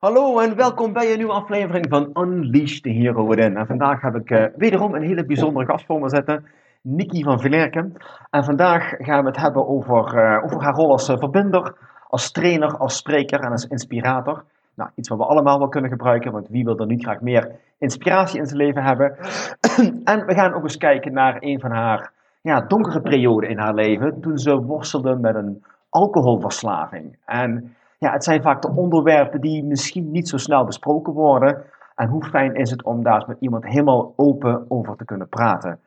Hallo 0.00 0.38
en 0.38 0.56
welkom 0.56 0.92
bij 0.92 1.10
een 1.10 1.16
nieuwe 1.16 1.32
aflevering 1.32 1.86
van 1.88 2.10
Unleash 2.14 2.78
the 2.78 2.88
Hero 2.88 3.28
Within. 3.28 3.56
En 3.56 3.66
vandaag 3.66 4.00
heb 4.00 4.14
ik 4.14 4.30
uh, 4.30 4.44
wederom 4.56 4.94
een 4.94 5.02
hele 5.02 5.24
bijzondere 5.24 5.66
gast 5.66 5.86
voor 5.86 6.00
me 6.00 6.08
zitten, 6.08 6.44
Nikki 6.82 7.22
van 7.22 7.40
Villerken. 7.40 7.96
En 8.30 8.44
vandaag 8.44 8.94
gaan 8.98 9.22
we 9.22 9.28
het 9.28 9.40
hebben 9.40 9.68
over, 9.68 10.14
uh, 10.14 10.44
over 10.44 10.62
haar 10.62 10.74
rol 10.74 10.90
als 10.90 11.08
uh, 11.08 11.18
verbinder, 11.18 11.74
als 12.08 12.30
trainer, 12.30 12.76
als 12.76 12.96
spreker 12.96 13.40
en 13.40 13.50
als 13.50 13.66
inspirator. 13.66 14.44
Nou, 14.74 14.90
iets 14.94 15.08
wat 15.08 15.18
we 15.18 15.24
allemaal 15.24 15.58
wel 15.58 15.68
kunnen 15.68 15.90
gebruiken, 15.90 16.32
want 16.32 16.48
wie 16.48 16.64
wil 16.64 16.78
er 16.78 16.86
niet 16.86 17.02
graag 17.02 17.20
meer 17.20 17.50
inspiratie 17.78 18.38
in 18.38 18.46
zijn 18.46 18.58
leven 18.58 18.82
hebben? 18.82 19.16
en 20.12 20.26
we 20.26 20.34
gaan 20.34 20.54
ook 20.54 20.62
eens 20.62 20.76
kijken 20.76 21.12
naar 21.12 21.36
een 21.40 21.60
van 21.60 21.70
haar 21.70 22.12
ja, 22.40 22.60
donkere 22.60 23.00
perioden 23.00 23.50
in 23.50 23.58
haar 23.58 23.74
leven, 23.74 24.20
toen 24.20 24.38
ze 24.38 24.62
worstelde 24.62 25.16
met 25.16 25.34
een 25.34 25.64
alcoholverslaving. 25.88 27.16
En 27.24 27.74
ja, 28.00 28.12
het 28.12 28.24
zijn 28.24 28.42
vaak 28.42 28.62
de 28.62 28.72
onderwerpen 28.74 29.40
die 29.40 29.64
misschien 29.64 30.10
niet 30.10 30.28
zo 30.28 30.36
snel 30.36 30.64
besproken 30.64 31.12
worden. 31.12 31.64
En 31.94 32.08
hoe 32.08 32.24
fijn 32.24 32.54
is 32.54 32.70
het 32.70 32.82
om 32.82 33.02
daar 33.02 33.24
met 33.26 33.36
iemand 33.40 33.64
helemaal 33.66 34.12
open 34.16 34.64
over 34.68 34.96
te 34.96 35.04
kunnen 35.04 35.28
praten? 35.28 35.80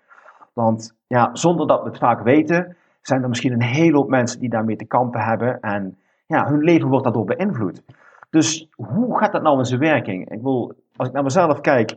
Want 0.54 0.96
ja, 1.08 1.30
zonder 1.34 1.68
dat 1.68 1.84
we 1.84 1.90
het 1.90 1.98
vaak 1.98 2.24
weten, 2.24 2.76
zijn 3.02 3.24
er 3.24 3.30
misschien 3.30 3.54
een 3.54 3.62
hele 3.62 3.98
hoop 3.98 4.10
mensen 4.10 4.40
die 4.40 4.50
daarmee 4.50 4.76
te 4.76 4.86
kampen 4.86 5.22
hebben. 5.22 5.60
En 5.60 5.98
ja, 6.26 6.48
hun 6.48 6.64
leven 6.64 6.90
wordt 6.90 7.04
daardoor 7.04 7.26
beïnvloed. 7.26 7.84
Dus 8.30 8.70
hoe 8.76 9.18
gaat 9.18 9.32
dat 9.32 9.42
nou 9.42 9.58
in 9.58 9.66
zijn 9.66 9.80
werking? 9.80 10.30
Ik 10.30 10.42
wil, 10.42 10.76
als 10.96 11.08
ik 11.08 11.14
naar 11.14 11.24
mezelf 11.24 11.62
kijk, 11.62 11.96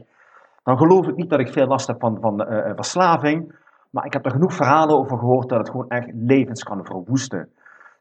dan 0.62 0.78
geloof 0.78 1.06
ik 1.06 1.16
niet 1.16 1.30
dat 1.30 1.40
ik 1.40 1.52
veel 1.52 1.66
last 1.66 1.86
heb 1.86 2.00
van, 2.00 2.18
van 2.20 2.52
uh, 2.52 2.70
verslaving. 2.74 3.54
Maar 3.90 4.04
ik 4.04 4.12
heb 4.12 4.24
er 4.24 4.30
genoeg 4.30 4.54
verhalen 4.54 4.96
over 4.96 5.18
gehoord 5.18 5.48
dat 5.48 5.58
het 5.58 5.70
gewoon 5.70 5.88
echt 5.88 6.08
levens 6.14 6.62
kan 6.62 6.84
verwoesten. 6.84 7.48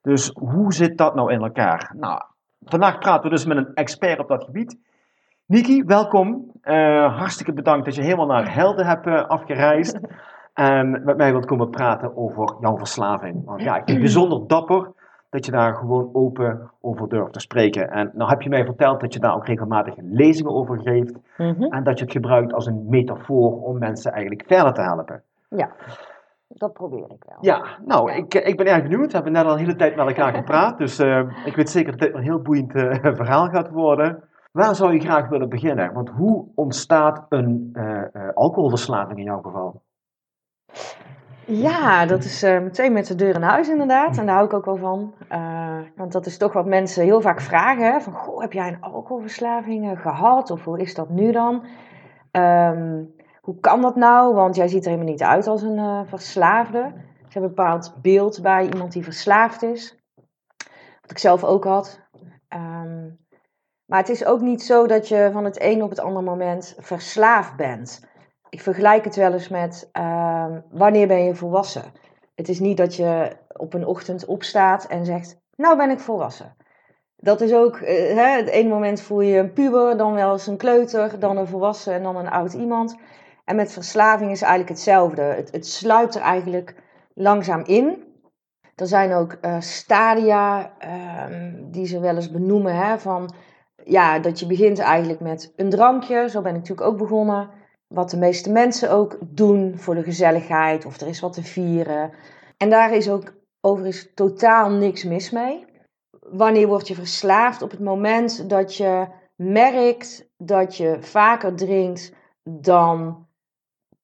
Dus 0.05 0.31
hoe 0.33 0.73
zit 0.73 0.97
dat 0.97 1.15
nou 1.15 1.31
in 1.31 1.41
elkaar? 1.41 1.93
Nou, 1.97 2.21
vandaag 2.65 2.97
praten 2.97 3.23
we 3.23 3.29
dus 3.29 3.45
met 3.45 3.57
een 3.57 3.73
expert 3.73 4.19
op 4.19 4.27
dat 4.27 4.43
gebied. 4.43 4.77
Niki, 5.45 5.83
welkom. 5.83 6.51
Uh, 6.63 7.17
hartstikke 7.17 7.53
bedankt 7.53 7.85
dat 7.85 7.95
je 7.95 8.01
helemaal 8.01 8.25
naar 8.25 8.53
Helden 8.53 8.85
hebt 8.85 9.07
uh, 9.07 9.25
afgereisd. 9.27 9.99
En 10.53 11.03
met 11.03 11.17
mij 11.17 11.31
wilt 11.31 11.45
komen 11.45 11.69
praten 11.69 12.17
over 12.17 12.55
jouw 12.61 12.77
verslaving. 12.77 13.45
Want 13.45 13.61
ja, 13.61 13.69
ik 13.69 13.75
vind 13.75 13.89
het 13.89 13.99
bijzonder 13.99 14.47
dapper 14.47 14.91
dat 15.29 15.45
je 15.45 15.51
daar 15.51 15.75
gewoon 15.75 16.09
open 16.13 16.71
over 16.81 17.09
durft 17.09 17.33
te 17.33 17.39
spreken. 17.39 17.91
En 17.91 18.11
nou 18.13 18.29
heb 18.29 18.41
je 18.41 18.49
mij 18.49 18.65
verteld 18.65 19.01
dat 19.01 19.13
je 19.13 19.19
daar 19.19 19.35
ook 19.35 19.47
regelmatig 19.47 19.93
lezingen 19.97 20.53
over 20.53 20.79
geeft. 20.79 21.13
Mm 21.37 21.55
-hmm. 21.57 21.71
En 21.71 21.83
dat 21.83 21.97
je 21.97 22.03
het 22.03 22.13
gebruikt 22.13 22.53
als 22.53 22.65
een 22.65 22.85
metafoor 22.89 23.61
om 23.61 23.79
mensen 23.79 24.11
eigenlijk 24.11 24.43
verder 24.47 24.73
te 24.73 24.81
helpen. 24.81 25.21
Ja 25.49 25.69
dat 26.47 26.73
probeer 26.73 27.11
ik 27.11 27.23
wel. 27.27 27.38
Ja, 27.41 27.65
nou, 27.85 28.11
Ik, 28.11 28.33
ik 28.33 28.57
ben 28.57 28.65
erg 28.65 28.81
benieuwd. 28.81 29.07
We 29.07 29.13
hebben 29.13 29.31
net 29.31 29.45
al 29.45 29.51
een 29.51 29.59
hele 29.59 29.75
tijd 29.75 29.95
met 29.95 30.07
elkaar 30.07 30.33
gepraat. 30.33 30.77
Dus 30.85 30.99
uh, 30.99 31.45
ik 31.45 31.56
weet 31.56 31.69
zeker 31.69 31.91
dat 31.91 32.00
dit 32.00 32.13
een 32.13 32.23
heel 32.23 32.41
boeiend 32.41 32.75
uh, 32.75 32.94
verhaal 33.22 33.50
gaat 33.50 33.69
worden. 33.69 34.23
Waar 34.51 34.75
zou 34.75 34.94
je 34.94 35.00
graag 35.00 35.29
willen 35.29 35.50
beginnen? 35.50 35.94
Want 35.94 36.09
hoe 36.09 36.47
ontstaat 36.56 37.25
een 37.29 37.69
uh, 37.73 38.03
alcoholverslaving 38.33 39.17
in 39.17 39.25
jouw 39.25 39.41
geval? 39.41 39.81
Ja, 41.45 42.06
dat 42.06 42.23
is 42.23 42.41
meteen 42.41 42.94
met 42.94 43.07
de 43.07 43.16
deur 43.16 43.35
in 43.35 43.41
huis 43.41 43.69
inderdaad. 43.69 44.17
En 44.17 44.25
daar 44.25 44.35
hou 44.35 44.47
ik 44.47 44.53
ook 44.53 44.66
wel 44.66 44.77
van. 44.77 45.13
want 45.95 46.12
dat 46.12 46.25
is 46.25 46.38
toch 46.38 46.53
wat 46.53 46.66
mensen 46.66 47.03
heel 47.03 47.22
vaak 47.22 47.41
vragen. 47.41 47.91
Hè? 47.91 48.00
Van, 48.00 48.13
goh, 48.13 48.41
heb 48.41 48.53
jij 48.53 48.67
een 48.67 48.81
alcoholverslaving 48.81 50.01
gehad? 50.01 50.51
Of 50.51 50.63
hoe 50.63 50.79
is 50.79 50.95
dat 50.95 51.09
nu 51.09 51.31
dan? 51.31 51.66
Um, 52.31 53.14
hoe 53.45 53.59
kan 53.59 53.81
dat 53.81 53.95
nou? 53.95 54.33
Want 54.33 54.56
jij 54.56 54.67
ziet 54.67 54.83
er 54.83 54.91
helemaal 54.91 55.11
niet 55.11 55.23
uit 55.23 55.47
als 55.47 55.61
een 55.61 55.78
uh, 55.78 56.01
verslaafde. 56.06 56.91
Ze 56.95 57.22
hebben 57.22 57.41
een 57.41 57.56
bepaald 57.56 57.95
beeld 58.01 58.41
bij 58.41 58.69
iemand 58.69 58.91
die 58.91 59.03
verslaafd 59.03 59.63
is. 59.63 59.97
Wat 61.01 61.11
ik 61.11 61.17
zelf 61.17 61.44
ook 61.44 61.63
had. 61.63 62.00
Um, 62.56 63.19
maar 63.85 64.00
het 64.00 64.09
is 64.09 64.25
ook 64.25 64.41
niet 64.41 64.63
zo 64.63 64.88
dat 64.88 65.07
je 65.07 65.29
van 65.31 65.45
het 65.45 65.61
een 65.61 65.83
op 65.83 65.89
het 65.89 66.00
andere 66.00 66.25
moment 66.25 66.75
verslaafd 66.78 67.56
bent. 67.56 68.07
Ik 68.50 68.61
vergelijk 68.61 69.03
het 69.03 69.16
wel 69.16 69.33
eens 69.33 69.50
met 69.50 69.89
um, 69.94 70.63
wanneer 70.69 71.07
ben 71.07 71.23
je 71.23 71.35
volwassen? 71.35 71.83
Het 72.35 72.50
is 72.50 72.59
niet 72.59 72.77
dat 72.77 72.95
je 72.95 73.38
op 73.57 73.73
een 73.73 73.85
ochtend 73.85 74.25
opstaat 74.25 74.85
en 74.85 75.06
zegt, 75.06 75.39
nou 75.56 75.77
ben 75.77 75.89
ik 75.89 76.00
volwassen. 76.00 76.56
Dat 77.16 77.41
is 77.41 77.53
ook, 77.53 77.79
uh, 77.79 77.88
hè, 77.89 78.38
het 78.38 78.50
ene 78.50 78.69
moment 78.69 79.01
voel 79.01 79.22
je 79.22 79.38
een 79.38 79.53
puber, 79.53 79.97
dan 79.97 80.13
wel 80.13 80.31
eens 80.31 80.47
een 80.47 80.57
kleuter, 80.57 81.19
dan 81.19 81.38
een 81.38 81.47
volwassen 81.47 81.94
en 81.94 82.03
dan 82.03 82.16
een 82.16 82.29
oud 82.29 82.53
iemand. 82.53 82.97
En 83.45 83.56
met 83.56 83.72
verslaving 83.72 84.31
is 84.31 84.41
eigenlijk 84.41 84.72
hetzelfde. 84.72 85.22
Het, 85.22 85.51
het 85.51 85.67
sluipt 85.67 86.16
er 86.16 86.22
eigenlijk 86.22 86.75
langzaam 87.13 87.63
in. 87.66 88.03
Er 88.75 88.88
zijn 88.88 89.13
ook 89.13 89.38
uh, 89.41 89.59
stadia 89.59 90.73
um, 91.29 91.72
die 91.72 91.85
ze 91.85 92.00
wel 92.00 92.16
eens 92.16 92.31
benoemen. 92.31 92.75
Hè, 92.75 93.00
van, 93.00 93.33
ja, 93.83 94.19
dat 94.19 94.39
je 94.39 94.45
begint 94.45 94.79
eigenlijk 94.79 95.19
met 95.19 95.53
een 95.56 95.69
drankje. 95.69 96.29
Zo 96.29 96.41
ben 96.41 96.51
ik 96.51 96.57
natuurlijk 96.57 96.88
ook 96.88 96.97
begonnen. 96.97 97.50
Wat 97.88 98.09
de 98.09 98.17
meeste 98.17 98.51
mensen 98.51 98.91
ook 98.91 99.17
doen 99.22 99.77
voor 99.77 99.95
de 99.95 100.03
gezelligheid. 100.03 100.85
Of 100.85 101.00
er 101.01 101.07
is 101.07 101.19
wat 101.19 101.33
te 101.33 101.44
vieren. 101.44 102.12
En 102.57 102.69
daar 102.69 102.94
is 102.94 103.09
ook 103.09 103.33
overigens 103.62 104.12
totaal 104.13 104.69
niks 104.69 105.03
mis 105.03 105.31
mee. 105.31 105.66
Wanneer 106.19 106.67
word 106.67 106.88
je 106.88 106.95
verslaafd? 106.95 107.62
Op 107.62 107.72
het 107.72 107.79
moment 107.79 108.50
dat 108.50 108.75
je 108.75 109.07
merkt 109.35 110.29
dat 110.38 110.77
je 110.77 110.97
vaker 111.00 111.56
drinkt 111.56 112.13
dan 112.44 113.25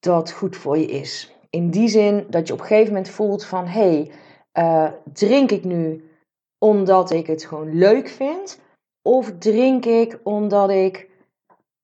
dat 0.01 0.31
goed 0.31 0.57
voor 0.57 0.77
je 0.77 0.85
is. 0.85 1.35
In 1.49 1.69
die 1.69 1.87
zin 1.87 2.25
dat 2.29 2.47
je 2.47 2.53
op 2.53 2.59
een 2.59 2.65
gegeven 2.65 2.93
moment 2.93 3.09
voelt 3.09 3.45
van 3.45 3.67
hey, 3.67 4.11
uh, 4.53 4.87
drink 5.13 5.51
ik 5.51 5.63
nu 5.63 6.09
omdat 6.57 7.11
ik 7.11 7.27
het 7.27 7.43
gewoon 7.45 7.75
leuk 7.75 8.09
vind? 8.09 8.59
Of 9.01 9.31
drink 9.39 9.85
ik 9.85 10.19
omdat 10.23 10.69
ik 10.69 11.09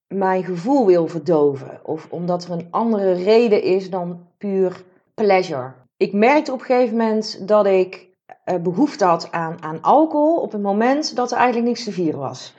mijn 0.07 0.43
gevoel 0.43 0.85
wil 0.85 1.07
verdoven? 1.07 1.79
Of 1.83 2.07
omdat 2.09 2.43
er 2.43 2.51
een 2.51 2.67
andere 2.69 3.11
reden 3.11 3.61
is 3.61 3.89
dan 3.89 4.27
puur 4.37 4.83
pleasure? 5.13 5.73
Ik 5.97 6.13
merkte 6.13 6.51
op 6.51 6.59
een 6.59 6.65
gegeven 6.65 6.97
moment 6.97 7.47
dat 7.47 7.65
ik 7.65 8.07
uh, 8.45 8.55
behoefte 8.55 9.05
had 9.05 9.31
aan, 9.31 9.63
aan 9.63 9.81
alcohol 9.81 10.37
op 10.37 10.51
het 10.51 10.61
moment 10.61 11.15
dat 11.15 11.31
er 11.31 11.37
eigenlijk 11.37 11.67
niks 11.67 11.83
te 11.83 11.91
vieren 11.91 12.19
was. 12.19 12.55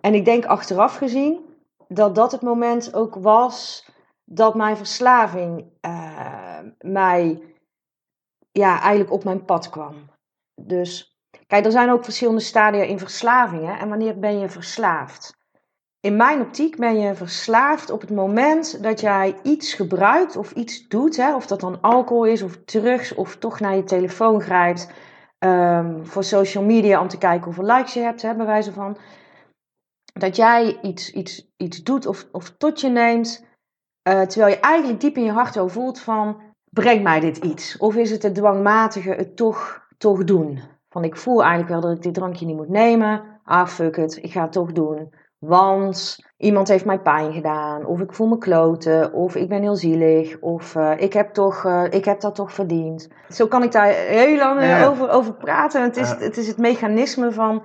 En 0.00 0.14
ik 0.14 0.24
denk 0.24 0.44
achteraf 0.44 0.96
gezien 0.96 1.38
dat 1.88 2.14
dat 2.14 2.32
het 2.32 2.42
moment 2.42 2.94
ook 2.94 3.14
was 3.14 3.86
dat 4.30 4.54
mijn 4.54 4.76
verslaving 4.76 5.64
uh, 5.86 6.58
mij 6.80 7.42
ja, 8.52 8.80
eigenlijk 8.80 9.12
op 9.12 9.24
mijn 9.24 9.44
pad 9.44 9.70
kwam. 9.70 10.10
Dus 10.60 11.18
kijk, 11.46 11.64
er 11.64 11.70
zijn 11.70 11.90
ook 11.90 12.04
verschillende 12.04 12.40
stadia 12.40 12.82
in 12.82 12.98
verslavingen. 12.98 13.78
En 13.78 13.88
wanneer 13.88 14.18
ben 14.18 14.38
je 14.38 14.48
verslaafd? 14.48 15.36
In 16.00 16.16
mijn 16.16 16.40
optiek 16.40 16.76
ben 16.76 16.98
je 16.98 17.14
verslaafd 17.14 17.90
op 17.90 18.00
het 18.00 18.10
moment 18.10 18.82
dat 18.82 19.00
jij 19.00 19.36
iets 19.42 19.74
gebruikt 19.74 20.36
of 20.36 20.52
iets 20.52 20.88
doet. 20.88 21.16
Hè, 21.16 21.34
of 21.34 21.46
dat 21.46 21.60
dan 21.60 21.80
alcohol 21.80 22.24
is 22.24 22.42
of 22.42 22.64
drugs 22.64 23.14
of 23.14 23.36
toch 23.36 23.60
naar 23.60 23.76
je 23.76 23.84
telefoon 23.84 24.40
grijpt. 24.40 24.92
Um, 25.38 26.06
voor 26.06 26.24
social 26.24 26.64
media 26.64 27.00
om 27.00 27.08
te 27.08 27.18
kijken 27.18 27.44
hoeveel 27.44 27.64
likes 27.64 27.94
je 27.94 28.00
hebt, 28.00 28.22
hè, 28.22 28.34
bij 28.34 28.46
wijze 28.46 28.72
van. 28.72 28.98
Dat 30.12 30.36
jij 30.36 30.78
iets, 30.82 31.12
iets, 31.12 31.52
iets 31.56 31.82
doet 31.82 32.06
of, 32.06 32.26
of 32.32 32.50
tot 32.50 32.80
je 32.80 32.88
neemt 32.88 33.47
uh, 34.08 34.20
terwijl 34.20 34.52
je 34.52 34.60
eigenlijk 34.60 35.00
diep 35.00 35.16
in 35.16 35.24
je 35.24 35.32
hart 35.32 35.56
al 35.56 35.68
voelt 35.68 36.00
van, 36.00 36.40
brengt 36.70 37.02
mij 37.02 37.20
dit 37.20 37.36
iets? 37.36 37.76
Of 37.76 37.96
is 37.96 38.10
het 38.10 38.22
het 38.22 38.34
dwangmatige 38.34 39.10
het 39.10 39.36
toch, 39.36 39.86
toch 39.98 40.24
doen? 40.24 40.60
Van 40.88 41.04
ik 41.04 41.16
voel 41.16 41.40
eigenlijk 41.40 41.70
wel 41.70 41.80
dat 41.80 41.96
ik 41.96 42.02
dit 42.02 42.14
drankje 42.14 42.46
niet 42.46 42.56
moet 42.56 42.68
nemen. 42.68 43.22
Ah, 43.44 43.66
fuck 43.66 43.96
it, 43.96 44.18
ik 44.22 44.32
ga 44.32 44.42
het 44.42 44.52
toch 44.52 44.72
doen. 44.72 45.14
Want 45.38 46.16
iemand 46.36 46.68
heeft 46.68 46.84
mij 46.84 47.00
pijn 47.00 47.32
gedaan. 47.32 47.86
Of 47.86 48.00
ik 48.00 48.12
voel 48.12 48.28
me 48.28 48.38
kloten. 48.38 49.12
Of 49.12 49.34
ik 49.34 49.48
ben 49.48 49.62
heel 49.62 49.76
zielig. 49.76 50.38
Of 50.40 50.74
uh, 50.74 50.92
ik, 50.96 51.12
heb 51.12 51.32
toch, 51.32 51.64
uh, 51.64 51.84
ik 51.90 52.04
heb 52.04 52.20
dat 52.20 52.34
toch 52.34 52.52
verdiend. 52.52 53.08
Zo 53.28 53.46
kan 53.46 53.62
ik 53.62 53.72
daar 53.72 53.86
heel 53.86 54.36
lang 54.36 54.62
ja. 54.62 54.86
over, 54.86 55.10
over 55.10 55.34
praten. 55.34 55.82
Het 55.82 55.96
is, 55.96 56.10
het 56.10 56.36
is 56.36 56.46
het 56.46 56.58
mechanisme 56.58 57.32
van 57.32 57.62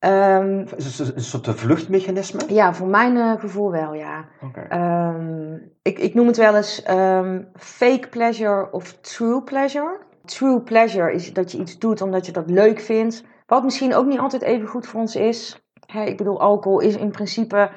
Ehm, 0.00 0.64
Is 0.76 0.98
het 0.98 1.16
een 1.16 1.22
soort 1.22 1.48
vluchtmechanisme? 1.48 2.40
ja, 2.48 2.74
voor 2.74 2.86
mijn 2.86 3.16
eh, 3.16 3.40
gevoel 3.40 3.70
wel, 3.70 3.94
ja. 3.94 4.28
Oké. 4.40 4.60
Ehm, 4.60 5.58
ik, 5.82 5.98
ik 5.98 6.14
noem 6.14 6.26
het 6.26 6.36
wel 6.36 6.56
eens 6.56 6.82
ehm, 6.82 7.42
fake 7.56 8.08
pleasure 8.10 8.72
of 8.72 8.92
true 8.92 9.42
pleasure. 9.42 9.98
True 10.24 10.60
pleasure 10.60 11.12
is 11.12 11.32
dat 11.32 11.52
je 11.52 11.58
iets 11.58 11.78
doet 11.78 12.00
omdat 12.00 12.26
je 12.26 12.32
dat 12.32 12.50
leuk 12.50 12.80
vindt. 12.80 13.24
Wat 13.46 13.64
misschien 13.64 13.94
ook 13.94 14.06
niet 14.06 14.18
altijd 14.18 14.42
even 14.42 14.68
goed 14.68 14.86
voor 14.86 15.00
ons 15.00 15.16
is. 15.16 15.60
Hè, 15.86 16.04
ik 16.04 16.16
bedoel, 16.16 16.40
alcohol 16.40 16.80
is 16.80 16.96
in 16.96 17.10
principe 17.10 17.70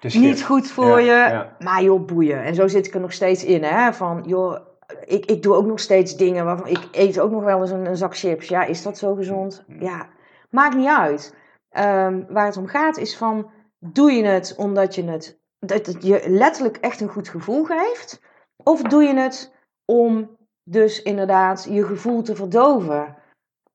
Dus 0.00 0.14
niet 0.14 0.38
je- 0.38 0.44
goed 0.44 0.70
voor 0.70 1.00
ja, 1.00 1.26
je. 1.26 1.32
ja. 1.32 1.56
Maar 1.58 1.82
joh, 1.82 2.06
boeien. 2.06 2.42
En 2.44 2.54
zo 2.54 2.68
zit 2.68 2.86
ik 2.86 2.94
er 2.94 3.00
nog 3.00 3.12
steeds 3.12 3.44
in. 3.44 3.62
Hè? 3.64 3.92
Van, 3.92 4.22
joh, 4.26 4.56
ik, 5.04 5.24
ik 5.26 5.42
doe 5.42 5.54
ook 5.54 5.66
nog 5.66 5.80
steeds 5.80 6.16
dingen 6.16 6.44
waarvan 6.44 6.66
ik 6.66 6.88
eet 6.92 7.20
ook 7.20 7.30
nog 7.30 7.44
wel 7.44 7.60
eens 7.60 7.70
een, 7.70 7.86
een 7.86 7.96
zak 7.96 8.16
chips. 8.16 8.48
Ja, 8.48 8.64
is 8.64 8.82
dat 8.82 8.98
zo 8.98 9.14
gezond? 9.14 9.64
Ja, 9.78 10.08
maakt 10.50 10.76
niet 10.76 10.88
uit. 10.88 11.34
Ehm, 11.70 12.22
waar 12.28 12.46
het 12.46 12.56
om 12.56 12.66
gaat 12.66 12.98
is 12.98 13.16
van, 13.16 13.50
doe 13.78 14.12
je 14.12 14.24
het 14.24 14.54
omdat 14.56 14.94
je 14.94 15.04
het, 15.04 15.39
dat 15.60 15.86
het 15.86 16.02
je 16.02 16.22
letterlijk 16.26 16.76
echt 16.76 17.00
een 17.00 17.08
goed 17.08 17.28
gevoel 17.28 17.64
geeft? 17.64 18.20
Of 18.56 18.82
doe 18.82 19.02
je 19.02 19.14
het 19.14 19.54
om 19.84 20.36
dus 20.62 21.02
inderdaad 21.02 21.66
je 21.70 21.84
gevoel 21.84 22.22
te 22.22 22.34
verdoven? 22.34 23.16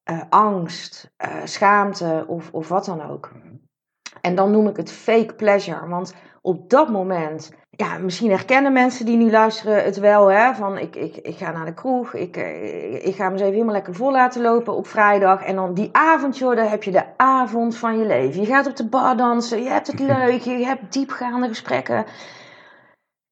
Eh, 0.03 0.21
angst, 0.29 1.11
eh, 1.17 1.45
schaamte 1.45 2.25
of, 2.27 2.51
of 2.51 2.67
wat 2.67 2.85
dan 2.85 3.01
ook. 3.01 3.31
En 4.21 4.35
dan 4.35 4.51
noem 4.51 4.67
ik 4.67 4.77
het 4.77 4.91
fake 4.91 5.35
pleasure. 5.35 5.87
Want 5.87 6.13
op 6.41 6.69
dat 6.69 6.89
moment, 6.89 7.51
ja, 7.75 7.97
misschien 7.97 8.29
herkennen 8.29 8.73
mensen 8.73 9.05
die 9.05 9.17
nu 9.17 9.31
luisteren 9.31 9.83
het 9.83 9.99
wel, 9.99 10.27
hè, 10.31 10.53
van 10.53 10.77
ik, 10.77 10.95
ik, 10.95 11.15
ik 11.15 11.37
ga 11.37 11.51
naar 11.51 11.65
de 11.65 11.73
kroeg, 11.73 12.13
ik, 12.13 12.37
eh, 12.37 13.05
ik 13.05 13.15
ga 13.15 13.25
me 13.25 13.31
eens 13.31 13.41
even 13.41 13.53
helemaal 13.53 13.73
lekker 13.73 13.95
vol 13.95 14.11
laten 14.11 14.41
lopen 14.41 14.75
op 14.75 14.87
vrijdag. 14.87 15.43
En 15.43 15.55
dan 15.55 15.73
die 15.73 15.89
avond, 15.91 16.37
joh, 16.37 16.55
daar 16.55 16.69
heb 16.69 16.83
je 16.83 16.91
de 16.91 17.17
avond 17.17 17.77
van 17.77 17.97
je 17.97 18.05
leven. 18.05 18.41
Je 18.41 18.47
gaat 18.47 18.67
op 18.67 18.75
de 18.75 18.87
bar 18.87 19.17
dansen, 19.17 19.63
je 19.63 19.69
hebt 19.69 19.87
het 19.87 19.99
leuk, 20.17 20.41
je 20.41 20.65
hebt 20.65 20.93
diepgaande 20.93 21.47
gesprekken. 21.47 22.05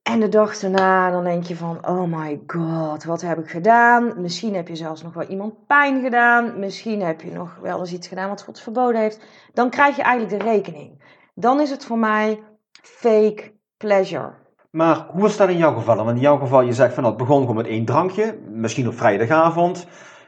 En 0.03 0.19
de 0.19 0.29
dag 0.29 0.59
daarna, 0.59 1.11
dan 1.11 1.23
denk 1.23 1.43
je 1.43 1.55
van, 1.55 1.87
oh 1.87 2.03
my 2.03 2.41
god, 2.47 3.03
wat 3.03 3.21
heb 3.21 3.37
ik 3.37 3.49
gedaan? 3.49 4.21
Misschien 4.21 4.55
heb 4.55 4.67
je 4.67 4.75
zelfs 4.75 5.03
nog 5.03 5.13
wel 5.13 5.27
iemand 5.27 5.67
pijn 5.67 6.01
gedaan. 6.01 6.59
Misschien 6.59 7.01
heb 7.01 7.21
je 7.21 7.31
nog 7.31 7.57
wel 7.61 7.79
eens 7.79 7.93
iets 7.93 8.07
gedaan 8.07 8.29
wat 8.29 8.43
God 8.43 8.59
verboden 8.59 9.01
heeft. 9.01 9.19
Dan 9.53 9.69
krijg 9.69 9.95
je 9.95 10.01
eigenlijk 10.01 10.43
de 10.43 10.49
rekening. 10.49 11.03
Dan 11.35 11.61
is 11.61 11.69
het 11.69 11.85
voor 11.85 11.97
mij 11.97 12.43
fake 12.81 13.53
pleasure. 13.83 14.31
Maar 14.71 15.05
hoe 15.11 15.25
is 15.25 15.37
dat 15.37 15.49
in 15.49 15.57
jouw 15.57 15.73
geval? 15.73 15.95
Want 15.95 16.09
in 16.09 16.19
jouw 16.19 16.37
geval, 16.37 16.61
je 16.61 16.73
zegt 16.73 16.93
van 16.93 17.03
nou, 17.03 17.15
het 17.15 17.25
begon 17.25 17.41
gewoon 17.41 17.55
met 17.55 17.67
één 17.67 17.85
drankje, 17.85 18.39
misschien 18.49 18.87
op 18.87 18.97
vrijdagavond. 18.97 19.87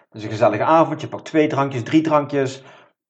Dus 0.10 0.24
een 0.24 0.30
gezellige 0.30 0.64
avond, 0.64 1.02
je 1.02 1.08
pakt 1.08 1.26
twee 1.26 1.48
drankjes, 1.48 1.84
drie 1.84 2.02
drankjes. 2.02 2.64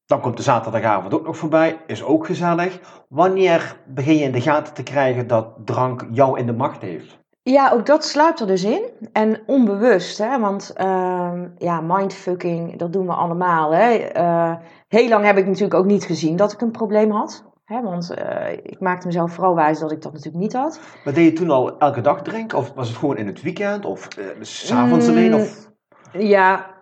Dan 0.06 0.22
komt 0.22 0.38
de 0.38 0.44
zaterdagavond 0.44 1.14
ook 1.14 1.26
nog 1.26 1.38
voorbij, 1.38 1.78
is 1.88 2.04
ook 2.04 2.26
gezellig. 2.26 2.80
Wanneer 3.10 3.78
begin 3.88 4.18
je 4.18 4.24
in 4.24 4.32
de 4.32 4.42
gaten 4.42 4.74
te 4.74 4.84
krijgen 4.84 5.28
dat 5.28 5.48
drank 5.66 6.08
jou 6.12 6.40
in 6.40 6.46
de 6.46 6.54
macht 6.54 6.82
heeft? 6.82 7.18
Ja, 7.44 7.72
ook 7.72 7.86
dat 7.86 8.06
sluipt 8.06 8.40
er 8.40 8.48
dus 8.48 8.64
in. 8.64 8.84
En 9.14 9.42
onbewust, 9.46 10.18
hè, 10.18 10.40
want 10.40 10.74
ehm, 10.76 11.48
ja, 11.58 11.82
mindfucking, 11.82 12.78
dat 12.78 12.94
doen 12.94 13.06
we 13.06 13.14
allemaal. 13.14 13.72
Hè. 13.72 13.94
Eh, 13.94 14.56
heel 14.88 15.10
lang 15.10 15.26
heb 15.26 15.38
ik 15.38 15.46
natuurlijk 15.46 15.74
ook 15.74 15.86
niet 15.86 16.04
gezien 16.04 16.36
dat 16.36 16.52
ik 16.52 16.62
een 16.62 16.72
probleem 16.72 17.12
had. 17.12 17.44
Hè, 17.66 17.82
want 17.82 18.14
eh, 18.14 18.52
ik 18.52 18.80
maakte 18.80 19.08
mezelf 19.08 19.34
vooral 19.34 19.56
wijs 19.56 19.80
dat 19.80 19.92
ik 19.92 20.02
dat 20.02 20.14
natuurlijk 20.14 20.44
niet 20.44 20.54
had. 20.54 20.80
Maar 21.04 21.14
deed 21.14 21.26
je 21.26 21.34
toen 21.34 21.50
al 21.50 21.80
elke 21.80 22.02
dag 22.02 22.22
drinken? 22.22 22.58
Of 22.58 22.74
was 22.74 22.88
het 22.88 22.98
gewoon 22.98 23.18
in 23.18 23.28
het 23.28 23.42
weekend? 23.42 23.86
Of 23.86 24.08
eh, 24.08 24.26
s 24.42 24.68
s'avonds 24.68 25.08
alleen? 25.08 25.32
Mm. 25.32 25.40
Of... 25.40 25.72
Ja, 26.12 26.74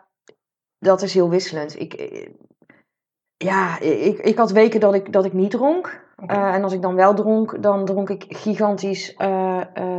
dat 0.79 1.01
is 1.01 1.13
heel 1.13 1.29
wisselend. 1.29 1.79
Ik, 1.79 1.93
eh, 1.93 2.29
ja, 3.37 3.79
ik, 3.79 4.19
ik 4.19 4.37
had 4.37 4.51
weken 4.51 4.79
dat 4.79 4.93
ik, 4.93 5.13
dat 5.13 5.25
ik 5.25 5.33
niet 5.33 5.51
dronk. 5.51 6.01
En 6.25 6.63
als 6.63 6.73
ik 6.73 6.81
dan 6.81 6.95
wel 6.95 7.13
dronk, 7.13 7.61
dan 7.63 7.85
dronk 7.85 8.09
ik 8.09 8.25
gigantisch 8.27 9.15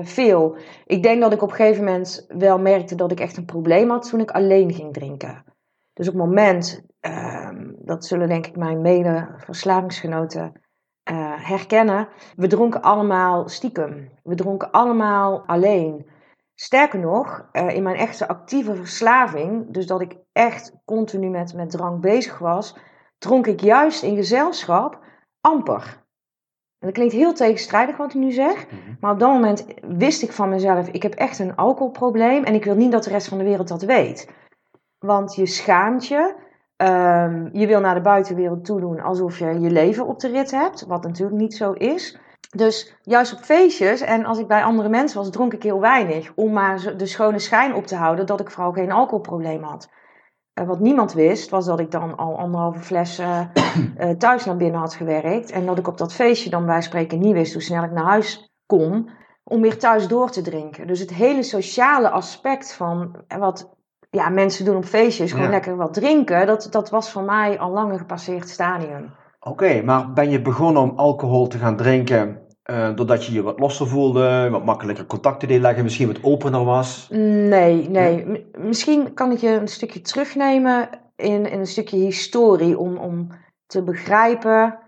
veel. 0.02 0.56
Ik 0.86 1.02
denk 1.02 1.20
dat 1.20 1.32
ik 1.32 1.42
op 1.42 1.50
een 1.50 1.54
gegeven 1.54 1.84
moment 1.84 2.24
wel 2.28 2.58
merkte 2.58 2.94
dat 2.94 3.12
ik 3.12 3.20
echt 3.20 3.36
een 3.36 3.44
probleem 3.44 3.90
had 3.90 4.08
toen 4.08 4.20
ik 4.20 4.30
alleen 4.30 4.72
ging 4.72 4.92
drinken. 4.92 5.44
Dus 5.92 6.08
op 6.08 6.14
het 6.14 6.22
moment, 6.22 6.82
ehm, 7.00 7.72
dat 7.78 8.04
zullen 8.04 8.28
denk 8.28 8.46
ik 8.46 8.56
mijn 8.56 8.80
mede-verslavingsgenoten 8.80 10.63
eh, 11.04 11.32
herkennen, 11.36 12.08
we 12.36 12.46
dronken 12.46 12.82
allemaal 12.82 13.48
stiekem. 13.48 14.10
We 14.22 14.34
dronken 14.34 14.70
allemaal 14.70 15.42
alleen. 15.46 16.06
Sterker 16.54 16.98
nog, 16.98 17.48
eh, 17.52 17.74
in 17.74 17.82
mijn 17.82 17.96
echte 17.96 18.28
actieve 18.28 18.74
verslaving, 18.74 19.66
dus 19.72 19.86
dat 19.86 20.00
ik 20.00 20.16
echt 20.32 20.72
continu 20.84 21.28
met, 21.28 21.54
met 21.54 21.70
drank 21.70 22.00
bezig 22.00 22.38
was, 22.38 22.76
dronk 23.18 23.46
ik 23.46 23.60
juist 23.60 24.02
in 24.02 24.16
gezelschap 24.16 24.98
amper. 25.40 26.02
En 26.78 26.90
dat 26.90 26.92
klinkt 26.92 27.14
heel 27.14 27.32
tegenstrijdig 27.34 27.96
wat 27.96 28.08
ik 28.14 28.20
nu 28.20 28.30
zeg, 28.32 28.66
Mhm. 28.66 28.76
maar 29.00 29.12
op 29.12 29.18
dat 29.18 29.32
moment 29.32 29.64
wist 29.82 30.22
ik 30.22 30.32
van 30.32 30.48
mezelf, 30.48 30.88
ik 30.88 31.02
heb 31.02 31.14
echt 31.14 31.38
een 31.38 31.56
alcoholprobleem 31.56 32.44
en 32.44 32.54
ik 32.54 32.64
wil 32.64 32.74
niet 32.74 32.92
dat 32.92 33.04
de 33.04 33.10
rest 33.10 33.28
van 33.28 33.38
de 33.38 33.44
wereld 33.44 33.68
dat 33.68 33.82
weet. 33.82 34.30
Want 34.98 35.34
je 35.34 35.46
schaamt 35.46 36.06
je, 36.06 36.34
ehm, 36.84 37.48
je 37.52 37.66
wil 37.66 37.80
naar 37.80 37.94
de 37.94 38.00
buitenwereld 38.00 38.64
toe 38.64 38.80
doen 38.80 39.00
alsof 39.00 39.38
je 39.38 39.60
je 39.60 39.70
leven 39.70 40.06
op 40.06 40.18
de 40.18 40.28
rit 40.28 40.50
hebt, 40.50 40.86
wat 40.86 41.02
natuurlijk 41.02 41.40
niet 41.40 41.54
zo 41.54 41.72
is. 41.72 42.18
Dus 42.56 42.96
juist 43.02 43.32
op 43.32 43.38
feestjes 43.38 44.00
en 44.00 44.24
als 44.24 44.38
ik 44.38 44.46
bij 44.46 44.62
andere 44.62 44.88
mensen 44.88 45.18
was, 45.18 45.30
dronk 45.30 45.52
ik 45.52 45.62
heel 45.62 45.80
weinig. 45.80 46.32
Om 46.34 46.52
maar 46.52 46.96
de 46.96 47.06
schone 47.06 47.38
schijn 47.38 47.74
op 47.74 47.86
te 47.86 47.96
houden 47.96 48.26
dat 48.26 48.40
ik 48.40 48.50
vooral 48.50 48.72
geen 48.72 48.92
alcoholprobleem 48.92 49.62
had. 49.62 49.88
Eh, 50.54 50.66
wat 50.66 50.80
niemand 50.80 51.12
wist, 51.12 51.50
was 51.50 51.66
dat 51.66 51.80
ik 51.80 51.90
dan 51.90 52.16
al 52.16 52.38
anderhalve 52.38 52.78
fles 52.80 53.18
eh, 53.18 53.40
eh, 53.96 54.10
thuis 54.10 54.44
naar 54.44 54.56
binnen 54.56 54.80
had 54.80 54.94
gewerkt. 54.94 55.50
En 55.50 55.66
dat 55.66 55.78
ik 55.78 55.88
op 55.88 55.98
dat 55.98 56.14
feestje 56.14 56.50
dan 56.50 56.66
bij 56.66 56.82
spreken 56.82 57.18
niet 57.18 57.32
wist 57.32 57.52
hoe 57.52 57.62
snel 57.62 57.84
ik 57.84 57.92
naar 57.92 58.04
huis 58.04 58.52
kon. 58.66 59.10
Om 59.44 59.60
weer 59.60 59.78
thuis 59.78 60.08
door 60.08 60.30
te 60.30 60.42
drinken. 60.42 60.86
Dus 60.86 61.00
het 61.00 61.14
hele 61.14 61.42
sociale 61.42 62.10
aspect 62.10 62.74
van 62.74 63.24
wat 63.38 63.76
ja, 64.14 64.28
mensen 64.28 64.64
doen 64.64 64.76
op 64.76 64.84
feestjes, 64.84 65.30
gewoon 65.30 65.46
Ja. 65.46 65.50
lekker 65.50 65.76
wat 65.76 65.94
drinken. 65.94 66.46
Dat, 66.46 66.68
dat 66.70 66.90
was 66.90 67.10
voor 67.10 67.22
mij 67.22 67.58
al 67.58 67.70
lang 67.70 67.92
een 67.92 67.98
gepasseerd 67.98 68.48
stadium. 68.48 69.10
Oké, 69.40 69.82
maar 69.82 70.12
ben 70.12 70.30
je 70.30 70.42
begonnen 70.42 70.82
om 70.82 70.92
alcohol 70.96 71.46
te 71.46 71.58
gaan 71.58 71.76
drinken 71.76 72.42
eh, 72.62 72.94
doordat 72.94 73.24
je 73.26 73.32
je 73.32 73.42
wat 73.42 73.58
losser 73.58 73.86
voelde, 73.86 74.48
wat 74.50 74.64
makkelijker 74.64 75.06
contacten 75.06 75.48
deed 75.48 75.60
leggen, 75.60 75.82
misschien 75.82 76.06
wat 76.06 76.22
opener 76.22 76.64
was? 76.64 77.08
Nee, 77.10 77.88
nee. 77.88 78.46
Misschien 78.58 79.14
kan 79.14 79.32
ik 79.32 79.38
je 79.38 79.48
een 79.48 79.68
stukje 79.68 80.00
terugnemen 80.00 80.88
in, 81.16 81.46
in 81.46 81.58
een 81.58 81.66
stukje 81.66 81.96
historie 81.96 82.78
om, 82.78 82.96
om 82.96 83.28
te 83.66 83.82
begrijpen 83.82 84.78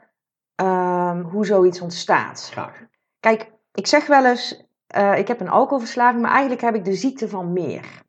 ehm, 0.55 1.21
hoe 1.21 1.47
zoiets 1.47 1.81
ontstaat. 1.81 2.49
Graag. 2.53 2.85
Kijk, 3.21 3.51
ik 3.73 3.87
zeg 3.87 4.07
wel 4.07 4.27
eens, 4.27 4.67
eh, 4.87 5.19
ik 5.19 5.29
heb 5.29 5.41
een 5.41 5.49
alcoholverslaving, 5.49 6.23
maar 6.23 6.31
eigenlijk 6.31 6.61
heb 6.61 6.75
ik 6.75 6.85
de 6.85 6.95
ziekte 6.95 7.29
van 7.29 7.53
meer. 7.53 8.05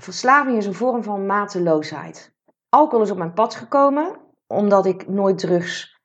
Verslaving 0.00 0.56
is 0.56 0.66
een 0.66 0.74
vorm 0.74 1.02
van 1.02 1.26
mateloosheid. 1.26 2.32
Alcohol 2.68 3.04
is 3.04 3.10
op 3.10 3.18
mijn 3.18 3.32
pad 3.32 3.54
gekomen 3.54 4.16
omdat 4.46 4.86
ik 4.86 5.08
nooit 5.08 5.38
drugs. 5.38 5.98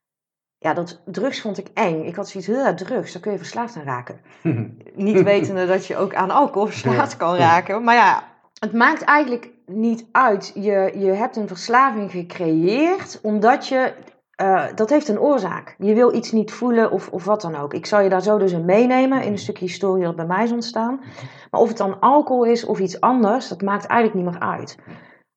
Ja, 0.57 0.73
dat 0.73 1.01
drugs 1.05 1.41
vond 1.41 1.57
ik 1.57 1.67
eng. 1.73 2.03
Ik 2.03 2.15
had 2.15 2.29
zoiets, 2.29 2.49
heel 2.49 2.75
drugs, 2.75 3.13
daar 3.13 3.21
kun 3.21 3.31
je 3.31 3.37
verslaafd 3.37 3.75
aan 3.75 3.83
raken. 3.83 4.21
Niet 4.95 5.23
wetende 5.23 5.65
dat 5.65 5.85
je 5.85 5.97
ook 5.97 6.15
aan 6.15 6.31
alcohol 6.31 6.67
verslaafd 6.67 7.17
kan 7.17 7.35
raken. 7.35 7.83
Maar 7.83 7.95
ja, 7.95 8.23
het 8.59 8.73
maakt 8.73 9.01
eigenlijk 9.01 9.49
niet 9.65 10.05
uit. 10.11 10.51
Je, 10.55 10.91
je 10.97 11.11
hebt 11.11 11.35
een 11.35 11.47
verslaving 11.47 12.11
gecreëerd 12.11 13.19
omdat 13.21 13.67
je. 13.67 13.93
Eh, 14.35 14.63
dat 14.75 14.89
heeft 14.89 15.07
een 15.07 15.19
oorzaak. 15.19 15.75
Je 15.77 15.93
wil 15.93 16.13
iets 16.15 16.31
niet 16.31 16.51
voelen 16.51 16.91
of, 16.91 17.09
of 17.09 17.25
wat 17.25 17.41
dan 17.41 17.55
ook. 17.55 17.73
Ik 17.73 17.85
zal 17.85 17.99
je 18.01 18.09
daar 18.09 18.21
zo 18.21 18.37
dus 18.37 18.51
in 18.51 18.65
meenemen 18.65 19.21
in 19.23 19.31
een 19.31 19.37
stukje 19.37 19.65
historie 19.65 20.03
dat 20.03 20.15
bij 20.15 20.25
mij 20.25 20.43
is 20.43 20.51
ontstaan. 20.51 20.99
Maar 21.51 21.61
of 21.61 21.67
het 21.67 21.77
dan 21.77 21.99
alcohol 21.99 22.43
is 22.45 22.65
of 22.65 22.79
iets 22.79 22.99
anders, 23.01 23.47
dat 23.47 23.61
maakt 23.61 23.85
eigenlijk 23.85 24.25
niet 24.25 24.33
meer 24.33 24.49
uit. 24.49 24.77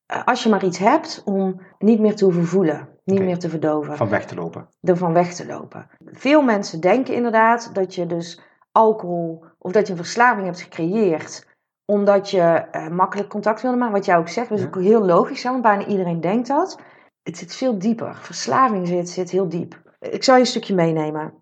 Eh, 0.06 0.24
als 0.24 0.42
je 0.42 0.48
maar 0.48 0.64
iets 0.64 0.78
hebt 0.78 1.22
om 1.24 1.60
niet 1.78 2.00
meer 2.00 2.16
te 2.16 2.24
hoeven 2.24 2.46
voelen, 2.46 2.88
niet 3.04 3.20
meer 3.22 3.38
te 3.38 3.48
verdoven 3.48 3.96
Van 3.96 4.08
weg 4.08 4.26
te 4.26 4.34
lopen. 4.34 4.68
ervan 4.82 5.12
weg 5.12 5.34
te 5.34 5.46
lopen. 5.46 5.86
Veel 6.04 6.42
mensen 6.42 6.80
denken 6.80 7.14
inderdaad 7.14 7.70
dat 7.74 7.94
je 7.94 8.06
dus 8.06 8.40
alcohol 8.72 9.44
of 9.58 9.72
dat 9.72 9.86
je 9.86 9.92
een 9.92 9.98
verslaving 9.98 10.46
hebt 10.46 10.60
gecreëerd 10.60 11.46
omdat 11.84 12.30
je 12.30 12.40
eh, 12.40 12.88
makkelijk 12.88 13.28
contact 13.28 13.62
wilde 13.62 13.76
maken. 13.76 13.94
Wat 13.94 14.04
jij 14.04 14.16
ook 14.16 14.28
zegt, 14.28 14.48
dat 14.48 14.58
is 14.58 14.64
Ja. 14.64 14.70
ook 14.70 14.82
heel 14.82 15.04
logisch, 15.04 15.42
hè, 15.42 15.50
want 15.50 15.62
bijna 15.62 15.86
iedereen 15.86 16.20
denkt 16.20 16.48
dat. 16.48 16.78
Het 17.28 17.38
zit 17.38 17.54
veel 17.54 17.78
dieper. 17.78 18.16
Verslaving 18.16 18.86
zit, 18.86 19.08
zit 19.08 19.30
heel 19.30 19.48
diep. 19.48 19.96
Ik 20.00 20.24
zal 20.24 20.34
je 20.34 20.40
een 20.40 20.46
stukje 20.46 20.74
meenemen. 20.74 21.34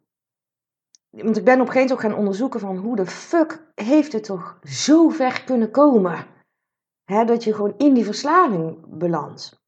Want 1.10 1.36
ik 1.36 1.44
ben 1.44 1.60
op 1.60 1.66
een 1.66 1.72
gegeven 1.72 1.88
moment 1.88 2.00
gaan 2.00 2.18
onderzoeken 2.18 2.60
van 2.60 2.76
hoe 2.76 2.96
de 2.96 3.06
fuck 3.06 3.72
heeft 3.74 4.12
het 4.12 4.24
toch 4.24 4.58
zo 4.62 5.08
ver 5.08 5.44
kunnen 5.44 5.70
komen? 5.70 6.26
Hè, 7.04 7.24
dat 7.24 7.44
je 7.44 7.54
gewoon 7.54 7.74
in 7.76 7.94
die 7.94 8.04
verslaving 8.04 8.84
belandt. 8.88 9.62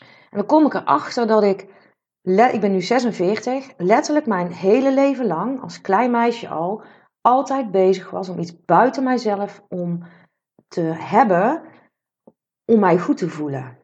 En 0.00 0.38
dan 0.38 0.46
kom 0.46 0.66
ik 0.66 0.74
erachter 0.74 1.26
dat 1.26 1.42
ik 1.42 1.68
ik 2.24 2.60
ben 2.60 2.72
nu 2.72 2.80
46, 2.80 3.72
letterlijk 3.76 4.26
mijn 4.26 4.52
hele 4.52 4.94
leven 4.94 5.26
lang, 5.26 5.62
als 5.62 5.80
klein 5.80 6.10
meisje 6.10 6.48
al, 6.48 6.82
altijd 7.20 7.70
bezig 7.70 8.10
was 8.10 8.28
om 8.28 8.38
iets 8.38 8.64
buiten 8.64 9.02
mijzelf 9.02 9.64
om 9.68 10.02
te 10.68 10.80
hebben, 10.80 11.62
om 12.64 12.80
mij 12.80 12.98
goed 12.98 13.16
te 13.16 13.28
voelen. 13.28 13.79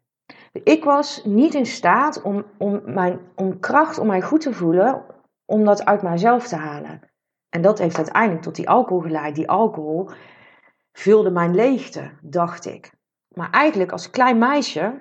Ik 0.64 0.84
was 0.84 1.24
niet 1.24 1.54
in 1.54 1.66
staat 1.66 2.22
om, 2.22 2.44
om, 2.58 2.82
mijn, 2.84 3.20
om 3.34 3.60
kracht, 3.60 3.98
om 3.98 4.06
mij 4.06 4.22
goed 4.22 4.40
te 4.40 4.52
voelen, 4.52 5.04
om 5.44 5.64
dat 5.64 5.84
uit 5.84 6.02
mijzelf 6.02 6.48
te 6.48 6.56
halen. 6.56 7.00
En 7.48 7.62
dat 7.62 7.78
heeft 7.78 7.96
uiteindelijk 7.96 8.42
tot 8.42 8.54
die 8.54 8.68
alcohol 8.68 9.00
geleid. 9.02 9.34
Die 9.34 9.48
alcohol 9.48 10.10
vulde 10.92 11.30
mijn 11.30 11.54
leegte, 11.54 12.10
dacht 12.22 12.66
ik. 12.66 12.92
Maar 13.34 13.50
eigenlijk 13.50 13.92
als 13.92 14.10
klein 14.10 14.38
meisje, 14.38 14.94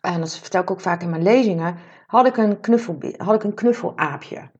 en 0.00 0.20
dat 0.20 0.38
vertel 0.38 0.62
ik 0.62 0.70
ook 0.70 0.80
vaak 0.80 1.02
in 1.02 1.10
mijn 1.10 1.22
lezingen, 1.22 1.76
had 2.06 2.26
ik 2.26 2.36
een, 2.36 2.60
knuffel, 2.60 2.98
had 3.16 3.34
ik 3.34 3.44
een 3.44 3.54
knuffelaapje. 3.54 4.50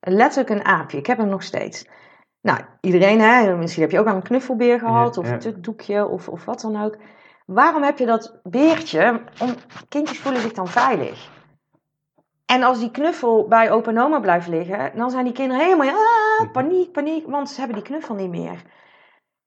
Letterlijk 0.00 0.50
een 0.50 0.64
aapje. 0.64 0.98
Ik 0.98 1.06
heb 1.06 1.18
hem 1.18 1.28
nog 1.28 1.42
steeds. 1.42 1.88
Nou, 2.40 2.60
iedereen, 2.80 3.20
hè, 3.20 3.56
misschien 3.56 3.82
heb 3.82 3.90
je 3.90 3.98
ook 3.98 4.06
al 4.06 4.14
een 4.14 4.22
knuffelbeer 4.22 4.78
gehad, 4.78 5.16
of 5.18 5.30
een 5.30 5.62
doekje, 5.62 6.06
of, 6.06 6.28
of 6.28 6.44
wat 6.44 6.60
dan 6.60 6.82
ook. 6.82 6.96
Waarom 7.44 7.82
heb 7.82 7.98
je 7.98 8.06
dat 8.06 8.40
beertje? 8.42 9.22
Om, 9.40 9.54
kindjes 9.88 10.18
voelen 10.18 10.40
zich 10.40 10.52
dan 10.52 10.68
veilig. 10.68 11.32
En 12.46 12.62
als 12.62 12.78
die 12.78 12.90
knuffel 12.90 13.48
bij 13.48 13.70
opa 13.70 14.02
oma 14.02 14.20
blijft 14.20 14.48
liggen, 14.48 14.96
dan 14.96 15.10
zijn 15.10 15.24
die 15.24 15.32
kinderen 15.32 15.64
helemaal 15.64 15.88
ah, 15.88 16.40
mhm. 16.40 16.50
paniek, 16.50 16.92
paniek, 16.92 17.26
want 17.26 17.50
ze 17.50 17.58
hebben 17.58 17.76
die 17.76 17.86
knuffel 17.86 18.14
niet 18.14 18.30
meer. 18.30 18.62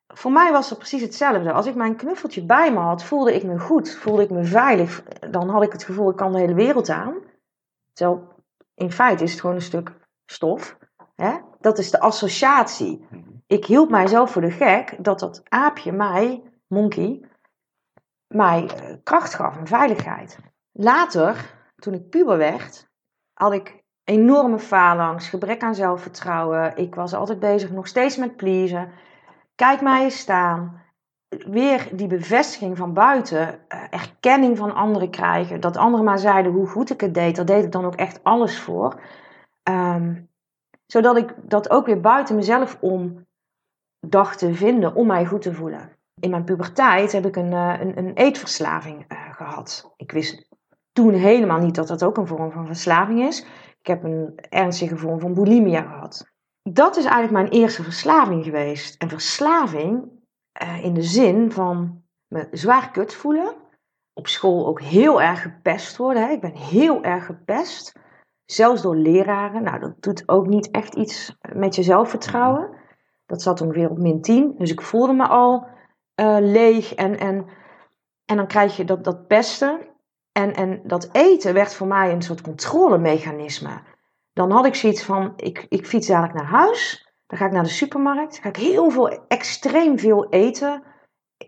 Voor 0.08 0.32
mij 0.32 0.52
was 0.52 0.70
het 0.70 0.78
precies 0.78 1.02
hetzelfde. 1.02 1.52
Als 1.52 1.66
ik 1.66 1.76
mijn 1.76 1.96
knuffeltje 1.96 2.46
bij 2.46 2.72
me 2.72 2.80
had, 2.80 3.04
voelde 3.04 3.36
ik 3.36 3.44
me 3.44 3.60
goed, 3.60 3.96
voelde 3.96 4.24
ik 4.24 4.30
me 4.30 4.44
veilig. 4.44 5.04
Dan 5.04 5.50
had 5.50 5.64
ik 5.64 5.72
het 5.72 5.84
gevoel, 5.84 6.10
ik 6.10 6.16
kan 6.16 6.32
de 6.32 6.40
hele 6.40 6.54
wereld 6.54 6.90
aan. 6.90 7.16
Terwijl 7.94 8.28
in 8.76 8.92
feite 8.92 9.24
is 9.24 9.32
het 9.32 9.40
gewoon 9.40 9.56
een 9.56 9.62
stuk 9.62 9.94
stof. 10.26 10.78
Hè? 11.16 11.38
Dat 11.60 11.78
is 11.78 11.92
de 11.92 12.00
associatie. 12.00 13.06
Mhm. 13.10 13.22
Ik 13.48 13.66
hield 13.66 13.90
mijzelf 13.90 14.32
voor 14.32 14.42
de 14.42 14.52
gek 14.52 14.96
dat 15.00 15.20
dat 15.20 15.42
aapje 15.50 15.92
mij, 15.92 16.44
monkey, 16.68 17.27
mij 18.28 18.68
eh, 18.68 18.96
kracht 19.04 19.34
gaf 19.34 19.58
en 19.58 19.68
veiligheid. 19.68 20.38
Later, 20.72 21.56
toen 21.76 21.94
ik 21.94 22.10
puber 22.10 22.38
werd, 22.38 22.90
had 23.34 23.54
ik 23.54 23.84
enorme 24.04 24.60
phalanx, 24.60 25.30
gebrek 25.30 25.64
aan 25.64 25.76
zelfvertrouwen. 25.76 26.78
Ik 26.78 26.96
was 26.96 27.14
altijd 27.14 27.40
bezig 27.40 27.72
nog 27.72 27.88
steeds 27.88 28.18
met 28.18 28.36
pleasen. 28.36 28.92
Kijk 29.56 29.82
mij 29.82 30.04
eens 30.04 30.20
staan. 30.20 30.86
Weer 31.28 31.90
die 31.92 32.08
bevestiging 32.08 32.78
van 32.78 32.94
buiten, 32.94 33.68
eh, 33.68 33.84
erkenning 33.90 34.58
van 34.58 34.74
anderen 34.74 35.10
krijgen. 35.10 35.60
Dat 35.60 35.78
anderen 35.78 36.06
maar 36.06 36.20
zeiden 36.20 36.52
hoe 36.52 36.68
goed 36.68 36.90
ik 36.90 37.02
het 37.02 37.14
deed, 37.14 37.36
daar 37.36 37.46
deed 37.46 37.64
ik 37.64 37.72
dan 37.72 37.86
ook 37.86 37.96
echt 37.96 38.24
alles 38.24 38.60
voor. 38.60 39.02
Ehm, 39.64 40.22
zodat 40.86 41.18
ik 41.18 41.34
dat 41.42 41.70
ook 41.70 41.86
weer 41.86 42.02
buiten 42.02 42.36
mezelf 42.36 42.78
om 42.82 43.26
dacht 44.00 44.38
te 44.40 44.54
vinden 44.54 44.96
om 44.96 45.08
mij 45.08 45.26
goed 45.26 45.42
te 45.42 45.54
voelen. 45.54 45.97
In 46.20 46.30
mijn 46.30 46.44
puberteit 46.44 47.12
heb 47.12 47.26
ik 47.26 47.36
een, 47.36 47.54
eh, 47.54 47.76
een, 47.80 47.98
een 47.98 48.14
eetverslaving 48.14 49.06
uh, 49.12 49.34
gehad. 49.34 49.94
Ik 49.96 50.12
wist 50.12 50.48
toen 50.92 51.14
helemaal 51.14 51.60
niet 51.60 51.76
dat 51.76 51.88
dat 51.88 52.04
ook 52.04 52.18
een 52.18 52.28
vorm 52.28 52.52
van 52.52 52.66
verslaving 52.66 53.22
is. 53.22 53.46
Ik 53.80 53.88
heb 53.88 54.04
een 54.04 54.36
ernstige 54.50 54.98
vorm 54.98 55.20
van 55.20 55.34
bulimia 55.34 55.82
gehad. 55.82 56.32
Dat 56.64 56.98
is 56.98 57.06
eigenlijk 57.06 57.34
mijn 57.34 57.62
eerste 57.62 57.84
verslaving 57.84 58.44
geweest. 58.44 59.02
Een 59.02 59.10
verslaving 59.10 60.10
uh, 60.62 60.84
in 60.84 60.94
de 60.94 61.02
zin 61.02 61.52
van 61.52 62.04
me 62.28 62.48
zwaar 62.52 62.92
kut 62.92 63.14
voelen. 63.14 63.56
Op 64.14 64.28
school 64.28 64.68
ook 64.68 64.82
heel 64.82 65.22
erg 65.22 65.42
gepest 65.42 65.98
worden. 65.98 66.24
Hè. 66.24 66.32
Ik 66.32 66.42
ben 66.42 66.56
heel 66.56 67.04
erg 67.04 67.26
gepest. 67.26 68.00
Zelfs 68.46 68.82
door 68.82 68.96
leraren. 68.96 69.64
Nou, 69.64 69.80
dat 69.80 70.02
doet 70.02 70.24
ook 70.26 70.48
niet 70.48 70.72
echt 70.72 70.96
iets 70.96 71.38
met 71.54 71.76
je 71.76 71.84
zelfvertrouwen. 71.84 72.70
Dat 73.26 73.42
zat 73.42 73.62
ongeveer 73.62 73.90
op 73.90 73.98
min 73.98 74.22
10. 74.22 74.56
Dus 74.58 74.72
ik 74.72 74.82
voelde 74.82 75.14
me 75.14 75.28
al 75.28 75.68
uh, 76.22 76.38
leeg. 76.40 76.96
En, 76.96 77.20
en, 77.20 77.48
en 78.26 78.36
dan 78.36 78.48
krijg 78.48 78.78
je 78.78 78.86
dat, 78.86 79.04
dat 79.04 79.28
pesten. 79.28 79.80
En, 80.32 80.54
en 80.54 80.82
dat 80.84 81.10
eten 81.12 81.54
werd 81.54 81.74
voor 81.74 81.88
mij 81.88 82.12
een 82.12 82.22
soort 82.22 82.42
controlemechanisme. 82.42 83.82
Dan 84.34 84.52
had 84.52 84.66
ik 84.66 84.76
zoiets 84.76 85.04
van, 85.04 85.34
ik, 85.36 85.66
ik 85.70 85.88
fiets 85.88 86.08
dadelijk 86.08 86.34
naar 86.34 86.62
huis. 86.62 87.12
Dan 87.28 87.38
ga 87.38 87.46
ik 87.46 87.52
naar 87.52 87.64
de 87.64 87.70
supermarkt. 87.70 88.38
Ga 88.38 88.50
ik 88.50 88.56
heel 88.56 88.90
veel, 88.90 89.28
extreem 89.28 90.00
veel 90.00 90.30
eten 90.30 90.84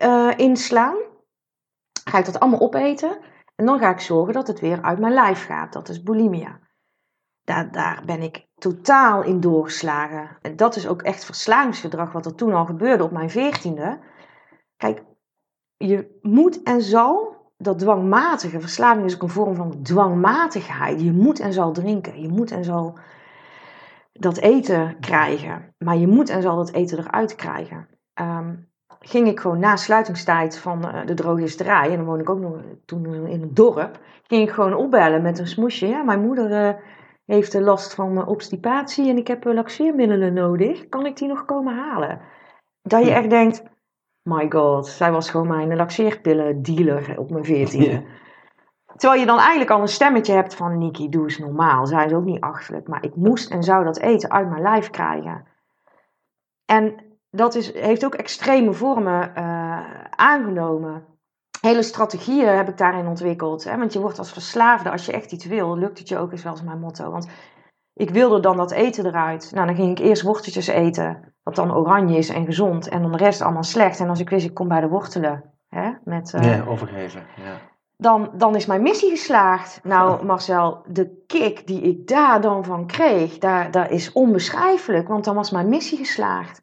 uh, 0.02 0.30
inslaan. 0.36 0.96
Ga 2.04 2.18
ik 2.18 2.24
dat 2.24 2.40
allemaal 2.40 2.60
opeten. 2.60 3.18
En 3.56 3.66
dan 3.66 3.78
ga 3.78 3.90
ik 3.90 4.00
zorgen 4.00 4.34
dat 4.34 4.46
het 4.46 4.60
weer 4.60 4.82
uit 4.82 4.98
mijn 4.98 5.12
lijf 5.12 5.46
gaat. 5.46 5.72
Dat 5.72 5.88
is 5.88 6.02
bulimia. 6.02 6.60
Daar, 7.42 7.72
daar 7.72 8.02
ben 8.06 8.22
ik 8.22 8.46
totaal 8.54 9.22
in 9.22 9.40
doorgeslagen. 9.40 10.38
En 10.42 10.56
dat 10.56 10.76
is 10.76 10.88
ook 10.88 11.02
echt 11.02 11.24
verslavingsgedrag 11.24 12.12
wat 12.12 12.26
er 12.26 12.34
toen 12.34 12.54
al 12.54 12.64
gebeurde 12.64 13.04
op 13.04 13.10
mijn 13.10 13.30
veertiende. 13.30 13.98
Kijk, 14.80 15.02
je 15.76 16.18
moet 16.22 16.62
en 16.62 16.82
zal, 16.82 17.36
dat 17.56 17.78
dwangmatige, 17.78 18.60
verslaving 18.60 19.04
is 19.04 19.14
ook 19.14 19.22
een 19.22 19.28
vorm 19.28 19.54
van 19.54 19.82
dwangmatigheid. 19.82 21.00
Je 21.00 21.12
moet 21.12 21.40
en 21.40 21.52
zal 21.52 21.72
drinken, 21.72 22.20
je 22.20 22.28
moet 22.28 22.50
en 22.50 22.64
zal 22.64 22.98
dat 24.12 24.38
eten 24.38 24.96
krijgen. 25.00 25.74
Maar 25.78 25.96
je 25.96 26.06
moet 26.06 26.28
en 26.28 26.42
zal 26.42 26.56
dat 26.56 26.72
eten 26.72 26.98
eruit 26.98 27.34
krijgen. 27.34 27.88
Um, 28.20 28.68
ging 29.00 29.28
ik 29.28 29.40
gewoon 29.40 29.58
na 29.58 29.76
sluitingstijd 29.76 30.58
van 30.58 30.86
uh, 30.86 31.06
de 31.06 31.14
drogisterij, 31.14 31.90
en 31.90 31.96
dan 31.96 32.06
woon 32.06 32.20
ik 32.20 32.30
ook 32.30 32.40
nog 32.40 32.60
toen 32.84 33.26
in 33.26 33.42
een 33.42 33.54
dorp, 33.54 33.98
ging 34.22 34.48
ik 34.48 34.54
gewoon 34.54 34.74
opbellen 34.74 35.22
met 35.22 35.38
een 35.38 35.46
smoesje. 35.46 35.86
Ja, 35.86 36.02
mijn 36.02 36.20
moeder 36.20 36.50
uh, 36.50 36.74
heeft 37.24 37.54
last 37.54 37.94
van 37.94 38.18
uh, 38.18 38.28
obstipatie 38.28 39.08
en 39.10 39.16
ik 39.16 39.26
heb 39.26 39.44
laxeermiddelen 39.44 40.32
nodig. 40.32 40.88
Kan 40.88 41.06
ik 41.06 41.16
die 41.16 41.28
nog 41.28 41.44
komen 41.44 41.74
halen? 41.74 42.20
Dat 42.82 43.04
je 43.04 43.10
echt 43.10 43.30
denkt, 43.30 43.62
my 44.22 44.50
god, 44.50 44.86
zij 44.86 45.12
was 45.12 45.30
gewoon 45.30 45.46
mijn 45.46 45.76
laxeerpillen 45.76 46.62
dealer 46.62 47.18
op 47.18 47.30
mijn 47.30 47.44
veertiende. 47.44 48.04
Terwijl 48.96 49.20
je 49.20 49.26
dan 49.26 49.38
eigenlijk 49.38 49.70
al 49.70 49.80
een 49.80 49.88
stemmetje 49.88 50.32
hebt 50.32 50.54
van 50.54 50.78
Niki, 50.78 51.08
doe 51.08 51.22
eens 51.22 51.38
normaal. 51.38 51.86
Zij 51.86 52.06
is 52.06 52.12
ook 52.12 52.24
niet 52.24 52.40
achterlijk, 52.40 52.88
maar 52.88 53.04
ik 53.04 53.16
moest 53.16 53.50
en 53.50 53.62
zou 53.62 53.84
dat 53.84 53.98
eten 53.98 54.30
uit 54.30 54.48
mijn 54.48 54.62
lijf 54.62 54.90
krijgen. 54.90 55.46
En 56.64 57.10
dat 57.30 57.54
is, 57.54 57.74
heeft 57.74 58.04
ook 58.04 58.14
extreme 58.14 58.72
vormen 58.72 59.32
uh, 59.36 60.04
aangenomen. 60.10 61.04
Hele 61.60 61.82
strategieën 61.82 62.56
heb 62.56 62.68
ik 62.68 62.76
daarin 62.76 63.06
ontwikkeld. 63.06 63.64
Hè? 63.64 63.76
Want 63.78 63.92
je 63.92 64.00
wordt 64.00 64.18
als 64.18 64.32
verslaafde, 64.32 64.90
als 64.90 65.06
je 65.06 65.12
echt 65.12 65.32
iets 65.32 65.44
wil, 65.44 65.78
lukt 65.78 65.98
het 65.98 66.08
je 66.08 66.18
ook, 66.18 66.32
is 66.32 66.42
wel 66.42 66.52
eens 66.52 66.62
mijn 66.62 66.80
motto. 66.80 67.10
Want 67.10 67.28
ik 68.00 68.10
wilde 68.10 68.40
dan 68.40 68.56
dat 68.56 68.70
eten 68.70 69.06
eruit. 69.06 69.50
Nou, 69.54 69.66
dan 69.66 69.74
ging 69.74 69.90
ik 69.90 70.04
eerst 70.04 70.22
worteltjes 70.22 70.66
eten, 70.66 71.34
wat 71.42 71.54
dan 71.54 71.74
oranje 71.74 72.16
is 72.16 72.28
en 72.28 72.44
gezond. 72.44 72.88
En 72.88 73.02
dan 73.02 73.10
de 73.10 73.16
rest 73.16 73.40
allemaal 73.40 73.62
slecht. 73.62 74.00
En 74.00 74.08
als 74.08 74.20
ik 74.20 74.30
wist, 74.30 74.46
ik 74.46 74.54
kom 74.54 74.68
bij 74.68 74.80
de 74.80 74.88
wortelen. 74.88 75.54
Hè, 75.68 75.90
met, 76.04 76.32
uh, 76.32 76.56
ja, 76.56 76.64
overgeven. 76.64 77.26
Ja. 77.36 77.60
Dan, 77.96 78.30
dan 78.34 78.56
is 78.56 78.66
mijn 78.66 78.82
missie 78.82 79.10
geslaagd. 79.10 79.80
Nou, 79.82 80.24
Marcel, 80.24 80.84
de 80.88 81.24
kick 81.26 81.66
die 81.66 81.80
ik 81.80 82.08
daar 82.08 82.40
dan 82.40 82.64
van 82.64 82.86
kreeg, 82.86 83.38
daar, 83.38 83.70
daar 83.70 83.90
is 83.90 84.12
onbeschrijfelijk. 84.12 85.08
Want 85.08 85.24
dan 85.24 85.34
was 85.34 85.50
mijn 85.50 85.68
missie 85.68 85.98
geslaagd. 85.98 86.60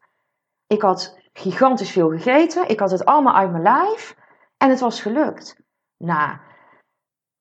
Ik 0.66 0.82
had 0.82 1.18
gigantisch 1.32 1.90
veel 1.90 2.08
gegeten. 2.10 2.68
Ik 2.68 2.80
had 2.80 2.90
het 2.90 3.04
allemaal 3.04 3.34
uit 3.34 3.50
mijn 3.50 3.62
lijf. 3.62 4.16
En 4.56 4.70
het 4.70 4.80
was 4.80 5.02
gelukt. 5.02 5.56
Nou, 5.96 6.36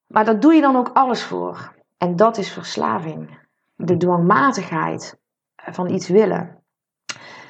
maar 0.08 0.25
daar 0.25 0.39
doe 0.39 0.54
je 0.54 0.62
dan 0.62 0.75
ook 0.75 0.89
alles 0.94 1.24
voor. 1.24 1.75
En 1.98 2.16
dat 2.16 2.38
is 2.38 2.54
verslaving 2.54 3.46
de 3.78 3.98
dwangmatigheid 3.98 5.20
van 5.56 5.90
iets 5.90 6.08
willen. 6.08 6.64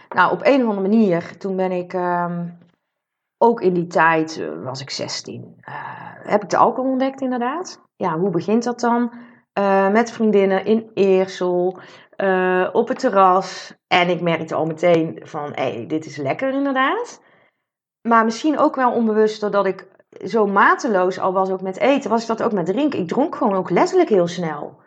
Nou, 0.10 0.32
op 0.32 0.40
een 0.44 0.62
of 0.62 0.68
andere 0.68 0.82
manier, 0.82 1.38
toen 1.38 1.56
ben 1.56 1.72
ik 1.72 1.94
ehm, 1.94 2.50
ook 3.38 3.62
in 3.62 3.74
die 3.74 3.88
tijd, 3.88 4.38
uh, 4.38 4.64
was 4.64 4.82
ik 4.82 4.90
16, 4.90 5.42
uh, 5.44 5.76
eh, 5.76 6.32
heb 6.32 6.44
ik 6.44 6.50
de 6.50 6.58
alcohol 6.58 6.92
ontdekt 6.92 7.22
inderdaad. 7.22 7.82
Ja, 7.96 8.20
hoe 8.20 8.30
begint 8.30 8.64
dat 8.64 8.80
dan? 8.80 9.12
Met 9.92 10.12
vriendinnen 10.12 10.66
in 10.66 10.92
Eersel, 10.94 11.80
op 12.72 12.88
het 12.88 13.00
terras. 13.00 13.76
En 13.88 14.10
ik 14.10 14.22
merkte 14.22 14.56
al 14.56 14.66
meteen 14.66 15.20
van, 15.24 15.52
hé, 15.54 15.74
hey, 15.74 15.86
dit 15.88 16.06
is 16.06 16.18
lekker 16.18 16.54
inderdaad. 16.54 17.22
Maar 18.08 18.26
misschien 18.26 18.58
ook 18.58 18.76
wel 18.76 18.92
onbewust, 18.92 19.42
doordat 19.42 19.66
ik 19.66 19.88
zo 20.26 20.48
mateloos 20.48 21.20
al 21.20 21.34
was 21.34 21.50
ook 21.50 21.62
met 21.62 21.78
eten, 21.78 22.10
was 22.10 22.22
ik 22.22 22.28
dat 22.28 22.44
ook 22.44 22.52
met 22.52 22.66
drinken. 22.66 23.00
Ik 23.00 23.08
dronk 23.08 23.36
gewoon 23.36 23.56
ook 23.56 23.70
letterlijk 23.70 24.10
heel 24.10 24.28
snel 24.28 24.80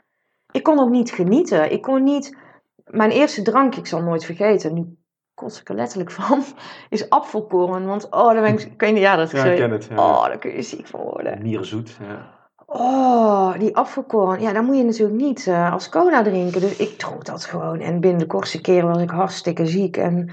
ik 0.53 0.63
kon 0.63 0.79
ook 0.79 0.91
niet 0.91 1.11
genieten. 1.11 1.73
Ik 1.73 1.83
kon 1.83 2.03
niet. 2.03 2.37
Mijn 2.85 3.11
eerste 3.11 3.43
drank, 3.43 3.75
ik 3.75 3.87
zal 3.87 4.03
nooit 4.03 4.25
vergeten, 4.25 4.75
nu 4.75 4.99
kost 5.35 5.61
ik 5.61 5.69
er 5.69 5.75
letterlijk 5.75 6.11
van, 6.11 6.43
is 6.89 7.11
apfelkorn. 7.11 7.87
Want 7.87 8.11
oh, 8.11 8.33
dan 8.33 8.43
ben 8.43 8.53
ik. 8.53 8.61
ik 8.61 8.81
weet 8.81 8.93
niet, 8.93 9.03
ja, 9.03 9.17
dat 9.17 9.31
ja, 9.31 9.45
ik 9.45 9.57
ken 9.57 9.71
het. 9.71 9.85
Ja. 9.85 9.97
Oh, 9.97 10.25
daar 10.25 10.39
kun 10.39 10.51
je 10.51 10.63
ziek 10.63 10.87
van 10.87 11.01
worden. 11.01 11.43
Mierenzoet, 11.43 11.97
ja. 12.01 12.39
Oh, 12.67 13.59
die 13.59 13.77
apfelkorn. 13.77 14.41
Ja, 14.41 14.53
dan 14.53 14.65
moet 14.65 14.77
je 14.77 14.85
natuurlijk 14.85 15.21
niet 15.21 15.47
uh, 15.47 15.73
als 15.73 15.89
cola 15.89 16.23
drinken. 16.23 16.61
Dus 16.61 16.77
ik 16.77 16.99
dronk 16.99 17.25
dat 17.25 17.45
gewoon. 17.45 17.81
En 17.81 18.01
binnen 18.01 18.19
de 18.19 18.27
kortste 18.27 18.61
keren 18.61 18.89
was 18.89 19.03
ik 19.03 19.11
hartstikke 19.11 19.67
ziek. 19.67 19.97
En 19.97 20.31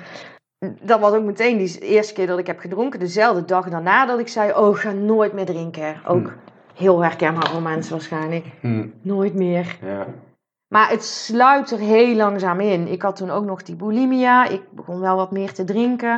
dat 0.81 0.99
was 0.99 1.13
ook 1.13 1.23
meteen 1.23 1.57
die 1.57 1.79
eerste 1.79 2.13
keer 2.13 2.27
dat 2.27 2.39
ik 2.39 2.47
heb 2.47 2.59
gedronken. 2.59 2.99
Dezelfde 2.99 3.45
dag 3.45 3.69
daarna 3.69 4.05
dat 4.05 4.19
ik 4.19 4.27
zei, 4.27 4.53
oh, 4.53 4.75
ga 4.75 4.91
nooit 4.91 5.33
meer 5.33 5.45
drinken. 5.45 6.01
Ook 6.05 6.27
hm 6.27 6.33
heel 6.77 7.03
herkenbaar 7.03 7.49
voor 7.49 7.61
mensen 7.61 7.91
waarschijnlijk. 7.91 8.45
Hmm. 8.61 8.93
Nooit 9.01 9.33
meer. 9.33 9.77
Ja. 9.81 10.07
Maar 10.67 10.89
het 10.89 11.03
sluipt 11.03 11.71
er 11.71 11.79
heel 11.79 12.15
langzaam 12.15 12.59
in. 12.59 12.87
Ik 12.87 13.01
had 13.01 13.15
toen 13.15 13.29
ook 13.29 13.45
nog 13.45 13.63
die 13.63 13.75
bulimia. 13.75 14.47
Ik 14.47 14.71
begon 14.71 14.99
wel 14.99 15.15
wat 15.15 15.31
meer 15.31 15.53
te 15.53 15.63
drinken. 15.63 16.17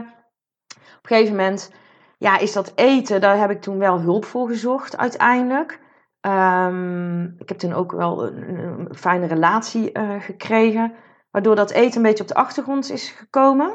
Op 0.75 1.09
een 1.09 1.15
gegeven 1.15 1.35
moment 1.35 1.71
ja, 2.17 2.37
is 2.37 2.53
dat 2.53 2.71
eten, 2.75 3.21
daar 3.21 3.37
heb 3.37 3.49
ik 3.49 3.61
toen 3.61 3.77
wel 3.77 3.99
hulp 3.99 4.25
voor 4.25 4.47
gezocht 4.47 4.97
uiteindelijk. 4.97 5.79
Ehm, 6.19 7.23
ik 7.23 7.49
heb 7.49 7.57
toen 7.57 7.73
ook 7.73 7.91
wel 7.91 8.27
een, 8.27 8.59
een 8.59 8.95
fijne 8.95 9.25
relatie 9.25 9.97
uh, 9.97 10.21
gekregen, 10.21 10.93
waardoor 11.31 11.55
dat 11.55 11.71
eten 11.71 11.97
een 11.97 12.07
beetje 12.07 12.23
op 12.23 12.29
de 12.29 12.35
achtergrond 12.35 12.91
is 12.91 13.09
gekomen. 13.09 13.73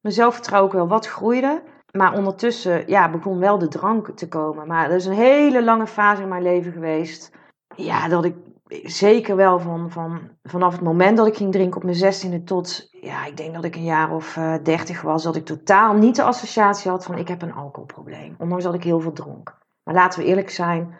Mijn 0.00 0.14
zelfvertrouwen 0.14 0.70
ook 0.70 0.76
wel 0.76 0.88
wat 0.88 1.06
groeide. 1.06 1.62
Maar 1.92 2.14
ondertussen 2.14 2.88
ja, 2.88 3.10
begon 3.10 3.38
wel 3.38 3.58
de 3.58 3.68
drank 3.68 4.10
te 4.16 4.28
komen. 4.28 4.66
Maar 4.66 4.90
er 4.90 4.96
is 4.96 5.06
een 5.06 5.12
hele 5.12 5.64
lange 5.64 5.86
fase 5.86 6.22
in 6.22 6.28
mijn 6.28 6.42
leven 6.42 6.72
geweest. 6.72 7.32
Ja, 7.76 8.08
dat 8.08 8.24
ik 8.24 8.34
zeker 8.82 9.36
wel 9.36 9.58
van, 9.58 9.90
van, 9.90 10.20
vanaf 10.42 10.72
het 10.72 10.82
moment 10.82 11.16
dat 11.16 11.26
ik 11.26 11.36
ging 11.36 11.52
drinken 11.52 11.76
op 11.76 11.82
mijn 11.82 11.96
zestiende 11.96 12.44
tot, 12.44 12.88
ja, 12.90 13.26
ik 13.26 13.36
denk 13.36 13.54
dat 13.54 13.64
ik 13.64 13.74
een 13.74 13.84
jaar 13.84 14.12
of 14.12 14.36
uh, 14.36 14.54
dertig 14.62 15.02
was, 15.02 15.22
dat 15.22 15.36
ik 15.36 15.44
totaal 15.44 15.94
niet 15.94 16.16
de 16.16 16.22
associatie 16.22 16.90
had 16.90 17.04
van 17.04 17.18
ik 17.18 17.28
heb 17.28 17.42
een 17.42 17.54
alcoholprobleem. 17.54 18.34
Ondanks 18.38 18.64
dat 18.64 18.74
ik 18.74 18.84
heel 18.84 19.00
veel 19.00 19.12
dronk. 19.12 19.58
Maar 19.82 19.94
laten 19.94 20.20
we 20.20 20.26
eerlijk 20.26 20.50
zijn, 20.50 20.96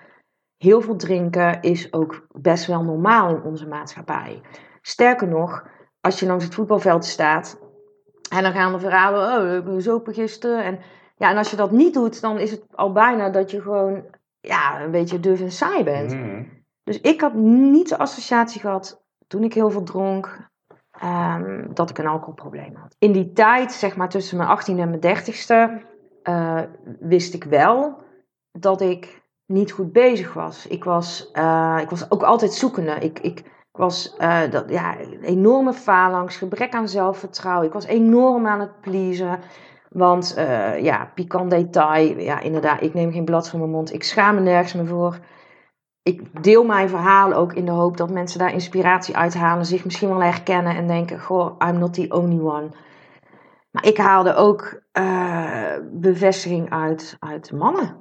heel 0.57 0.81
veel 0.81 0.97
drinken 0.97 1.61
is 1.61 1.93
ook 1.93 2.27
best 2.33 2.67
wel 2.67 2.83
normaal 2.83 3.29
in 3.29 3.43
onze 3.43 3.67
maatschappij. 3.67 4.41
Sterker 4.83 5.29
nog, 5.29 5.67
als 6.01 6.21
je 6.21 6.27
langs 6.27 6.45
het 6.45 6.55
voetbalveld 6.55 7.05
staat 7.05 7.59
en 8.29 8.43
dan 8.43 8.53
gaan 8.53 8.73
de 8.73 8.79
verhalen, 8.79 9.41
oh, 9.41 9.55
ik 9.55 9.65
ben 9.65 9.83
zopen 9.83 10.15
gisteren. 10.15 10.65
En, 10.65 10.79
ja, 11.17 11.31
en 11.31 11.37
als 11.37 11.51
je 11.51 11.57
dat 11.57 11.71
niet 11.71 11.95
doet, 11.95 12.21
dan 12.21 12.39
is 12.39 12.51
het 12.51 12.63
al 12.75 12.93
bijna 12.93 13.31
dat 13.31 13.51
je 13.51 13.61
gewoon 13.61 14.05
ja, 14.41 14.81
een 14.81 14.91
beetje 14.91 15.21
duf 15.21 15.41
en 15.41 15.53
saai 15.53 15.85
bent. 15.85 16.15
Mhm. 16.15 16.43
Dus 16.85 17.01
ik 17.01 17.21
had 17.21 17.35
niet 17.35 17.89
de 17.89 17.99
associatie 17.99 18.61
gehad 18.61 19.05
toen 19.27 19.45
ik 19.45 19.55
heel 19.55 19.71
veel 19.71 19.83
dronk, 19.83 20.49
ehm, 20.91 21.67
dat 21.75 21.91
ik 21.91 21.99
een 21.99 22.07
alcoholprobleem 22.07 22.75
had. 22.75 22.97
In 22.99 23.13
die 23.13 23.33
tijd, 23.33 23.73
zeg 23.73 23.97
maar 23.97 24.09
tussen 24.09 24.37
mijn 24.37 24.49
18e 24.49 24.81
en 24.81 24.89
mijn 24.89 25.01
30ste, 25.01 25.83
uh, 26.25 26.63
wist 27.01 27.35
ik 27.35 27.45
wel 27.45 27.99
dat 28.53 28.81
ik 28.81 29.23
niet 29.47 29.73
goed 29.73 29.93
bezig 29.93 30.33
was. 30.33 30.67
Ik 30.67 30.85
was, 30.85 31.31
uh, 31.33 31.79
ik 31.81 31.91
was 31.91 32.11
ook 32.11 32.23
altijd 32.23 32.53
zoekende. 32.53 32.93
Ik, 32.93 33.19
ik, 33.19 33.45
ik 33.79 33.85
was 33.85 34.15
uh, 34.19 34.51
dat, 34.51 34.65
ja, 34.69 35.01
een 35.01 35.23
enorme 35.23 35.73
phalanx, 35.73 36.37
gebrek 36.37 36.75
aan 36.75 36.89
zelfvertrouwen. 36.89 37.67
Ik 37.67 37.73
was 37.73 37.85
enorm 37.85 38.47
aan 38.47 38.61
het 38.61 38.81
pleasen. 38.81 39.39
Want 39.89 40.35
uh, 40.39 40.83
ja, 40.83 41.11
pikant 41.15 41.51
detail. 41.51 42.19
Ja, 42.19 42.41
inderdaad, 42.41 42.83
ik 42.83 42.95
neem 42.95 43.13
geen 43.13 43.25
blad 43.25 43.49
van 43.49 43.59
mijn 43.59 43.71
mond. 43.71 43.93
Ik 43.93 44.05
schaam 44.05 44.35
me 44.35 44.41
nergens 44.41 44.73
meer 44.73 44.87
voor 44.87 45.19
ik 46.09 46.43
deel 46.43 46.65
mijn 46.65 46.89
verhaal 46.89 47.33
ook 47.33 47.53
in 47.53 47.65
de 47.65 47.71
hoop 47.71 47.97
dat 47.97 48.11
mensen 48.11 48.39
daar 48.39 48.53
inspiratie 48.53 49.17
uithalen, 49.17 49.67
zich 49.67 49.85
misschien 49.85 50.09
wel 50.09 50.23
herkennen 50.23 50.77
en 50.77 50.87
denken: 50.87 51.21
Goh, 51.21 51.69
I'm 51.69 51.79
not 51.79 51.95
the 51.95 52.07
only 52.09 52.41
one. 52.41 52.69
Maar 53.71 53.87
ik 53.87 53.97
haalde 53.97 54.35
ook 54.35 54.83
uh, 54.93 55.73
bevestiging 55.93 56.71
uit, 56.71 57.17
uit 57.21 57.53
mannen. 57.53 57.97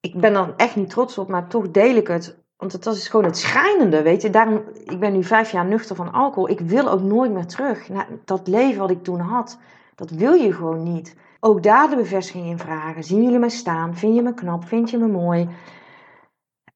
Ik 0.00 0.20
ben 0.20 0.34
er 0.34 0.54
echt 0.56 0.76
niet 0.76 0.90
trots 0.90 1.18
op, 1.18 1.28
maar 1.28 1.48
toch 1.48 1.70
deel 1.70 1.96
ik 1.96 2.08
het. 2.08 2.39
Want 2.60 2.72
het 2.72 2.86
is 2.86 3.08
gewoon 3.08 3.24
het 3.24 3.38
schijnende, 3.38 4.02
weet 4.02 4.22
je. 4.22 4.30
Daarom, 4.30 4.62
ik 4.84 5.00
ben 5.00 5.12
nu 5.12 5.24
vijf 5.24 5.50
jaar 5.50 5.64
nuchter 5.64 5.96
van 5.96 6.12
alcohol. 6.12 6.48
Ik 6.48 6.60
wil 6.60 6.88
ook 6.88 7.00
nooit 7.00 7.32
meer 7.32 7.46
terug. 7.46 7.88
naar 7.88 8.06
dat 8.24 8.46
leven 8.48 8.80
wat 8.80 8.90
ik 8.90 9.02
toen 9.02 9.20
had, 9.20 9.58
dat 9.94 10.10
wil 10.10 10.32
je 10.32 10.52
gewoon 10.52 10.82
niet. 10.82 11.16
Ook 11.40 11.62
daar 11.62 11.90
de 11.90 11.96
bevestiging 11.96 12.46
in 12.46 12.58
vragen. 12.58 13.04
Zien 13.04 13.22
jullie 13.22 13.38
me 13.38 13.50
staan? 13.50 13.96
Vind 13.96 14.14
je 14.14 14.22
me 14.22 14.34
knap? 14.34 14.64
Vind 14.64 14.90
je 14.90 14.98
me 14.98 15.06
mooi? 15.06 15.48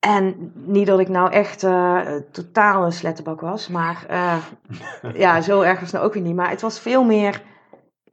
En 0.01 0.53
niet 0.55 0.87
dat 0.87 0.99
ik 0.99 1.09
nou 1.09 1.31
echt 1.31 1.63
uh, 1.63 2.01
totaal 2.31 2.85
een 2.85 2.93
slettenbak 2.93 3.41
was, 3.41 3.69
maar 3.69 4.07
uh, 4.11 4.37
ja, 5.23 5.41
zo 5.41 5.61
erg 5.61 5.81
was 5.81 5.91
nou 5.91 6.05
ook 6.05 6.15
weer 6.15 6.23
niet. 6.23 6.35
Maar 6.35 6.51
het 6.51 6.61
was 6.61 6.81
veel 6.81 7.05
meer 7.05 7.43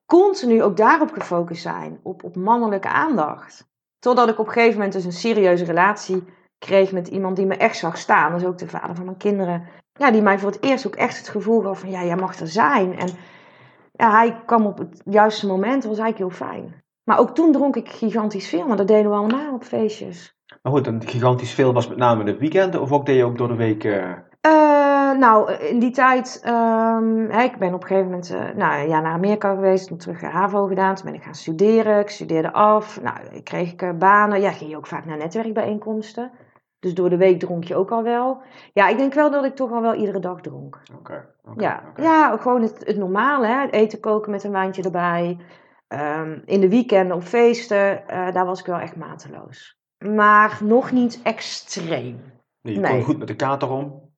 continu 0.05 0.63
ook 0.63 0.77
daarop 0.77 1.11
gefocust 1.11 1.61
zijn, 1.61 1.99
op, 2.03 2.23
op 2.23 2.35
mannelijke 2.35 2.89
aandacht. 2.89 3.69
Totdat 3.99 4.29
ik 4.29 4.39
op 4.39 4.47
een 4.47 4.53
gegeven 4.53 4.75
moment 4.75 4.93
dus 4.93 5.05
een 5.05 5.11
serieuze 5.11 5.65
relatie 5.65 6.23
kreeg 6.65 6.91
met 6.91 7.07
iemand 7.07 7.35
die 7.35 7.45
me 7.45 7.55
echt 7.55 7.77
zag 7.77 7.97
staan. 7.97 8.31
Dat 8.31 8.41
is 8.41 8.47
ook 8.47 8.57
de 8.57 8.67
vader 8.67 8.95
van 8.95 9.05
mijn 9.05 9.17
kinderen. 9.17 9.63
Ja, 9.93 10.11
die 10.11 10.21
mij 10.21 10.39
voor 10.39 10.51
het 10.51 10.63
eerst 10.63 10.87
ook 10.87 10.95
echt 10.95 11.17
het 11.17 11.29
gevoel 11.29 11.61
gaf 11.61 11.79
van, 11.79 11.89
ja, 11.89 12.03
jij 12.03 12.15
mag 12.15 12.39
er 12.39 12.47
zijn. 12.47 12.99
En 12.99 13.09
ja, 13.91 14.11
hij 14.11 14.41
kwam 14.45 14.65
op 14.65 14.77
het 14.77 15.01
juiste 15.05 15.47
moment, 15.47 15.81
dat 15.81 15.91
was 15.91 15.99
eigenlijk 15.99 16.17
heel 16.17 16.47
fijn. 16.47 16.83
Maar 17.03 17.19
ook 17.19 17.35
toen 17.35 17.51
dronk 17.51 17.75
ik 17.75 17.89
gigantisch 17.89 18.49
veel, 18.49 18.67
maar 18.67 18.77
dat 18.77 18.87
deden 18.87 19.11
we 19.11 19.17
allemaal 19.17 19.53
op 19.53 19.63
feestjes. 19.63 20.35
Maar 20.61 20.71
goed, 20.71 20.87
een 20.87 21.07
gigantisch 21.07 21.53
veel 21.53 21.73
was 21.73 21.87
met 21.87 21.97
name 21.97 22.23
de 22.23 22.37
weekenden 22.37 22.81
of 22.81 22.91
ook 22.91 23.05
deed 23.05 23.15
je 23.15 23.23
ook 23.23 23.37
door 23.37 23.47
de 23.47 23.55
week? 23.55 23.83
Uh... 23.83 24.11
Uh, 24.47 25.17
nou, 25.17 25.51
in 25.53 25.79
die 25.79 25.91
tijd, 25.91 26.43
um, 26.47 27.31
ik 27.31 27.57
ben 27.57 27.73
op 27.73 27.81
een 27.81 27.87
gegeven 27.87 28.09
moment 28.09 28.31
uh, 28.31 28.39
nou, 28.55 28.89
ja, 28.89 28.99
naar 28.99 29.13
Amerika 29.13 29.53
geweest, 29.53 29.87
toen 29.87 29.97
terug 29.97 30.21
HAVO 30.21 30.65
gedaan, 30.65 30.95
toen 30.95 31.05
ben 31.05 31.13
ik 31.13 31.23
gaan 31.23 31.35
studeren, 31.35 31.99
ik 31.99 32.09
studeerde 32.09 32.53
af, 32.53 33.01
nou, 33.01 33.17
ik 33.31 33.43
kreeg 33.43 33.75
banen, 33.97 34.41
ja, 34.41 34.51
ging 34.51 34.69
je 34.69 34.77
ook 34.77 34.87
vaak 34.87 35.05
naar 35.05 35.17
netwerkbijeenkomsten. 35.17 36.31
Dus 36.81 36.93
door 36.93 37.09
de 37.09 37.17
week 37.17 37.39
dronk 37.39 37.63
je 37.63 37.75
ook 37.75 37.91
al 37.91 38.03
wel. 38.03 38.41
Ja, 38.73 38.87
ik 38.87 38.97
denk 38.97 39.13
wel 39.13 39.31
dat 39.31 39.45
ik 39.45 39.55
toch 39.55 39.71
al 39.71 39.81
wel 39.81 39.93
iedere 39.93 40.19
dag 40.19 40.41
dronk. 40.41 40.75
Oké. 40.75 40.99
Okay, 40.99 41.25
okay, 41.43 41.63
ja. 41.63 41.83
Okay. 41.89 42.05
ja, 42.05 42.37
gewoon 42.37 42.61
het, 42.61 42.81
het 42.85 42.97
normale, 42.97 43.47
hè? 43.47 43.69
Eten 43.69 43.99
koken 43.99 44.31
met 44.31 44.43
een 44.43 44.51
wijntje 44.51 44.83
erbij. 44.83 45.37
Um, 45.87 46.41
in 46.45 46.59
de 46.59 46.69
weekenden 46.69 47.15
op 47.15 47.23
feesten, 47.23 48.03
daar 48.07 48.45
was 48.45 48.59
ik 48.59 48.65
wel 48.65 48.79
echt 48.79 48.95
mateloos 48.95 49.79
maar 50.01 50.59
nog 50.63 50.91
niet 50.91 51.19
extreem. 51.23 52.21
Nee, 52.61 52.73
je 52.73 52.79
Nee. 52.79 52.91
kon 52.91 53.03
goed 53.03 53.17
met 53.17 53.27
de 53.27 53.35
kater 53.35 53.69
om. 53.69 54.10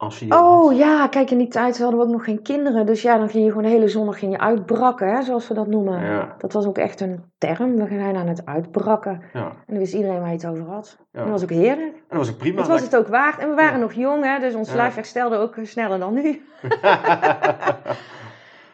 Als 0.00 0.18
je 0.18 0.26
Oh 0.34 0.66
had. 0.68 0.76
ja, 0.76 1.06
kijk, 1.08 1.30
in 1.30 1.38
die 1.38 1.48
tijd 1.48 1.78
hadden 1.78 1.98
we 2.00 2.04
ook 2.06 2.10
nog 2.12 2.24
geen 2.24 2.42
kinderen. 2.42 2.86
Dus 2.86 3.02
ja, 3.02 3.18
dan 3.18 3.28
ging 3.28 3.44
je 3.44 3.48
gewoon 3.50 3.64
de 3.64 3.68
hele 3.70 3.88
zondag 3.88 4.18
ging 4.18 4.32
je 4.32 4.38
uitbrakken, 4.38 5.08
hè, 5.14 5.22
zoals 5.22 5.48
we 5.48 5.54
dat 5.54 5.66
noemen. 5.66 6.04
Ja, 6.04 6.34
Dat 6.38 6.52
was 6.52 6.66
ook 6.66 6.78
echt 6.78 7.00
een 7.00 7.24
term. 7.38 7.76
We 7.76 7.86
zijn 7.88 8.16
aan 8.16 8.26
het 8.28 8.46
uitbrakken. 8.46 9.22
ja, 9.32 9.44
En 9.46 9.54
dan 9.66 9.78
wist 9.78 9.94
iedereen 9.94 10.18
waar 10.20 10.28
je 10.28 10.34
het 10.34 10.46
over 10.46 10.64
had. 10.64 10.96
ja. 11.12 11.18
En 11.18 11.22
dat 11.24 11.32
was 11.32 11.42
ook 11.42 11.50
heerlijk. 11.50 11.94
En 11.94 12.02
dat 12.08 12.18
was 12.18 12.30
ook 12.30 12.36
prima. 12.36 12.58
het 12.58 12.68
was 12.68 12.80
het 12.80 12.96
ook 12.96 13.08
waard. 13.08 13.38
En 13.38 13.48
we 13.48 13.54
waren 13.54 13.80
nog 13.80 13.92
jong, 13.92 14.24
hè, 14.24 14.38
dus 14.38 14.54
ons 14.54 14.72
lijf 14.72 14.94
herstelde 14.94 15.36
ook 15.36 15.54
sneller 15.62 15.98
dan 15.98 16.14
nu. 16.14 16.42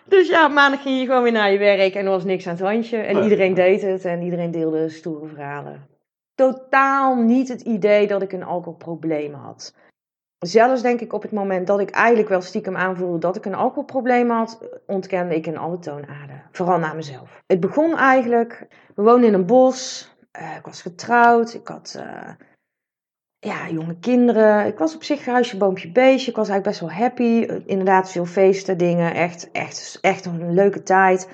Dus 0.08 0.28
ja, 0.28 0.48
maandag 0.48 0.82
ging 0.82 0.98
je 1.00 1.06
gewoon 1.06 1.22
weer 1.22 1.32
naar 1.32 1.52
je 1.52 1.58
werk 1.58 1.94
en 1.94 2.04
er 2.04 2.10
was 2.10 2.24
niks 2.24 2.46
aan 2.46 2.52
het 2.54 2.62
handje. 2.62 2.96
En 2.96 3.22
iedereen 3.22 3.54
deed 3.54 3.82
het 3.82 4.04
en 4.04 4.22
iedereen 4.22 4.50
deelde 4.50 4.88
stoere 4.88 5.26
verhalen. 5.26 5.86
Totaal 6.34 7.14
niet 7.16 7.48
het 7.48 7.60
idee 7.60 8.06
dat 8.06 8.22
ik 8.22 8.32
een 8.32 8.42
alcoholprobleem 8.44 9.34
had. 9.34 9.74
Zelfs 10.38 10.82
denk 10.82 11.00
ik 11.00 11.12
op 11.12 11.22
het 11.22 11.32
moment 11.32 11.66
dat 11.66 11.80
ik 11.80 11.90
eigenlijk 11.90 12.28
wel 12.28 12.40
stiekem 12.40 12.76
aanvoelde 12.76 13.18
dat 13.18 13.36
ik 13.36 13.44
een 13.44 13.54
alcoholprobleem 13.54 14.30
had, 14.30 14.58
ontkende 14.86 15.34
ik 15.34 15.46
in 15.46 15.56
alle 15.56 15.78
toonaarden. 15.78 16.42
Vooral 16.52 16.78
naar 16.78 16.96
mezelf. 16.96 17.42
Het 17.46 17.60
begon 17.60 17.96
eigenlijk, 17.96 18.66
we 18.94 19.02
woonden 19.02 19.28
in 19.28 19.34
een 19.34 19.46
bos, 19.46 20.10
eh, 20.30 20.56
ik 20.56 20.64
was 20.64 20.82
getrouwd, 20.82 21.54
ik 21.54 21.68
had 21.68 21.96
eh, 21.98 22.30
ja, 23.38 23.68
jonge 23.68 23.98
kinderen. 23.98 24.66
Ik 24.66 24.78
was 24.78 24.94
op 24.94 25.02
zich 25.02 25.24
huisje, 25.24 25.56
boompje, 25.56 25.92
beestje. 25.92 26.30
Ik 26.30 26.36
was 26.36 26.48
eigenlijk 26.48 26.78
best 26.78 26.80
wel 26.80 27.02
happy. 27.02 27.44
Eh, 27.48 27.56
Inderdaad, 27.66 28.10
veel 28.10 28.24
feesten, 28.24 28.78
dingen. 28.78 29.14
Echt, 29.14 29.50
echt, 29.52 29.98
echt 30.00 30.24
een 30.24 30.54
leuke 30.54 30.82
tijd. 30.82 31.28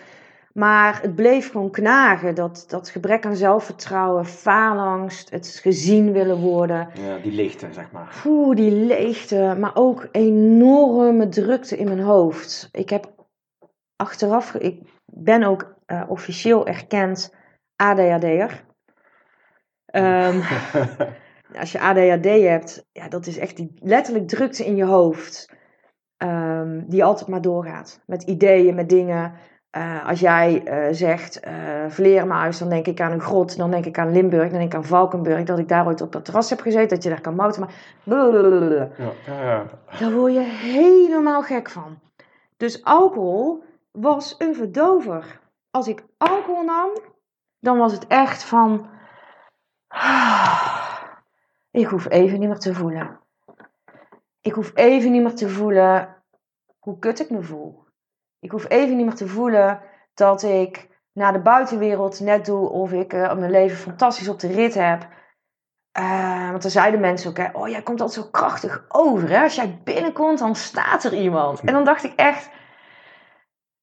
Maar 0.52 1.02
het 1.02 1.14
bleef 1.14 1.50
gewoon 1.50 1.70
knagen. 1.70 2.34
Dat, 2.34 2.64
dat 2.68 2.88
gebrek 2.88 3.26
aan 3.26 3.36
zelfvertrouwen, 3.36 4.26
faalangst, 4.26 5.30
het 5.30 5.60
gezien 5.62 6.12
willen 6.12 6.38
worden. 6.38 6.88
ja, 6.94 7.18
die 7.18 7.32
lichten, 7.32 7.74
zeg 7.74 7.90
maar. 7.90 8.22
Oeh, 8.26 8.56
die 8.56 8.70
leegte. 8.70 9.56
Maar 9.58 9.76
ook 9.76 10.08
enorme 10.10 11.28
drukte 11.28 11.76
in 11.76 11.86
mijn 11.86 12.00
hoofd. 12.00 12.68
Ik 12.72 12.90
heb 12.90 13.14
achteraf... 13.96 14.54
Ik 14.54 14.80
ben 15.04 15.42
ook 15.42 15.74
eh, 15.86 16.02
officieel 16.08 16.66
erkend 16.66 17.34
ADHD'er. 17.76 18.64
Ehm 19.86 20.40
als 21.60 21.72
je 21.72 21.80
ADHD 21.80 22.24
hebt, 22.24 22.86
ja, 22.92 23.08
dat 23.08 23.26
is 23.26 23.38
echt 23.38 23.56
die 23.56 23.72
letterlijk 23.74 24.28
drukte 24.28 24.64
in 24.64 24.76
je 24.76 24.84
hoofd. 24.84 25.50
ehm, 26.16 26.82
die 26.86 27.04
altijd 27.04 27.28
maar 27.28 27.40
doorgaat. 27.40 28.00
Met 28.06 28.22
ideeën, 28.22 28.74
met 28.74 28.88
dingen. 28.88 29.32
Eh, 29.72 30.08
als 30.08 30.20
jij 30.20 30.62
eh, 30.64 30.88
zegt 30.90 31.40
eh 31.40 31.54
vleermuis, 31.88 32.58
dan 32.58 32.68
denk 32.68 32.86
ik 32.86 33.00
aan 33.00 33.12
een 33.12 33.20
grot. 33.20 33.56
Dan 33.56 33.70
denk 33.70 33.86
ik 33.86 33.98
aan 33.98 34.12
Limburg. 34.12 34.50
Dan 34.50 34.58
denk 34.58 34.72
ik 34.72 34.74
aan 34.74 34.84
Valkenburg. 34.84 35.44
Dat 35.44 35.58
ik 35.58 35.68
daar 35.68 35.86
ooit 35.86 36.00
op 36.00 36.12
dat 36.12 36.24
terras 36.24 36.50
heb 36.50 36.60
gezeten. 36.60 36.88
Dat 36.88 37.02
je 37.02 37.08
daar 37.08 37.20
kan 37.20 37.34
mouten. 37.34 37.60
Maar 37.60 37.74
ja. 39.26 39.64
daar 39.98 40.12
word 40.12 40.32
je 40.32 40.40
helemaal 40.40 41.42
gek 41.42 41.70
van. 41.70 41.98
Dus 42.56 42.84
alcohol 42.84 43.64
was 43.90 44.34
een 44.38 44.54
verdover. 44.54 45.40
Als 45.70 45.88
ik 45.88 46.04
alcohol 46.16 46.64
nam, 46.64 46.90
dan 47.58 47.78
was 47.78 47.92
het 47.92 48.06
echt 48.06 48.44
van. 48.44 48.86
Ik 51.70 51.86
hoef 51.86 52.08
even 52.08 52.40
niet 52.40 52.48
meer 52.48 52.58
te 52.58 52.74
voelen. 52.74 53.20
Ik 54.40 54.52
hoef 54.52 54.70
even 54.74 55.12
niet 55.12 55.22
meer 55.22 55.34
te 55.34 55.48
voelen 55.48 56.22
hoe 56.78 56.98
kut 56.98 57.20
ik 57.20 57.30
me 57.30 57.42
voel. 57.42 57.81
Ik 58.42 58.50
hoef 58.50 58.68
even 58.68 58.96
niet 58.96 59.06
meer 59.06 59.14
te 59.14 59.28
voelen 59.28 59.80
dat 60.14 60.42
ik 60.42 60.88
naar 61.12 61.32
de 61.32 61.40
buitenwereld 61.40 62.20
net 62.20 62.46
doe 62.46 62.68
of 62.68 62.92
ik 62.92 63.12
eh, 63.12 63.34
mijn 63.34 63.50
leven 63.50 63.76
fantastisch 63.76 64.28
op 64.28 64.40
de 64.40 64.52
rit 64.52 64.74
heb. 64.74 65.08
Eh, 65.92 66.50
want 66.50 66.62
dan 66.62 66.70
zeiden 66.70 67.00
mensen 67.00 67.30
ook, 67.30 67.36
hè, 67.36 67.48
oh 67.52 67.68
jij 67.68 67.82
komt 67.82 68.00
altijd 68.00 68.24
zo 68.24 68.30
krachtig 68.30 68.84
over. 68.88 69.28
Hè? 69.28 69.42
Als 69.42 69.54
jij 69.54 69.80
binnenkomt, 69.84 70.38
dan 70.38 70.54
staat 70.54 71.04
er 71.04 71.14
iemand. 71.14 71.60
En 71.60 71.72
dan 71.72 71.84
dacht 71.84 72.04
ik 72.04 72.12
echt, 72.16 72.50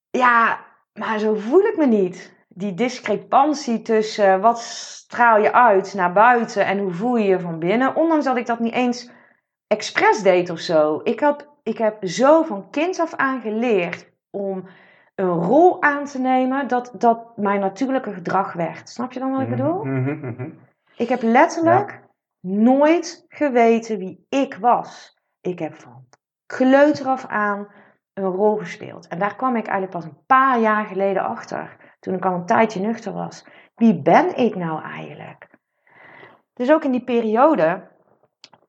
ja, 0.10 0.60
maar 0.94 1.20
zo 1.20 1.36
voel 1.36 1.64
ik 1.64 1.78
me 1.78 1.86
niet. 1.86 2.38
die 2.48 2.74
discrepantie 2.74 3.82
tussen 3.82 4.34
eh, 4.34 4.42
wat 4.42 4.60
straal 4.60 5.38
je 5.38 5.54
uit 5.54 5.94
naar 5.94 6.14
buiten 6.14 6.66
en 6.66 6.80
hoe 6.80 6.92
voel 6.92 7.16
je 7.16 7.28
je 7.28 7.40
van 7.40 7.60
binnen. 7.60 7.96
Ondanks 7.96 8.26
dat 8.26 8.38
ik 8.38 8.46
dat 8.46 8.60
niet 8.60 8.74
eens 8.74 9.12
expres 9.68 10.22
deed 10.22 10.50
of 10.50 10.60
zo. 10.60 11.02
Ik 11.04 11.20
heb, 11.20 11.50
ik 11.64 11.78
heb 11.78 12.08
zo 12.08 12.44
van 12.44 12.70
kind 12.70 13.00
af 13.00 13.14
aan 13.16 13.42
geleerd 13.42 14.10
om 14.30 14.68
een 15.16 15.30
rol 15.30 15.82
aan 15.82 16.06
te 16.06 16.20
nemen 16.20 16.68
dat 16.68 16.92
dat 16.98 17.38
mijn 17.38 17.60
natuurlijke 17.60 18.14
gedrag 18.14 18.54
werd. 18.54 18.90
Snap 18.90 19.12
je 19.12 19.20
dan 19.20 19.32
wat 19.32 19.42
ik 19.42 19.50
bedoel? 19.50 19.84
Mhm, 19.84 20.20
mhm. 20.20 20.50
Ik 20.96 21.10
heb 21.10 21.22
letterlijk 21.22 22.02
nooit 22.40 23.26
geweten 23.28 23.98
wie 23.98 24.26
ik 24.30 24.56
was. 24.56 25.18
Ik 25.42 25.60
heb 25.60 25.76
van 25.76 26.08
kleuter 26.46 27.06
af 27.06 27.26
aan 27.26 27.68
een 28.14 28.24
rol 28.24 28.58
gespeeld. 28.58 29.08
En 29.08 29.20
daar 29.20 29.36
kwam 29.36 29.56
ik 29.56 29.68
eigenlijk 29.68 29.92
pas 29.92 30.04
een 30.04 30.26
paar 30.26 30.60
jaar 30.60 30.86
geleden 30.86 31.24
achter. 31.24 31.78
Toen 32.00 32.14
ik 32.14 32.26
al 32.26 32.34
een 32.34 32.46
tijdje 32.46 32.80
nuchter 32.80 33.14
was. 33.14 33.46
Wie 33.76 34.02
ben 34.02 34.38
ik 34.38 34.56
nou 34.56 34.82
eigenlijk? 34.84 35.48
Dus 36.54 36.72
ook 36.72 36.84
in 36.84 36.92
die 36.92 37.04
periode, 37.04 37.88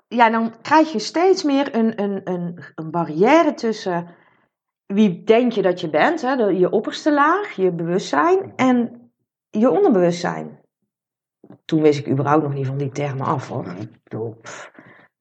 ja, 0.09 0.31
dan 0.31 0.55
krijg 0.63 0.93
je 0.93 0.99
steeds 0.99 1.43
meer 1.43 1.75
een, 1.75 2.03
een, 2.03 2.21
een, 2.25 2.65
een 2.75 2.91
barrière 2.91 3.55
tussen 3.55 4.09
wie 4.93 5.23
denk 5.25 5.53
je 5.53 5.63
dat 5.63 5.81
je 5.81 5.91
bent, 5.91 6.23
hè? 6.23 6.33
je 6.35 6.71
opperste 6.71 7.13
laag, 7.13 7.53
je 7.53 7.73
bewustzijn 7.73 8.53
en 8.57 9.11
je 9.51 9.71
onderbewustzijn. 9.71 10.59
Toen 11.65 11.83
wist 11.83 11.99
ik 11.99 12.09
überhaupt 12.09 12.43
nog 12.43 12.55
niet 12.55 12.67
van 12.67 12.77
die 12.77 12.91
termen 12.91 13.27
af 13.27 13.49
hoor. 13.49 13.67
Ik 13.67 14.03
bedoel, 14.03 14.37
pff, 14.43 14.73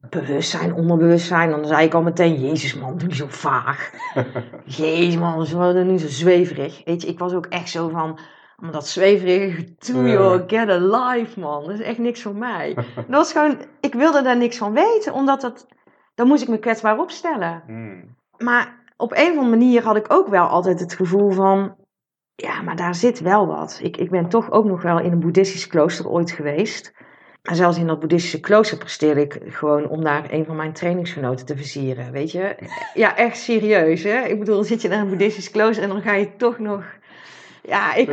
bewustzijn, 0.10 0.74
onderbewustzijn, 0.74 1.50
dan 1.50 1.66
zei 1.66 1.86
ik 1.86 1.94
al 1.94 2.02
meteen, 2.02 2.40
jezus 2.40 2.76
man, 2.76 2.98
doe 2.98 3.08
niet 3.08 3.18
zo 3.18 3.26
vaag. 3.30 3.92
Jezus 4.66 5.18
man, 5.18 5.46
ze 5.46 5.58
worden 5.58 5.88
nu 5.88 5.98
zo 5.98 6.08
zweverig. 6.08 6.82
Weet 6.86 7.02
je, 7.02 7.08
ik 7.08 7.20
was 7.20 7.34
ook 7.34 7.46
echt 7.46 7.70
zo 7.70 7.90
van, 7.90 8.20
maar 8.58 8.72
dat 8.72 8.88
zweverige 8.88 9.76
gedoe 9.80 10.10
joh, 10.10 10.44
get 10.48 10.70
a 10.70 10.78
life 10.78 11.40
man. 11.40 11.64
Dat 11.64 11.74
is 11.74 11.82
echt 11.82 11.98
niks 11.98 12.22
voor 12.22 12.36
mij. 12.36 12.74
Dat 12.96 13.06
was 13.08 13.32
gewoon, 13.32 13.58
ik 13.80 13.94
wilde 13.94 14.22
daar 14.22 14.38
niks 14.38 14.58
van 14.58 14.74
weten, 14.74 15.14
omdat 15.14 15.42
dat, 15.42 15.68
dan 16.16 16.28
moest 16.28 16.42
ik 16.42 16.48
me 16.48 16.60
kwetsbaar 16.60 17.00
opstellen. 17.00 17.64
Mhm. 17.68 18.06
Maar 18.38 18.79
op 19.02 19.12
een 19.12 19.32
of 19.32 19.38
andere 19.38 19.50
manier 19.50 19.84
had 19.84 19.96
ik 19.96 20.14
ook 20.14 20.28
wel 20.28 20.46
altijd 20.46 20.80
het 20.80 20.94
gevoel 20.94 21.32
van, 21.32 21.76
ja, 22.36 22.62
maar 22.62 22.76
daar 22.76 22.96
zit 22.96 23.20
wel 23.20 23.48
wat. 23.48 23.80
Ik, 23.84 23.98
ik 23.98 24.10
ben 24.10 24.30
toch 24.30 24.52
ook 24.52 24.66
nog 24.66 24.82
wel 24.82 25.00
in 25.00 25.12
een 25.12 25.20
boeddhistisch 25.20 25.68
klooster 25.68 26.10
ooit 26.10 26.32
geweest. 26.32 26.94
En 27.42 27.56
zelfs 27.56 27.78
in 27.78 27.88
dat 27.88 28.00
boeddhistische 28.00 28.40
klooster 28.40 28.78
presteerde 28.78 29.22
ik 29.22 29.42
gewoon 29.48 29.90
om 29.90 30.04
daar 30.04 30.32
een 30.32 30.46
van 30.46 30.56
mijn 30.56 30.74
trainingsgenoten 30.74 31.46
te 31.46 31.56
versieren, 31.56 32.12
weet 32.12 32.32
je. 32.32 32.56
Ja, 32.94 33.16
echt 33.16 33.38
serieus, 33.38 34.04
hè. 34.04 34.22
Ik 34.22 34.40
bedoel, 34.40 34.56
dan 34.56 34.66
zit 34.66 34.82
je 34.82 34.88
naar 34.88 35.00
een 35.00 35.10
boeddhistisch 35.10 35.52
klooster 35.52 35.84
en 35.84 35.90
dan 35.90 36.02
ga 36.02 36.14
je 36.14 36.36
toch 36.36 36.60
nog... 36.60 36.84
Ja, 37.64 37.96
ik, 37.96 38.10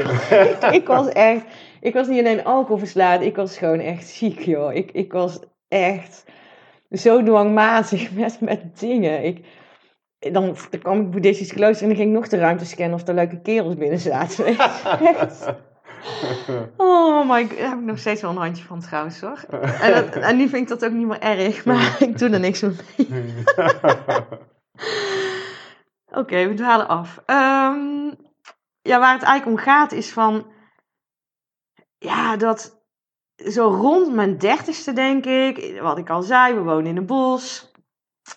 ik, 0.81 0.87
was 0.87 1.09
echt... 1.09 1.44
Ik 1.81 1.94
was 1.94 2.09
niet 2.09 2.18
alleen 2.18 2.44
alcohol 2.44 2.79
verslaafd, 2.79 3.22
ik 3.22 3.37
was 3.37 3.59
gewoon 3.59 3.81
echt 3.81 4.09
ziek, 4.09 4.40
joh. 4.40 4.75
Ik, 4.75 4.90
ik 4.92 5.12
was 5.12 5.38
echt 5.68 6.25
zo 6.90 7.22
dwangmatig 7.22 8.12
met, 8.12 8.40
met 8.40 8.79
dingen. 8.79 9.25
Ik, 9.25 9.44
dan, 10.18 10.57
dan 10.70 10.81
kwam 10.81 11.00
ik 11.00 11.11
boeddhistisch 11.11 11.52
klooster 11.52 11.83
en 11.83 11.88
dan 11.88 11.96
ging 11.96 12.09
ik 12.11 12.14
nog 12.16 12.29
de 12.29 12.37
ruimte 12.38 12.64
scannen 12.66 12.94
of 13.00 13.09
er 13.09 13.14
leuke 13.14 13.40
kerels 13.40 13.74
binnen 13.76 13.98
zaten. 13.98 14.44
Oh 16.76 17.29
my 17.31 17.46
god, 17.48 17.59
daar 17.59 17.68
heb 17.68 17.79
ik 17.79 17.85
nog 17.85 17.98
steeds 17.98 18.20
wel 18.22 18.31
een 18.31 18.37
handje 18.37 18.64
van 18.64 18.81
trouwens 18.81 19.20
hoor. 19.20 19.44
En, 19.81 19.94
dat- 19.94 20.16
en 20.16 20.37
nu 20.37 20.48
vind 20.48 20.62
ik 20.62 20.68
dat 20.68 20.85
ook 20.85 20.92
niet 20.96 21.07
meer 21.07 21.20
erg, 21.20 21.64
maar 21.64 21.96
ik 22.09 22.18
doe 22.18 22.29
er 22.31 22.40
niks 22.40 22.61
mee. 22.61 22.74
Oké, 26.20 26.48
we 26.48 26.55
dwalen 26.55 26.88
af. 26.88 27.22
Ehm, 27.26 28.07
ja, 28.83 28.98
waar 28.98 29.12
het 29.14 29.22
eigenlijk 29.22 29.46
om 29.46 29.57
gaat 29.57 29.92
is 29.92 30.12
van... 30.12 30.46
Ja, 31.98 32.37
dat 32.37 32.85
zo 33.37 33.68
rond 33.68 34.14
mijn 34.14 34.38
dertigste 34.38 34.92
denk 34.92 35.24
ik, 35.26 35.81
wat 35.81 35.98
ik 35.98 36.11
al 36.11 36.22
zei, 36.22 36.55
we 36.55 36.61
wonen 36.61 36.87
in 36.87 36.96
een 36.96 37.07
bos. 37.07 37.72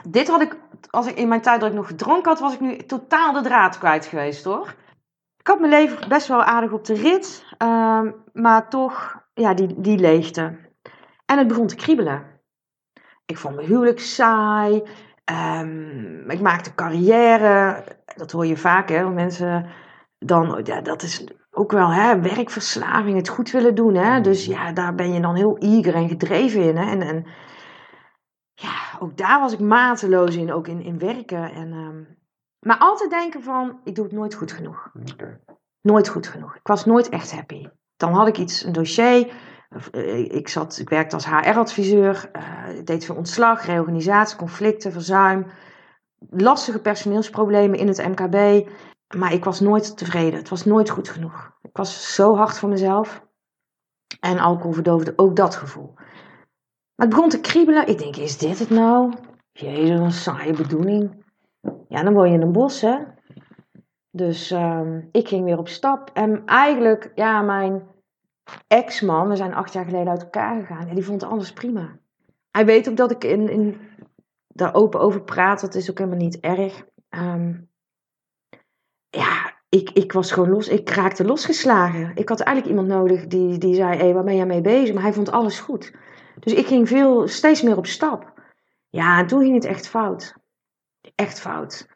Dit 0.07 0.27
had 0.27 0.41
ik, 0.41 0.57
als 0.89 1.07
ik 1.07 1.15
in 1.15 1.27
mijn 1.27 1.41
tijd 1.41 1.59
dat 1.59 1.69
ik 1.69 1.75
nog 1.75 1.87
gedronken 1.87 2.31
had, 2.31 2.39
was 2.39 2.53
ik 2.53 2.59
nu 2.59 2.77
totaal 2.77 3.33
de 3.33 3.41
draad 3.41 3.77
kwijt 3.77 4.05
geweest 4.05 4.43
hoor. 4.43 4.75
Ik 5.37 5.47
had 5.47 5.59
mijn 5.59 5.71
leven 5.71 6.09
best 6.09 6.27
wel 6.27 6.43
aardig 6.43 6.71
op 6.71 6.85
de 6.85 6.93
rit, 6.93 7.45
ehm, 7.57 8.11
maar 8.33 8.69
toch, 8.69 9.23
ja, 9.33 9.53
die, 9.53 9.81
die 9.81 9.97
leegte. 9.97 10.57
En 11.25 11.37
het 11.37 11.47
begon 11.47 11.67
te 11.67 11.75
kriebelen. 11.75 12.23
Ik 13.25 13.37
vond 13.37 13.55
mijn 13.55 13.67
huwelijk 13.67 13.99
saai. 13.99 14.83
ehm, 15.25 16.29
ik 16.29 16.41
maakte 16.41 16.75
carrière. 16.75 17.83
Dat 18.15 18.31
hoor 18.31 18.45
je 18.45 18.57
vaak, 18.57 18.89
hè. 18.89 19.09
Mensen 19.09 19.65
dan, 20.19 20.61
ja, 20.63 20.81
dat 20.81 21.01
is 21.01 21.23
ook 21.51 21.71
wel 21.71 21.89
hè, 21.89 22.21
werkverslaving, 22.21 23.17
het 23.17 23.29
goed 23.29 23.51
willen 23.51 23.75
doen. 23.75 23.95
Hè? 23.95 24.21
Dus 24.21 24.45
ja, 24.45 24.71
daar 24.71 24.95
ben 24.95 25.13
je 25.13 25.19
dan 25.19 25.35
heel 25.35 25.57
eager 25.57 25.95
en 25.95 26.07
gedreven 26.07 26.61
in. 26.61 26.77
Hè? 26.77 26.91
En, 26.91 27.01
en 27.01 27.25
ja, 28.61 28.99
ook 28.99 29.17
daar 29.17 29.39
was 29.39 29.53
ik 29.53 29.59
mateloos 29.59 30.35
in, 30.35 30.53
ook 30.53 30.67
in, 30.67 30.81
in 30.81 30.99
werken. 30.99 31.51
En, 31.51 31.71
ehm, 31.73 32.03
maar 32.59 32.77
altijd 32.77 33.09
denken 33.09 33.43
van, 33.43 33.79
ik 33.83 33.95
doe 33.95 34.03
het 34.05 34.13
nooit 34.13 34.33
goed 34.33 34.51
genoeg. 34.51 34.91
Nooit 35.81 36.07
goed 36.09 36.27
genoeg. 36.27 36.55
Ik 36.55 36.67
was 36.67 36.85
nooit 36.85 37.09
echt 37.09 37.31
happy. 37.31 37.67
Dan 37.97 38.13
had 38.13 38.27
ik 38.27 38.37
iets, 38.37 38.63
een 38.63 38.71
dossier. 38.71 39.33
Eh, 39.91 40.33
Ik, 40.33 40.47
zat, 40.47 40.77
ik 40.77 40.89
werkte 40.89 41.15
als 41.15 41.25
HR-adviseur. 41.25 42.29
eh, 42.31 42.77
ik 42.77 42.85
deed 42.85 43.05
veel 43.05 43.15
ontslag, 43.15 43.65
reorganisatie, 43.65 44.37
conflicten, 44.37 44.91
verzuim. 44.91 45.45
Lastige 46.29 46.79
personeelsproblemen 46.81 47.79
in 47.79 47.87
het 47.87 48.07
MKB. 48.07 48.67
Maar 49.15 49.33
ik 49.33 49.43
was 49.43 49.59
nooit 49.59 49.97
tevreden. 49.97 50.39
Het 50.39 50.49
was 50.49 50.65
nooit 50.65 50.89
goed 50.89 51.09
genoeg. 51.09 51.51
Ik 51.61 51.77
was 51.77 52.13
zo 52.15 52.35
hard 52.35 52.59
voor 52.59 52.69
mezelf. 52.69 53.27
En 54.19 54.39
alcohol 54.39 54.71
verdoofde 54.73 55.13
ook 55.15 55.35
dat 55.35 55.55
gevoel. 55.55 55.93
Maar 56.99 57.07
het 57.07 57.15
begon 57.15 57.29
te 57.29 57.41
kriebelen. 57.41 57.87
Ik 57.87 57.97
denk, 57.97 58.15
is 58.15 58.37
dit 58.37 58.59
het 58.59 58.69
nou? 58.69 59.13
Jezus, 59.51 59.99
een 59.99 60.11
saaie 60.11 60.53
bedoeling. 60.53 61.23
Ja, 61.87 62.03
dan 62.03 62.13
woon 62.13 62.27
je 62.27 62.33
in 62.33 62.41
een 62.41 62.51
bos, 62.51 62.81
hè. 62.81 62.97
Dus 64.11 64.51
ehm, 64.51 65.01
ik 65.11 65.27
ging 65.27 65.45
weer 65.45 65.57
op 65.57 65.67
stap. 65.67 66.09
En 66.13 66.45
eigenlijk, 66.45 67.11
ja, 67.15 67.41
mijn 67.41 67.87
ex-man, 68.67 69.27
we 69.27 69.35
zijn 69.35 69.53
acht 69.53 69.73
jaar 69.73 69.85
geleden 69.85 70.09
uit 70.09 70.21
elkaar 70.21 70.59
gegaan. 70.59 70.87
En 70.87 70.95
die 70.95 71.05
vond 71.05 71.23
alles 71.23 71.53
prima. 71.53 71.99
Hij 72.51 72.65
weet 72.65 72.89
ook 72.89 72.97
dat 72.97 73.11
ik 73.11 73.23
in, 73.23 73.49
in, 73.49 73.77
daar 74.47 74.73
open 74.73 74.99
over 74.99 75.21
praat. 75.21 75.61
Dat 75.61 75.75
is 75.75 75.89
ook 75.89 75.97
helemaal 75.97 76.19
niet 76.19 76.39
erg. 76.39 76.85
Ehm, 77.09 77.53
ja, 79.09 79.53
ik, 79.69 79.89
ik 79.89 80.11
was 80.11 80.31
gewoon 80.31 80.49
los. 80.49 80.67
Ik 80.67 80.89
raakte 80.89 81.25
losgeslagen. 81.25 82.11
Ik 82.15 82.29
had 82.29 82.39
eigenlijk 82.39 82.77
iemand 82.77 82.99
nodig 82.99 83.27
die, 83.27 83.57
die 83.57 83.75
zei: 83.75 83.97
Hé, 83.97 84.13
waar 84.13 84.23
ben 84.23 84.35
jij 84.35 84.45
mee 84.45 84.61
bezig? 84.61 84.93
Maar 84.93 85.03
hij 85.03 85.13
vond 85.13 85.31
alles 85.31 85.59
goed. 85.59 85.91
Dus 86.39 86.53
ik 86.53 86.67
ging 86.67 86.87
veel, 86.87 87.27
steeds 87.27 87.61
meer 87.61 87.77
op 87.77 87.85
stap. 87.85 88.33
Ja, 88.89 89.19
en 89.19 89.27
toen 89.27 89.41
ging 89.41 89.53
het 89.53 89.65
echt 89.65 89.87
fout. 89.87 90.35
Echt 91.15 91.39
fout. 91.39 91.87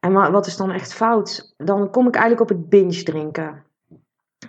En 0.00 0.12
wa- 0.12 0.30
wat 0.30 0.46
is 0.46 0.56
dan 0.56 0.70
echt 0.70 0.94
fout? 0.94 1.54
Dan 1.56 1.90
kom 1.90 2.06
ik 2.06 2.14
eigenlijk 2.14 2.50
op 2.50 2.56
het 2.56 2.68
binge 2.68 3.02
drinken. 3.02 3.64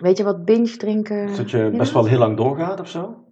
Weet 0.00 0.16
je 0.16 0.24
wat 0.24 0.44
binge 0.44 0.76
drinken 0.76 1.36
dat 1.36 1.50
je 1.50 1.70
best 1.70 1.92
wel 1.92 2.04
heel 2.04 2.18
lang 2.18 2.36
doorgaat 2.36 2.80
of 2.80 2.88
zo? 2.88 3.24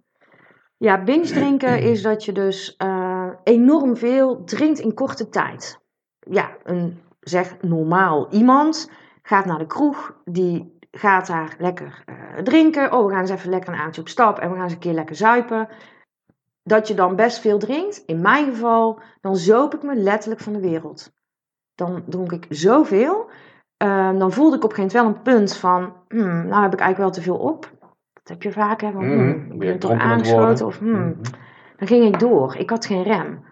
Ja, 0.77 1.03
binge 1.03 1.25
drinken 1.25 1.81
is 1.81 2.01
dat 2.01 2.25
je 2.25 2.31
dus 2.31 2.75
eh, 2.75 3.29
enorm 3.43 3.97
veel 3.97 4.43
drinkt 4.43 4.79
in 4.79 4.93
korte 4.93 5.29
tijd. 5.29 5.79
Ja, 6.19 6.57
een 6.63 7.01
zeg 7.19 7.61
normaal 7.61 8.31
iemand 8.31 8.91
gaat 9.21 9.45
naar 9.45 9.57
de 9.57 9.65
kroeg, 9.67 10.15
die 10.25 10.77
gaat 10.91 11.27
daar 11.27 11.55
lekker 11.59 12.03
eh, 12.05 12.43
drinken. 12.43 12.93
Oh, 12.93 13.05
we 13.05 13.11
gaan 13.11 13.21
eens 13.21 13.29
even 13.29 13.49
lekker 13.49 13.73
een 13.73 13.79
avondje 13.79 14.01
op 14.01 14.07
stap 14.09 14.39
en 14.39 14.49
we 14.49 14.53
gaan 14.55 14.63
eens 14.63 14.73
een 14.73 14.79
keer 14.79 14.93
lekker 14.93 15.15
zuipen. 15.15 15.67
Dat 16.63 16.87
je 16.87 16.93
dan 16.93 17.15
best 17.15 17.39
veel 17.39 17.59
drinkt, 17.59 18.03
in 18.05 18.21
mijn 18.21 18.45
geval, 18.45 18.99
dan 19.21 19.35
zoop 19.35 19.73
ik 19.75 19.83
me 19.83 19.95
letterlijk 19.95 20.41
van 20.41 20.53
de 20.53 20.59
wereld. 20.59 21.11
Dan 21.75 22.03
dronk 22.07 22.31
ik 22.31 22.45
zoveel. 22.49 23.29
eh, 23.77 24.17
dan 24.17 24.31
voelde 24.31 24.55
ik 24.55 24.63
op 24.63 24.69
een 24.69 24.75
gegeven 24.75 24.99
moment 25.05 25.15
wel 25.23 25.33
een 25.33 25.37
punt 25.39 25.57
van, 25.57 25.93
hmm, 26.07 26.47
nou 26.47 26.61
heb 26.63 26.73
ik 26.73 26.79
eigenlijk 26.79 26.97
wel 26.97 27.09
te 27.11 27.21
veel 27.21 27.37
op. 27.37 27.71
Dat 28.13 28.27
heb 28.27 28.41
je 28.43 28.51
vaak, 28.51 28.81
hè? 28.81 28.91
Van, 28.91 29.05
Mhm. 29.05 29.17
hmm, 29.17 29.47
Ben 29.47 29.55
ik 29.55 29.63
je 29.63 29.69
ben 29.69 29.79
toch 29.79 29.89
dronken 29.89 30.07
aan 30.09 30.17
het 30.17 30.19
aangesloten 30.27 30.65
worden? 30.65 30.67
of 30.67 30.77
hmm, 30.79 30.91
Mhm. 31.07 31.21
dan 31.77 31.87
ging 31.87 32.05
ik 32.05 32.19
door. 32.19 32.55
Ik 32.57 32.69
had 32.69 32.85
geen 32.85 33.03
rem. 33.03 33.43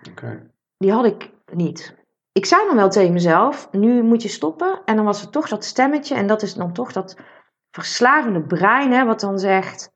Die 0.78 0.92
had 0.92 1.06
ik 1.06 1.32
niet. 1.54 1.96
Ik 2.32 2.46
zei 2.46 2.66
dan 2.68 2.76
wel 2.76 2.90
tegen 2.90 3.14
mezelf, 3.14 3.68
nu 3.72 4.02
moet 4.04 4.22
je 4.22 4.30
stoppen. 4.30 4.82
En 4.86 4.96
dan 4.96 5.06
was 5.06 5.22
er 5.22 5.30
toch 5.30 5.48
dat 5.48 5.64
stemmetje. 5.64 6.16
En 6.16 6.28
dat 6.28 6.42
is 6.42 6.54
dan 6.54 6.74
toch 6.74 6.92
dat 6.92 7.16
verslavende 7.72 8.42
brein, 8.42 8.92
hè, 8.92 9.06
wat 9.06 9.20
dan 9.20 9.40
zegt... 9.40 9.92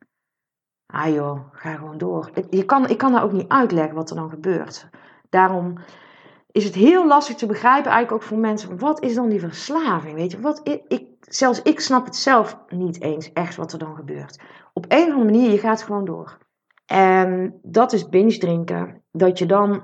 Ah 0.96 1.14
joh, 1.14 1.38
ga 1.52 1.74
gewoon 1.74 1.98
door. 1.98 2.30
Ik- 2.34 2.46
Je 2.50 2.64
kan, 2.64 2.88
ik 2.88 2.98
kan 2.98 3.12
daar 3.12 3.22
ook 3.24 3.32
niet 3.32 3.48
uitleggen 3.48 3.94
wat 3.94 4.10
er 4.10 4.16
dan 4.16 4.30
gebeurt. 4.30 4.88
Daarom 5.30 5.78
is 6.52 6.64
het 6.64 6.74
heel 6.74 7.06
lastig 7.06 7.36
te 7.36 7.46
begrijpen, 7.46 7.90
eigenlijk 7.90 8.12
ook 8.22 8.28
voor 8.28 8.38
mensen. 8.38 8.78
Wat 8.78 9.02
is 9.02 9.14
dan 9.14 9.28
die 9.28 9.40
verslaving? 9.40 10.14
Weet 10.14 10.30
je, 10.30 10.40
wat, 10.40 10.60
ik, 10.68 10.82
ik, 10.88 11.06
zelfs 11.20 11.62
ik 11.62 11.80
snap 11.80 12.04
het 12.04 12.16
zelf 12.16 12.58
niet 12.68 13.00
eens 13.00 13.32
echt 13.32 13.56
wat 13.56 13.72
er 13.72 13.78
dan 13.78 13.96
gebeurt. 13.96 14.40
Op 14.72 14.84
een 14.88 14.98
of 14.98 15.12
andere 15.12 15.24
manier, 15.24 15.50
je 15.50 15.58
gaat 15.58 15.82
gewoon 15.82 16.04
door. 16.04 16.38
En 16.86 17.58
dat 17.62 17.92
is 17.92 18.08
binge 18.08 18.38
drinken. 18.38 19.02
Dat 19.12 19.38
je 19.38 19.46
dan 19.46 19.82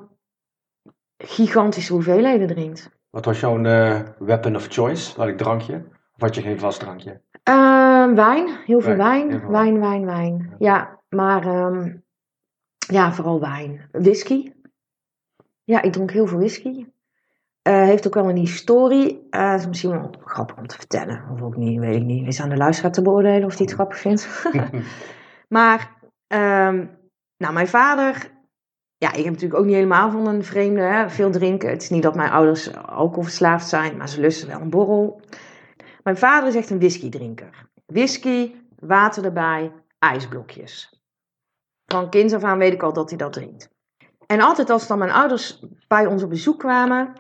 gigantische 1.18 1.92
hoeveelheden 1.92 2.46
drinkt. 2.46 2.90
Wat 3.10 3.24
was 3.24 3.40
jouw 3.40 3.62
eh, 3.64 4.00
weapon 4.18 4.56
of 4.56 4.66
choice? 4.70 5.26
Ik 5.26 5.36
drankje? 5.38 5.84
Of 6.14 6.20
had 6.20 6.34
je 6.34 6.40
geen 6.40 6.58
vast 6.58 6.80
drankje? 6.80 7.20
Ehm, 7.42 8.14
wijn, 8.14 8.48
heel 8.66 8.80
veel 8.80 8.96
Wijn, 8.96 9.48
Wijn, 9.50 9.80
wijn, 9.80 10.04
wijn. 10.04 10.54
Ja, 10.58 11.00
maar 11.14 11.46
ehm, 11.46 11.96
ja, 12.76 13.12
vooral 13.12 13.40
wijn. 13.40 13.88
Whisky. 13.92 14.52
Ja, 15.64 15.82
ik 15.82 15.92
dronk 15.92 16.10
heel 16.10 16.26
veel 16.26 16.38
whisky. 16.38 16.86
Eh, 17.62 17.82
heeft 17.82 18.06
ook 18.06 18.14
wel 18.14 18.28
een 18.28 18.36
historie. 18.36 19.26
Eh 19.30 19.54
is 19.54 19.66
misschien 19.66 19.90
wel 19.90 20.14
grappig 20.24 20.56
om 20.56 20.66
te 20.66 20.76
vertellen. 20.76 21.28
Of 21.32 21.42
ook 21.42 21.56
niet, 21.56 21.78
weet 21.78 21.96
ik 21.96 22.02
niet. 22.02 22.26
Is 22.26 22.40
aan 22.40 22.48
de 22.48 22.56
luisteraar 22.56 22.92
te 22.92 23.02
beoordelen 23.02 23.44
of 23.44 23.56
hij 23.56 23.64
het 23.64 23.74
grappig 23.74 23.98
vindt. 23.98 24.50
maar, 25.48 25.96
ehm, 26.26 26.86
nou, 27.36 27.52
mijn 27.52 27.68
vader. 27.68 28.30
Ja, 28.96 29.08
ik 29.12 29.24
heb 29.24 29.32
natuurlijk 29.32 29.60
ook 29.60 29.66
niet 29.66 29.74
helemaal 29.74 30.10
van 30.10 30.26
een 30.26 30.44
vreemde. 30.44 30.80
Hè, 30.80 31.10
veel 31.10 31.30
drinken. 31.30 31.70
Het 31.70 31.82
is 31.82 31.90
niet 31.90 32.02
dat 32.02 32.14
mijn 32.14 32.30
ouders 32.30 32.76
alcoholverslaafd 32.76 33.68
zijn, 33.68 33.96
maar 33.96 34.08
ze 34.08 34.20
lusten 34.20 34.48
wel 34.48 34.60
een 34.60 34.70
borrel. 34.70 35.20
Mijn 36.02 36.16
vader 36.16 36.48
is 36.48 36.54
echt 36.54 36.70
een 36.70 36.78
whiskydrinker. 36.78 37.68
Whisky, 37.86 38.54
water 38.78 39.24
erbij, 39.24 39.72
ijsblokjes. 39.98 41.01
Van 41.92 42.10
kinds 42.10 42.32
af 42.32 42.42
aan 42.42 42.58
weet 42.58 42.72
ik 42.72 42.82
al 42.82 42.92
dat 42.92 43.08
hij 43.08 43.18
dat 43.18 43.32
drinkt. 43.32 43.70
En 44.26 44.40
altijd 44.40 44.70
als 44.70 44.86
dan 44.86 44.98
mijn 44.98 45.10
ouders 45.10 45.64
bij 45.88 46.06
ons 46.06 46.22
op 46.22 46.28
bezoek 46.28 46.58
kwamen, 46.58 47.12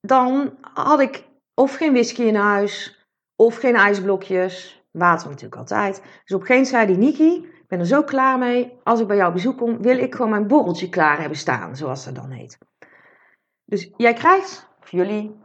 dan 0.00 0.58
had 0.60 1.00
ik 1.00 1.28
of 1.54 1.74
geen 1.76 1.92
whisky 1.92 2.22
in 2.22 2.34
huis, 2.34 3.06
of 3.36 3.56
geen 3.56 3.74
ijsblokjes. 3.74 4.82
Water 4.90 5.28
natuurlijk 5.28 5.60
altijd. 5.60 6.02
Dus 6.24 6.34
op 6.34 6.40
een 6.40 6.46
gegeven 6.46 6.54
moment 6.54 6.68
zei 6.68 6.86
die 6.86 6.96
Niki, 6.96 7.46
ik 7.46 7.68
ben 7.68 7.78
er 7.78 7.86
zo 7.86 8.02
klaar 8.02 8.38
mee. 8.38 8.78
Als 8.82 9.00
ik 9.00 9.06
bij 9.06 9.16
jou 9.16 9.28
op 9.28 9.34
bezoek 9.34 9.58
kom, 9.58 9.82
wil 9.82 9.98
ik 9.98 10.14
gewoon 10.14 10.30
mijn 10.30 10.46
borreltje 10.46 10.88
klaar 10.88 11.20
hebben 11.20 11.38
staan, 11.38 11.76
zoals 11.76 12.04
dat 12.04 12.14
dan 12.14 12.30
heet. 12.30 12.58
Dus 13.64 13.90
jij 13.96 14.12
krijgt, 14.12 14.68
of 14.80 14.90
jullie, 14.90 15.40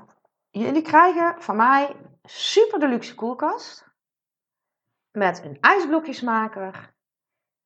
jullie 0.50 0.82
krijgen 0.82 1.42
van 1.42 1.56
mij 1.56 1.96
super 2.24 2.80
deluxe 2.80 3.16
koelkast. 3.16 3.92
Met 5.12 5.44
een 5.44 5.58
ijsblokjesmaker, 5.60 6.93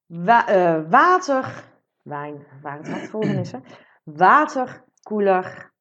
eh, 0.08 0.80
water, 0.90 1.64
wijn, 2.04 2.46
waar 2.62 2.80
het 2.82 3.10
volgen 3.10 3.38
is, 3.38 3.52
hè? 3.52 3.60
waterkoeler 4.04 5.72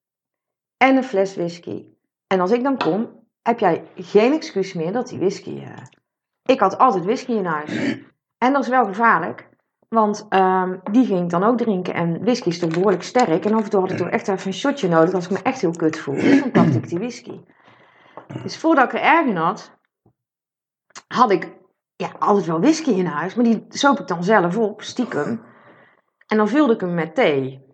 en 0.77 0.97
een 0.97 1.05
fles 1.05 1.37
whisky. 1.37 1.87
En 2.27 2.41
als 2.41 2.51
ik 2.51 2.63
dan 2.63 2.79
kom, 2.79 3.25
heb 3.43 3.59
jij 3.59 3.85
geen 3.95 4.33
excuus 4.33 4.73
meer 4.73 4.93
dat 4.93 5.09
die 5.09 5.19
whisky. 5.19 5.59
eh, 5.63 5.77
Ik 6.43 6.61
had 6.61 6.79
altijd 6.79 7.05
whisky 7.05 7.33
in 7.33 7.45
huis. 7.45 7.99
En 8.39 8.53
dat 8.53 8.63
is 8.63 8.69
wel 8.69 8.85
gevaarlijk, 8.85 9.49
want 9.89 10.27
ehm, 10.29 10.79
die 10.91 11.07
ging 11.07 11.21
ik 11.23 11.31
dan 11.31 11.45
ook 11.45 11.59
drinken. 11.59 11.95
En 11.95 12.21
whisky 12.25 12.49
is 12.49 12.59
toch 12.59 12.71
behoorlijk 12.71 13.03
sterk. 13.03 13.45
En 13.45 13.55
af 13.55 13.65
en 13.65 13.71
toe 13.71 13.81
had 13.81 13.91
ik 13.91 13.97
toch 13.97 14.09
echt 14.09 14.29
even 14.29 14.47
een 14.47 14.53
shotje 14.53 14.89
nodig 14.89 15.15
als 15.15 15.25
ik 15.25 15.31
me 15.31 15.43
echt 15.43 15.61
heel 15.61 15.77
kut 15.77 15.99
voelde. 15.99 16.21
Dus 16.21 16.41
dan 16.41 16.51
pakte 16.51 16.79
ik 16.79 16.89
die 16.89 16.99
whisky. 16.99 17.41
Dus 18.43 18.59
voordat 18.59 18.85
ik 18.85 18.93
er 18.93 19.01
erg 19.05 19.27
in 19.27 19.37
had, 19.37 19.79
had 21.09 21.31
ik 21.31 21.53
ja, 21.97 22.13
altijd 22.19 22.47
wel 22.47 22.61
whisky 22.61 22.91
in 22.91 23.07
huis. 23.07 23.35
Maar 23.35 23.45
die 23.45 23.67
zoop 23.69 24.01
ik 24.01 24.07
dan 24.07 24.25
zelf 24.25 24.57
op, 24.57 24.83
stiekem. 24.83 25.45
En 26.27 26.37
dan 26.37 26.49
vulde 26.49 26.75
ik 26.75 26.81
hem 26.81 26.95
met 26.95 27.15
thee. 27.15 27.65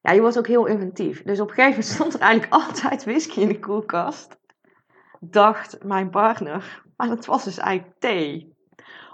Ja, 0.00 0.12
je 0.12 0.20
wordt 0.20 0.38
ook 0.38 0.46
heel 0.46 0.66
inventief. 0.66 1.22
Dus 1.22 1.40
op 1.40 1.48
een 1.48 1.54
gegeven 1.54 1.78
moment 1.78 1.94
stond 1.94 2.14
er 2.14 2.20
eigenlijk 2.20 2.52
altijd 2.52 3.04
whisky 3.04 3.40
in 3.40 3.48
de 3.48 3.58
koelkast. 3.58 4.40
Dacht 5.20 5.84
mijn 5.84 6.10
partner. 6.10 6.82
Maar 6.96 7.08
dat 7.08 7.26
was 7.26 7.44
dus 7.44 7.58
eigenlijk 7.58 7.98
thee. 7.98 8.56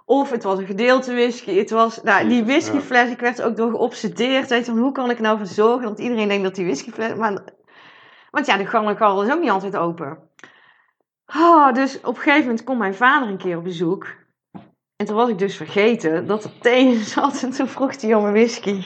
Of 0.05 0.31
het 0.31 0.43
was 0.43 0.59
een 0.59 0.67
gedeelte 0.67 1.13
whisky. 1.13 1.59
Het 1.59 1.71
was, 1.71 2.03
nou, 2.03 2.29
die 2.29 2.45
whiskyfles, 2.45 3.11
ik 3.11 3.21
werd 3.21 3.39
er 3.39 3.47
ook 3.47 3.57
door 3.57 3.71
geobsedeerd. 3.71 4.49
Weet 4.49 4.67
je, 4.67 4.73
hoe 4.73 4.93
kan 4.93 5.11
ik 5.11 5.19
nou 5.19 5.39
voor 5.39 5.47
zorgen 5.47 5.89
dat 5.89 5.99
iedereen 5.99 6.29
denkt 6.29 6.45
dat 6.45 6.55
die 6.55 6.65
whiskyfles... 6.65 7.15
Maar, 7.15 7.45
want 8.31 8.47
ja, 8.47 8.57
de 8.57 8.67
gangenkarrel 8.67 9.23
is 9.23 9.33
ook 9.33 9.41
niet 9.41 9.51
altijd 9.51 9.77
open. 9.77 10.19
Ah, 11.25 11.75
dus 11.75 12.01
op 12.01 12.17
een 12.17 12.23
gegeven 12.23 12.47
moment 12.47 12.65
komt 12.65 12.79
mijn 12.79 12.95
vader 12.95 13.29
een 13.29 13.39
keer 13.39 13.57
op 13.57 13.65
bezoek. 13.65 14.07
En 14.99 15.07
toen 15.07 15.17
was 15.17 15.29
ik 15.29 15.39
dus 15.39 15.57
vergeten 15.57 16.27
dat 16.27 16.45
er 16.45 16.59
thee 16.59 16.99
zat. 17.15 17.43
En 17.43 17.51
toen 17.51 17.69
vroeg 17.69 18.01
hij 18.01 18.15
om 18.15 18.25
een 18.25 18.33
whisky. 18.33 18.83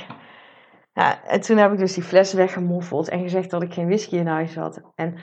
Ja, 0.93 1.25
en 1.25 1.41
toen 1.41 1.57
heb 1.57 1.73
ik 1.73 1.79
dus 1.79 1.95
die 1.95 2.03
fles 2.03 2.33
weggemoffeld 2.33 3.09
en 3.09 3.23
gezegd 3.23 3.51
dat 3.51 3.63
ik 3.63 3.73
geen 3.73 3.87
whisky 3.87 4.17
in 4.17 4.27
huis 4.27 4.55
had. 4.55 4.81
En 4.95 5.17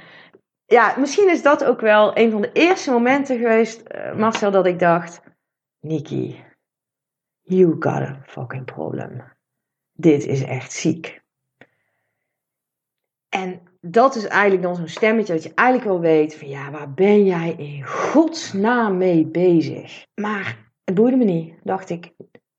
ja, 0.65 0.95
misschien 0.97 1.30
is 1.30 1.41
dat 1.41 1.63
ook 1.63 1.82
wel 1.82 2.17
een 2.17 2.32
van 2.32 2.41
de 2.41 2.52
eerste 2.52 2.91
momenten 2.91 3.38
geweest, 3.38 3.82
eh, 3.82 4.15
Marcel, 4.15 4.52
dat 4.52 4.65
ik 4.65 4.80
dacht: 4.80 5.21
Nikki, 5.80 6.43
you 7.41 7.75
got 7.80 8.02
a 8.02 8.21
fucking 8.25 8.65
problem. 8.65 9.23
Dit 9.93 10.25
is 10.25 10.43
echt 10.43 10.71
ziek. 10.71 11.21
En 13.30 13.62
dat 13.82 14.15
is 14.15 14.28
eigenlijk 14.28 14.62
dan 14.62 14.75
zo'n 14.75 14.88
stemmetje 14.88 15.34
dat 15.34 15.43
je 15.43 15.54
eigenlijk 15.54 15.89
wel 15.89 15.99
weet 15.99 16.36
van 16.36 16.47
ja, 16.47 16.71
waar 16.71 16.93
ben 16.93 17.25
jij 17.25 17.54
in 17.58 17.86
godsnaam 17.86 18.97
mee 18.97 19.25
bezig? 19.25 20.06
Maar 20.15 20.68
het 20.89 20.97
boeide 20.97 21.17
me 21.17 21.23
niet, 21.23 21.54
dacht 21.63 21.89
ik. 21.89 22.13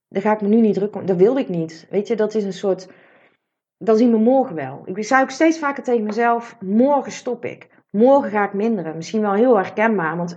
Daar 0.08 0.22
ga 0.22 0.32
ik 0.32 0.40
me 0.40 0.48
nu 0.48 0.60
niet 0.60 0.74
druk 0.74 0.96
om. 0.96 1.06
Dat 1.06 1.16
wilde 1.16 1.40
ik 1.40 1.48
niet. 1.48 1.86
Weet 1.90 2.08
je, 2.08 2.16
dat 2.16 2.34
is 2.34 2.44
een 2.44 2.52
soort. 2.52 2.88
Dat 3.78 3.98
zien 3.98 4.10
we 4.10 4.18
morgen 4.18 4.54
wel. 4.54 4.82
Ik 4.84 5.04
zei 5.04 5.22
ook 5.22 5.30
steeds 5.30 5.58
vaker 5.58 5.82
tegen 5.82 6.04
mezelf: 6.04 6.56
morgen 6.60 7.12
stop 7.12 7.44
ik. 7.44 7.68
Morgen 7.90 8.30
ga 8.30 8.44
ik 8.44 8.52
minderen. 8.52 8.96
Misschien 8.96 9.20
wel 9.20 9.32
heel 9.32 9.56
herkenbaar, 9.56 10.16
want 10.16 10.34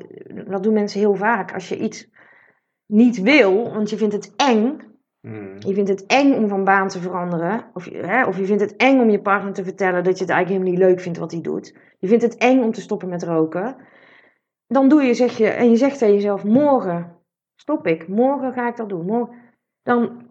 dat 0.47 0.63
doen 0.63 0.73
mensen 0.73 0.99
heel 0.99 1.15
vaak. 1.15 1.53
Als 1.53 1.69
je 1.69 1.77
iets 1.77 2.09
niet 2.85 3.21
wil, 3.21 3.73
want 3.73 3.89
je 3.89 3.97
vindt 3.97 4.13
het 4.13 4.33
eng. 4.35 4.79
Hmm. 5.19 5.55
Je 5.59 5.73
vindt 5.73 5.89
het 5.89 6.05
eng 6.05 6.33
om 6.33 6.47
van 6.47 6.63
baan 6.63 6.87
te 6.87 6.99
veranderen. 6.99 7.65
Of, 7.73 7.85
hè, 7.85 8.25
of 8.25 8.37
je 8.37 8.45
vindt 8.45 8.61
het 8.61 8.75
eng 8.75 8.99
om 8.99 9.09
je 9.09 9.21
partner 9.21 9.53
te 9.53 9.63
vertellen 9.63 10.03
dat 10.03 10.17
je 10.17 10.23
het 10.23 10.33
eigenlijk 10.33 10.49
helemaal 10.49 10.71
niet 10.71 10.89
leuk 10.89 11.03
vindt 11.03 11.17
wat 11.17 11.31
hij 11.31 11.41
doet. 11.41 11.77
Je 11.99 12.07
vindt 12.07 12.23
het 12.23 12.37
eng 12.37 12.63
om 12.63 12.71
te 12.71 12.81
stoppen 12.81 13.09
met 13.09 13.23
roken. 13.23 13.75
Dan 14.67 14.89
doe 14.89 15.03
je, 15.03 15.13
zeg 15.13 15.37
je, 15.37 15.47
en 15.47 15.69
je 15.69 15.75
zegt 15.75 15.97
tegen 15.97 16.13
jezelf: 16.13 16.43
morgen 16.43 17.21
stop 17.63 17.87
ik. 17.87 18.07
Morgen 18.07 18.53
ga 18.53 18.67
ik 18.67 18.75
dat 18.75 18.89
doen. 18.89 19.05
Morgen. 19.05 19.35
Dan 19.83 20.29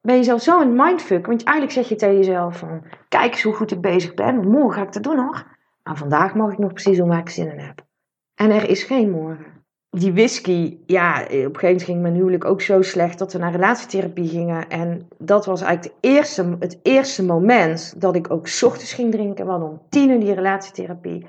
ben 0.00 0.16
je 0.16 0.22
zelf 0.22 0.42
zo 0.42 0.60
in 0.60 0.76
mindfuck. 0.76 1.26
Want 1.26 1.42
eigenlijk 1.42 1.76
zeg 1.76 1.88
je 1.88 1.96
tegen 1.96 2.16
jezelf 2.16 2.58
van... 2.58 2.82
Kijk 3.08 3.32
eens 3.32 3.42
hoe 3.42 3.54
goed 3.54 3.70
ik 3.70 3.80
bezig 3.80 4.14
ben. 4.14 4.36
want 4.36 4.48
Morgen 4.48 4.72
ga 4.72 4.82
ik 4.82 4.92
dat 4.92 5.02
doen 5.02 5.18
hoor. 5.18 5.46
Maar 5.82 5.96
vandaag 5.96 6.34
mag 6.34 6.52
ik 6.52 6.58
nog 6.58 6.72
precies 6.72 6.96
doen 6.96 7.08
waar 7.08 7.18
ik 7.18 7.28
zin 7.28 7.52
in 7.52 7.58
heb. 7.58 7.86
En 8.34 8.50
er 8.50 8.68
is 8.68 8.82
geen 8.82 9.10
morgen. 9.10 9.46
Die 9.90 10.12
whisky, 10.12 10.78
ja, 10.86 11.22
op 11.22 11.28
een 11.28 11.36
gegeven 11.36 11.60
moment 11.62 11.82
ging 11.82 12.00
mijn 12.00 12.14
huwelijk 12.14 12.44
ook 12.44 12.60
zo 12.60 12.82
slecht 12.82 13.18
dat 13.18 13.32
we 13.32 13.38
naar 13.38 13.52
relatietherapie 13.52 14.28
gingen. 14.28 14.68
En 14.68 15.08
dat 15.18 15.46
was 15.46 15.62
eigenlijk 15.62 15.94
de 15.94 16.08
eerste, 16.08 16.56
het 16.58 16.78
eerste 16.82 17.24
moment 17.24 18.00
dat 18.00 18.14
ik 18.14 18.30
ook 18.30 18.48
ochtends 18.62 18.92
ging 18.92 19.12
drinken. 19.12 19.46
Hadden 19.46 19.68
om 19.68 19.82
tien 19.88 20.10
uur 20.10 20.20
die 20.20 20.34
relatietherapie. 20.34 21.26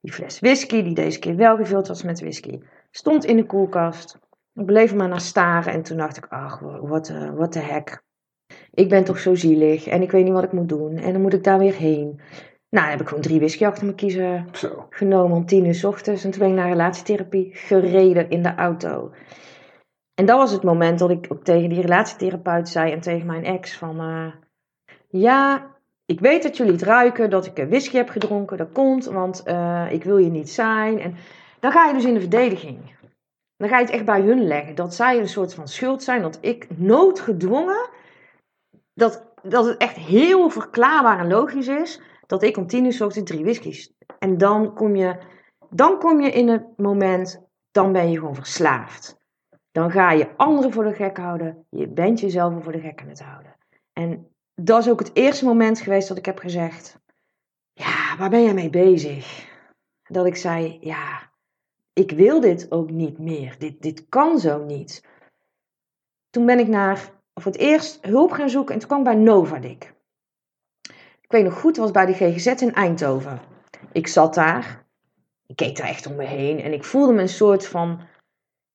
Die 0.00 0.12
fles 0.12 0.40
whisky, 0.40 0.82
die 0.82 0.94
deze 0.94 1.18
keer 1.18 1.36
wel 1.36 1.56
gevuld 1.56 1.88
was 1.88 2.02
met 2.02 2.20
whisky, 2.20 2.60
stond 2.90 3.24
in 3.24 3.36
de 3.36 3.46
koelkast. 3.46 4.22
Ik 4.54 4.66
bleef 4.66 4.94
maar 4.94 5.08
naar 5.08 5.20
staren 5.20 5.72
en 5.72 5.82
toen 5.82 5.96
dacht 5.96 6.16
ik, 6.16 6.26
ach, 6.28 6.60
wat 7.34 7.52
de 7.52 7.58
heck. 7.58 8.02
Ik 8.70 8.88
ben 8.88 9.04
toch 9.04 9.18
zo 9.18 9.34
zielig 9.34 9.86
en 9.86 10.02
ik 10.02 10.10
weet 10.10 10.24
niet 10.24 10.32
wat 10.32 10.44
ik 10.44 10.52
moet 10.52 10.68
doen. 10.68 10.96
En 10.96 11.12
dan 11.12 11.22
moet 11.22 11.32
ik 11.32 11.44
daar 11.44 11.58
weer 11.58 11.74
heen. 11.74 12.20
Nou, 12.68 12.86
dan 12.86 12.96
heb 12.96 13.00
ik 13.00 13.08
gewoon 13.08 13.22
drie 13.22 13.38
whisky 13.38 13.66
achter 13.66 13.86
me 13.86 13.94
kiezen 13.94 14.48
Zo. 14.52 14.86
genomen 14.90 15.36
om 15.36 15.46
tien 15.46 15.66
uur 15.66 15.74
's 15.74 15.84
ochtends. 15.84 16.24
En 16.24 16.30
toen 16.30 16.40
ben 16.40 16.48
ik 16.48 16.54
naar 16.54 16.68
relatietherapie 16.68 17.50
gereden 17.52 18.30
in 18.30 18.42
de 18.42 18.54
auto. 18.54 19.12
En 20.14 20.26
dat 20.26 20.38
was 20.38 20.50
het 20.52 20.62
moment 20.62 20.98
dat 20.98 21.10
ik 21.10 21.26
ook 21.28 21.44
tegen 21.44 21.68
die 21.68 21.80
relatietherapeut 21.80 22.68
zei 22.68 22.92
en 22.92 23.00
tegen 23.00 23.26
mijn 23.26 23.44
ex 23.44 23.76
van... 23.76 24.00
eh, 24.00 24.32
ja, 25.08 25.70
ik 26.04 26.20
weet 26.20 26.42
dat 26.42 26.56
jullie 26.56 26.72
het 26.72 26.82
ruiken, 26.82 27.30
dat 27.30 27.46
ik 27.46 27.58
eh, 27.58 27.66
whisky 27.66 27.96
heb 27.96 28.08
gedronken. 28.08 28.56
Dat 28.56 28.72
komt, 28.72 29.04
want 29.04 29.42
eh, 29.42 29.86
ik 29.90 30.04
wil 30.04 30.18
je 30.18 30.30
niet 30.30 30.50
zijn. 30.50 31.00
En 31.00 31.14
dan 31.60 31.72
ga 31.72 31.86
je 31.86 31.94
dus 31.94 32.04
in 32.04 32.14
de 32.14 32.20
verdediging. 32.20 32.78
Dan 33.56 33.68
ga 33.68 33.78
je 33.78 33.84
het 33.84 33.94
echt 33.94 34.04
bij 34.04 34.20
hun 34.20 34.46
leggen. 34.46 34.74
Dat 34.74 34.94
zij 34.94 35.18
een 35.18 35.28
soort 35.28 35.54
van 35.54 35.68
schuld 35.68 36.02
zijn. 36.02 36.22
Dat 36.22 36.38
ik 36.40 36.78
noodgedwongen... 36.78 37.88
Dat, 38.94 39.32
dat 39.42 39.64
het 39.64 39.76
echt 39.76 39.96
heel 39.96 40.50
verklaarbaar 40.50 41.18
en 41.18 41.28
logisch 41.28 41.68
is... 41.68 42.00
dat 42.26 42.42
ik 42.42 42.56
om 42.56 42.66
tien 42.66 42.84
uur 42.84 43.04
ochtends 43.04 43.30
drie 43.30 43.44
whiskies... 43.44 43.92
En 44.18 44.38
dan 44.38 44.74
kom 44.74 44.96
je, 44.96 45.16
dan 45.70 45.98
kom 45.98 46.20
je 46.20 46.30
in 46.30 46.48
het 46.48 46.64
moment... 46.76 47.42
dan 47.70 47.92
ben 47.92 48.10
je 48.10 48.18
gewoon 48.18 48.34
verslaafd. 48.34 49.16
Dan 49.72 49.90
ga 49.90 50.12
je 50.12 50.36
anderen 50.36 50.72
voor 50.72 50.84
de 50.84 50.94
gek 50.94 51.16
houden. 51.16 51.66
Je 51.70 51.88
bent 51.88 52.20
jezelf 52.20 52.62
voor 52.62 52.72
de 52.72 52.80
gek 52.80 53.00
aan 53.00 53.08
het 53.08 53.22
houden. 53.22 53.56
En 53.92 54.28
dat 54.54 54.80
is 54.80 54.90
ook 54.90 54.98
het 54.98 55.10
eerste 55.14 55.44
moment 55.44 55.80
geweest 55.80 56.08
dat 56.08 56.16
ik 56.16 56.26
heb 56.26 56.38
gezegd... 56.38 57.02
Ja, 57.72 58.16
waar 58.18 58.30
ben 58.30 58.42
jij 58.42 58.54
mee 58.54 58.70
bezig? 58.70 59.48
Dat 60.02 60.26
ik 60.26 60.36
zei, 60.36 60.78
ja, 60.80 61.32
ik 61.94 62.10
wil 62.10 62.40
dit 62.40 62.70
ook 62.70 62.90
niet 62.90 63.18
meer. 63.18 63.54
Dit, 63.58 63.82
dit 63.82 64.08
kan 64.08 64.38
zo 64.38 64.64
niet. 64.64 65.04
Toen 66.30 66.46
ben 66.46 66.58
ik 66.58 66.68
naar, 66.68 67.10
voor 67.34 67.52
het 67.52 67.60
eerst 67.60 67.98
hulp 68.04 68.30
gaan 68.30 68.50
zoeken 68.50 68.74
en 68.74 68.80
toen 68.80 68.88
kwam 68.88 68.98
ik 68.98 69.04
bij 69.04 69.14
Novadik. 69.14 69.94
Ik 71.20 71.30
weet 71.30 71.44
nog 71.44 71.60
goed, 71.60 71.76
was 71.76 71.90
bij 71.90 72.06
de 72.06 72.12
GGZ 72.12 72.46
in 72.46 72.74
Eindhoven. 72.74 73.40
Ik 73.92 74.06
zat 74.06 74.34
daar, 74.34 74.84
ik 75.46 75.56
keek 75.56 75.76
daar 75.76 75.88
echt 75.88 76.06
om 76.06 76.14
me 76.14 76.24
heen 76.24 76.60
en 76.60 76.72
ik 76.72 76.84
voelde 76.84 77.12
me 77.12 77.20
een 77.20 77.28
soort 77.28 77.66
van 77.66 78.00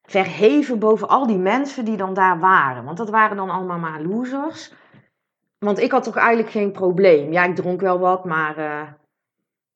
verheven 0.04 0.80
boven 0.80 1.08
al 1.08 1.28
die 1.28 1.38
mensen 1.38 1.86
die 1.86 1.98
dan 1.98 2.14
daar 2.14 2.40
waren. 2.40 2.84
Want 2.84 2.98
dat 2.98 3.10
waren 3.10 3.38
dan 3.38 3.50
allemaal 3.50 3.80
maar 3.80 4.02
losers. 4.02 4.74
Want 5.58 5.80
ik 5.80 5.92
had 5.92 6.04
toch 6.04 6.16
eigenlijk 6.16 6.50
geen 6.50 6.72
probleem. 6.72 7.32
Ja, 7.32 7.44
ik 7.44 7.56
dronk 7.56 7.82
wel 7.82 8.00
wat, 8.00 8.26
maar 8.26 8.58
eh, 8.58 8.88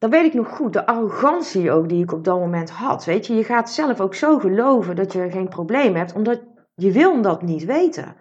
dat 0.04 0.12
weet 0.12 0.26
ik 0.26 0.34
nog 0.34 0.50
goed, 0.50 0.74
de 0.74 0.86
arrogantie 0.86 1.72
ook 1.72 1.90
die 1.90 2.04
ik 2.04 2.12
op 2.12 2.24
dat 2.24 2.40
moment 2.40 2.70
had. 2.70 3.06
Weet 3.06 3.28
je, 3.28 3.34
je 3.34 3.44
gaat 3.44 3.72
zelf 3.72 4.00
ook 4.00 4.16
zo 4.16 4.40
geloven 4.40 4.96
dat 4.96 5.14
je 5.14 5.30
geen 5.32 5.48
probleem 5.48 5.96
hebt, 5.96 6.14
omdat 6.14 6.42
je 6.76 6.92
wil 6.92 7.22
dat 7.22 7.42
niet 7.42 7.66
weten. 7.66 8.16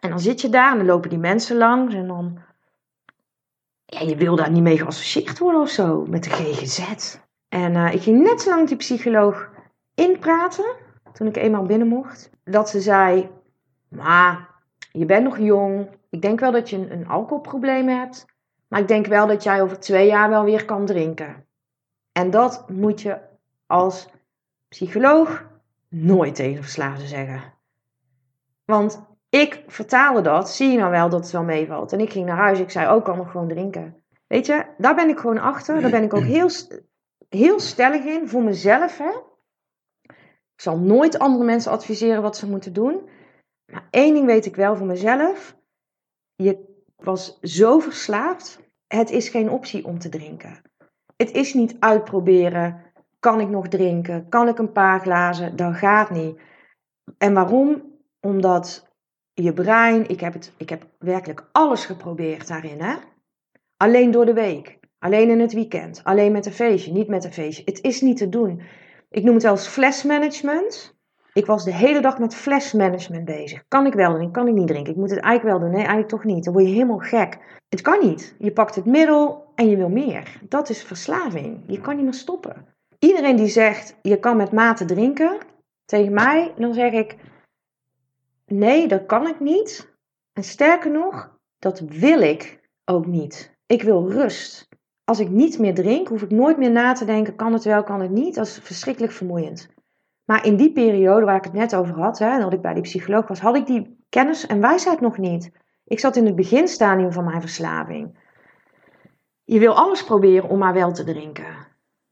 En 0.00 0.10
dan 0.10 0.20
zit 0.20 0.40
je 0.40 0.48
daar 0.48 0.70
en 0.70 0.76
dan 0.76 0.86
lopen 0.86 1.10
die 1.10 1.18
mensen 1.18 1.56
langs 1.56 1.94
en 1.94 2.06
dan... 2.06 2.38
Ja, 3.84 4.00
je 4.00 4.16
wil 4.16 4.36
daar 4.36 4.50
niet 4.50 4.62
mee 4.62 4.78
geassocieerd 4.78 5.38
worden 5.38 5.60
of 5.60 5.68
zo, 5.68 6.06
met 6.08 6.24
de 6.24 6.30
GGZ. 6.30 7.16
En 7.48 7.74
uh, 7.74 7.94
ik 7.94 8.02
ging 8.02 8.22
net 8.22 8.40
zo 8.40 8.50
lang 8.50 8.68
die 8.68 8.76
psycholoog 8.76 9.50
inpraten, 9.94 10.74
toen 11.12 11.26
ik 11.26 11.36
eenmaal 11.36 11.64
binnen 11.64 11.88
mocht, 11.88 12.30
dat 12.44 12.68
ze 12.68 12.80
zei, 12.80 13.30
maar 13.88 14.48
je 14.92 15.04
bent 15.04 15.24
nog 15.24 15.38
jong, 15.38 15.88
ik 16.10 16.22
denk 16.22 16.40
wel 16.40 16.52
dat 16.52 16.70
je 16.70 16.90
een 16.90 17.08
alcoholprobleem 17.08 17.88
hebt, 17.88 18.31
maar 18.72 18.80
ik 18.80 18.88
denk 18.88 19.06
wel 19.06 19.26
dat 19.26 19.42
jij 19.42 19.62
over 19.62 19.80
twee 19.80 20.06
jaar 20.06 20.28
wel 20.28 20.44
weer 20.44 20.64
kan 20.64 20.86
drinken. 20.86 21.46
En 22.12 22.30
dat 22.30 22.68
moet 22.68 23.00
je 23.00 23.18
als 23.66 24.08
psycholoog 24.68 25.46
nooit 25.88 26.34
tegen 26.34 26.62
verslaafden 26.62 27.08
zeggen. 27.08 27.54
Want 28.64 29.04
ik 29.28 29.64
vertaalde 29.66 30.20
dat, 30.20 30.50
zie 30.50 30.70
je 30.70 30.78
nou 30.78 30.90
wel 30.90 31.08
dat 31.08 31.20
het 31.20 31.30
wel 31.30 31.42
meevalt. 31.42 31.92
En 31.92 32.00
ik 32.00 32.10
ging 32.10 32.26
naar 32.26 32.36
huis, 32.36 32.58
ik 32.58 32.70
zei 32.70 32.88
ook, 32.88 33.08
oh, 33.08 33.16
nog 33.16 33.30
gewoon 33.30 33.48
drinken. 33.48 34.04
Weet 34.26 34.46
je, 34.46 34.66
daar 34.78 34.94
ben 34.94 35.08
ik 35.08 35.18
gewoon 35.18 35.38
achter. 35.38 35.80
Daar 35.80 35.90
ben 35.90 36.02
ik 36.02 36.14
ook 36.14 36.24
heel, 36.24 36.48
heel 37.28 37.60
stellig 37.60 38.04
in, 38.04 38.28
voor 38.28 38.42
mezelf. 38.42 38.98
Hè? 38.98 39.10
Ik 40.54 40.60
zal 40.60 40.78
nooit 40.78 41.18
andere 41.18 41.44
mensen 41.44 41.72
adviseren 41.72 42.22
wat 42.22 42.36
ze 42.36 42.48
moeten 42.48 42.72
doen. 42.72 43.08
Maar 43.72 43.86
één 43.90 44.14
ding 44.14 44.26
weet 44.26 44.46
ik 44.46 44.56
wel 44.56 44.76
voor 44.76 44.86
mezelf. 44.86 45.56
Je 46.34 46.70
was 46.96 47.38
zo 47.40 47.78
verslaafd. 47.78 48.61
Het 48.96 49.10
is 49.10 49.28
geen 49.28 49.50
optie 49.50 49.84
om 49.84 49.98
te 49.98 50.08
drinken. 50.08 50.62
Het 51.16 51.30
is 51.30 51.54
niet 51.54 51.76
uitproberen. 51.78 52.82
Kan 53.20 53.40
ik 53.40 53.48
nog 53.48 53.68
drinken? 53.68 54.28
Kan 54.28 54.48
ik 54.48 54.58
een 54.58 54.72
paar 54.72 55.00
glazen? 55.00 55.56
Dat 55.56 55.74
gaat 55.74 56.10
niet. 56.10 56.40
En 57.18 57.34
waarom? 57.34 57.82
Omdat 58.20 58.88
je 59.34 59.52
brein, 59.52 60.08
ik 60.08 60.20
heb, 60.20 60.32
het, 60.32 60.52
ik 60.56 60.68
heb 60.68 60.86
werkelijk 60.98 61.48
alles 61.52 61.84
geprobeerd 61.84 62.48
daarin. 62.48 62.80
Hè? 62.80 62.96
Alleen 63.76 64.10
door 64.10 64.26
de 64.26 64.32
week. 64.32 64.78
Alleen 64.98 65.30
in 65.30 65.40
het 65.40 65.52
weekend. 65.52 66.04
Alleen 66.04 66.32
met 66.32 66.46
een 66.46 66.52
feestje. 66.52 66.92
Niet 66.92 67.08
met 67.08 67.24
een 67.24 67.32
feestje. 67.32 67.62
Het 67.64 67.80
is 67.80 68.00
niet 68.00 68.16
te 68.16 68.28
doen. 68.28 68.62
Ik 69.10 69.22
noem 69.22 69.34
het 69.34 69.42
wel 69.42 69.52
eens 69.52 69.66
flesmanagement. 69.66 70.91
Ik 71.32 71.46
was 71.46 71.64
de 71.64 71.74
hele 71.74 72.00
dag 72.00 72.18
met 72.18 72.34
flesmanagement 72.34 73.24
bezig. 73.24 73.64
Kan 73.68 73.86
ik 73.86 73.92
wel 73.92 74.18
doen, 74.18 74.32
kan 74.32 74.48
ik 74.48 74.54
niet 74.54 74.66
drinken. 74.66 74.92
Ik 74.92 74.98
moet 74.98 75.10
het 75.10 75.20
eigenlijk 75.20 75.58
wel 75.58 75.66
doen. 75.66 75.76
Nee, 75.76 75.86
eigenlijk 75.86 76.08
toch 76.08 76.24
niet. 76.24 76.44
Dan 76.44 76.52
word 76.52 76.66
je 76.66 76.72
helemaal 76.72 76.98
gek. 76.98 77.38
Het 77.68 77.80
kan 77.80 77.98
niet. 78.00 78.34
Je 78.38 78.52
pakt 78.52 78.74
het 78.74 78.84
middel 78.84 79.44
en 79.54 79.68
je 79.68 79.76
wil 79.76 79.88
meer. 79.88 80.40
Dat 80.48 80.68
is 80.68 80.82
verslaving. 80.82 81.64
Je 81.66 81.80
kan 81.80 81.94
niet 81.94 82.04
meer 82.04 82.14
stoppen. 82.14 82.66
Iedereen 82.98 83.36
die 83.36 83.48
zegt, 83.48 83.96
je 84.02 84.18
kan 84.18 84.36
met 84.36 84.52
mate 84.52 84.84
drinken, 84.84 85.38
tegen 85.84 86.12
mij, 86.12 86.52
dan 86.56 86.74
zeg 86.74 86.92
ik, 86.92 87.16
nee, 88.46 88.88
dat 88.88 89.06
kan 89.06 89.26
ik 89.26 89.40
niet. 89.40 89.94
En 90.32 90.42
sterker 90.42 90.90
nog, 90.90 91.38
dat 91.58 91.80
wil 91.80 92.20
ik 92.20 92.60
ook 92.84 93.06
niet. 93.06 93.56
Ik 93.66 93.82
wil 93.82 94.10
rust. 94.10 94.68
Als 95.04 95.20
ik 95.20 95.28
niet 95.28 95.58
meer 95.58 95.74
drink, 95.74 96.08
hoef 96.08 96.22
ik 96.22 96.30
nooit 96.30 96.56
meer 96.56 96.70
na 96.70 96.92
te 96.92 97.04
denken, 97.04 97.36
kan 97.36 97.52
het 97.52 97.64
wel, 97.64 97.82
kan 97.82 98.00
het 98.00 98.10
niet. 98.10 98.34
Dat 98.34 98.46
is 98.46 98.58
verschrikkelijk 98.62 99.12
vermoeiend. 99.12 99.68
Maar 100.32 100.46
in 100.46 100.56
die 100.56 100.72
periode 100.72 101.24
waar 101.24 101.36
ik 101.36 101.44
het 101.44 101.52
net 101.52 101.74
over 101.74 101.94
had, 101.94 102.18
hè, 102.18 102.38
dat 102.38 102.52
ik 102.52 102.60
bij 102.60 102.74
die 102.74 102.82
psycholoog 102.82 103.28
was, 103.28 103.40
had 103.40 103.56
ik 103.56 103.66
die 103.66 104.04
kennis 104.08 104.46
en 104.46 104.60
wijsheid 104.60 105.00
nog 105.00 105.18
niet. 105.18 105.50
Ik 105.84 105.98
zat 105.98 106.16
in 106.16 106.26
het 106.26 106.34
beginstadium 106.34 107.12
van 107.12 107.24
mijn 107.24 107.40
verslaving. 107.40 108.18
Je 109.44 109.58
wil 109.58 109.76
alles 109.76 110.04
proberen 110.04 110.48
om 110.48 110.58
maar 110.58 110.72
wel 110.72 110.92
te 110.92 111.04
drinken. 111.04 111.56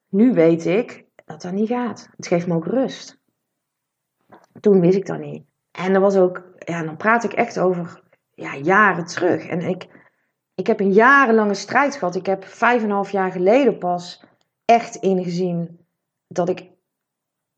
Nu 0.09 0.33
weet 0.33 0.67
ik 0.67 1.05
dat 1.25 1.43
dat 1.43 1.53
niet 1.53 1.69
gaat. 1.69 2.09
Het 2.17 2.27
geeft 2.27 2.47
me 2.47 2.55
ook 2.55 2.67
rust. 2.67 3.21
Toen 4.61 4.81
wist 4.81 4.97
ik 4.97 5.07
dat 5.07 5.19
niet. 5.19 5.45
En 5.71 5.95
er 5.95 6.01
was 6.01 6.17
ook, 6.17 6.43
ja, 6.59 6.83
dan 6.83 6.97
praat 6.97 7.25
ik 7.25 7.33
echt 7.33 7.59
over 7.59 8.03
ja, 8.35 8.57
jaren 8.57 9.05
terug. 9.05 9.47
En 9.47 9.61
ik, 9.61 9.89
ik 10.55 10.67
heb 10.67 10.81
een 10.81 10.93
jarenlange 10.93 11.55
strijd 11.55 11.97
gehad. 11.97 12.15
Ik 12.15 12.27
heb 12.27 12.45
vijf 12.45 12.83
en 12.83 12.89
een 12.89 12.95
half 12.95 13.11
jaar 13.11 13.33
geleden 13.33 13.79
pas 13.79 14.25
echt 14.65 14.95
ingezien 14.97 15.79
dat 16.27 16.49
ik 16.49 16.79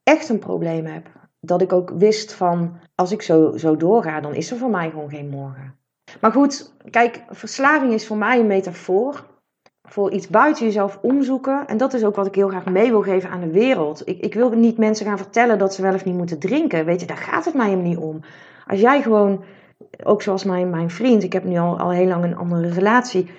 echt 0.02 0.28
een 0.28 0.38
probleem 0.38 0.86
heb. 0.86 1.06
Dat 1.40 1.62
ik 1.62 1.72
ook 1.72 1.90
wist 1.90 2.32
van, 2.32 2.76
als 2.94 3.12
ik 3.12 3.22
zo, 3.22 3.56
zo 3.56 3.76
doorga, 3.76 4.20
dan 4.20 4.34
is 4.34 4.50
er 4.50 4.56
voor 4.56 4.70
mij 4.70 4.90
gewoon 4.90 5.10
geen 5.10 5.28
morgen. 5.28 5.76
Maar 6.20 6.32
goed, 6.32 6.74
kijk, 6.90 7.24
verslaving 7.28 7.92
is 7.92 8.06
voor 8.06 8.16
mij 8.16 8.40
een 8.40 8.46
metafoor 8.46 9.30
voor 9.82 10.10
iets 10.10 10.28
buiten 10.28 10.64
jezelf 10.64 10.98
omzoeken. 11.02 11.66
En 11.66 11.76
dat 11.76 11.94
is 11.94 12.04
ook 12.04 12.16
wat 12.16 12.26
ik 12.26 12.34
heel 12.34 12.48
graag 12.48 12.64
mee 12.64 12.90
wil 12.90 13.02
geven 13.02 13.30
aan 13.30 13.40
de 13.40 13.50
wereld. 13.50 14.08
Ik, 14.08 14.20
ik 14.20 14.34
wil 14.34 14.50
niet 14.50 14.78
mensen 14.78 15.06
gaan 15.06 15.18
vertellen 15.18 15.58
dat 15.58 15.74
ze 15.74 15.82
wel 15.82 15.94
of 15.94 16.04
niet 16.04 16.16
moeten 16.16 16.38
drinken. 16.38 16.84
Weet 16.84 17.00
je, 17.00 17.06
daar 17.06 17.16
gaat 17.16 17.44
het 17.44 17.54
mij 17.54 17.68
helemaal 17.68 17.88
niet 17.88 17.98
om. 17.98 18.20
Als 18.66 18.80
jij 18.80 19.02
gewoon, 19.02 19.44
ook 20.04 20.22
zoals 20.22 20.44
mijn, 20.44 20.70
mijn 20.70 20.90
vriend, 20.90 21.22
ik 21.22 21.32
heb 21.32 21.44
nu 21.44 21.58
al, 21.58 21.78
al 21.78 21.90
heel 21.90 22.06
lang 22.06 22.24
een 22.24 22.36
andere 22.36 22.68
relatie. 22.68 23.30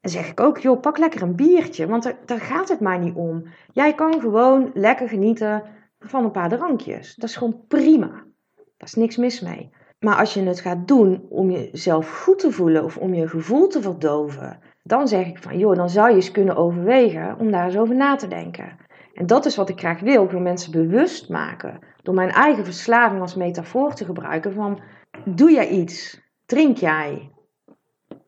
Dan 0.00 0.10
zeg 0.12 0.30
ik 0.30 0.40
ook, 0.40 0.58
joh, 0.58 0.80
pak 0.80 0.98
lekker 0.98 1.22
een 1.22 1.34
biertje. 1.34 1.86
Want 1.86 2.14
daar 2.24 2.40
gaat 2.40 2.68
het 2.68 2.80
mij 2.80 2.98
niet 2.98 3.14
om. 3.14 3.44
Jij 3.72 3.94
kan 3.94 4.20
gewoon 4.20 4.70
lekker 4.74 5.08
genieten 5.08 5.62
van 6.00 6.24
een 6.24 6.30
paar 6.30 6.48
drankjes. 6.48 7.14
Dat 7.14 7.28
is 7.28 7.36
gewoon 7.36 7.64
prima. 7.68 8.08
Daar 8.54 8.88
is 8.88 8.94
niks 8.94 9.16
mis 9.16 9.40
mee. 9.40 9.70
Maar 9.98 10.16
als 10.16 10.34
je 10.34 10.42
het 10.42 10.60
gaat 10.60 10.88
doen 10.88 11.26
om 11.28 11.50
jezelf 11.50 12.22
goed 12.22 12.38
te 12.38 12.50
voelen 12.50 12.84
of 12.84 12.96
om 12.96 13.14
je 13.14 13.28
gevoel 13.28 13.68
te 13.68 13.82
verdoven, 13.82 14.58
dan 14.82 15.08
zeg 15.08 15.26
ik 15.26 15.38
van, 15.38 15.58
joh, 15.58 15.76
dan 15.76 15.90
zou 15.90 16.08
je 16.08 16.14
eens 16.14 16.30
kunnen 16.30 16.56
overwegen 16.56 17.38
om 17.38 17.50
daar 17.50 17.64
eens 17.64 17.76
over 17.76 17.94
na 17.94 18.16
te 18.16 18.28
denken. 18.28 18.76
En 19.14 19.26
dat 19.26 19.46
is 19.46 19.56
wat 19.56 19.68
ik 19.68 19.78
graag 19.78 20.00
wil. 20.00 20.24
Ik 20.24 20.30
wil 20.30 20.40
mensen 20.40 20.72
bewust 20.72 21.28
maken. 21.28 21.78
Door 22.02 22.14
mijn 22.14 22.30
eigen 22.30 22.64
verslaving 22.64 23.20
als 23.20 23.34
metafoor 23.34 23.94
te 23.94 24.04
gebruiken 24.04 24.52
van, 24.52 24.80
doe 25.24 25.52
jij 25.52 25.68
iets? 25.68 26.20
Drink 26.46 26.76
jij? 26.76 27.30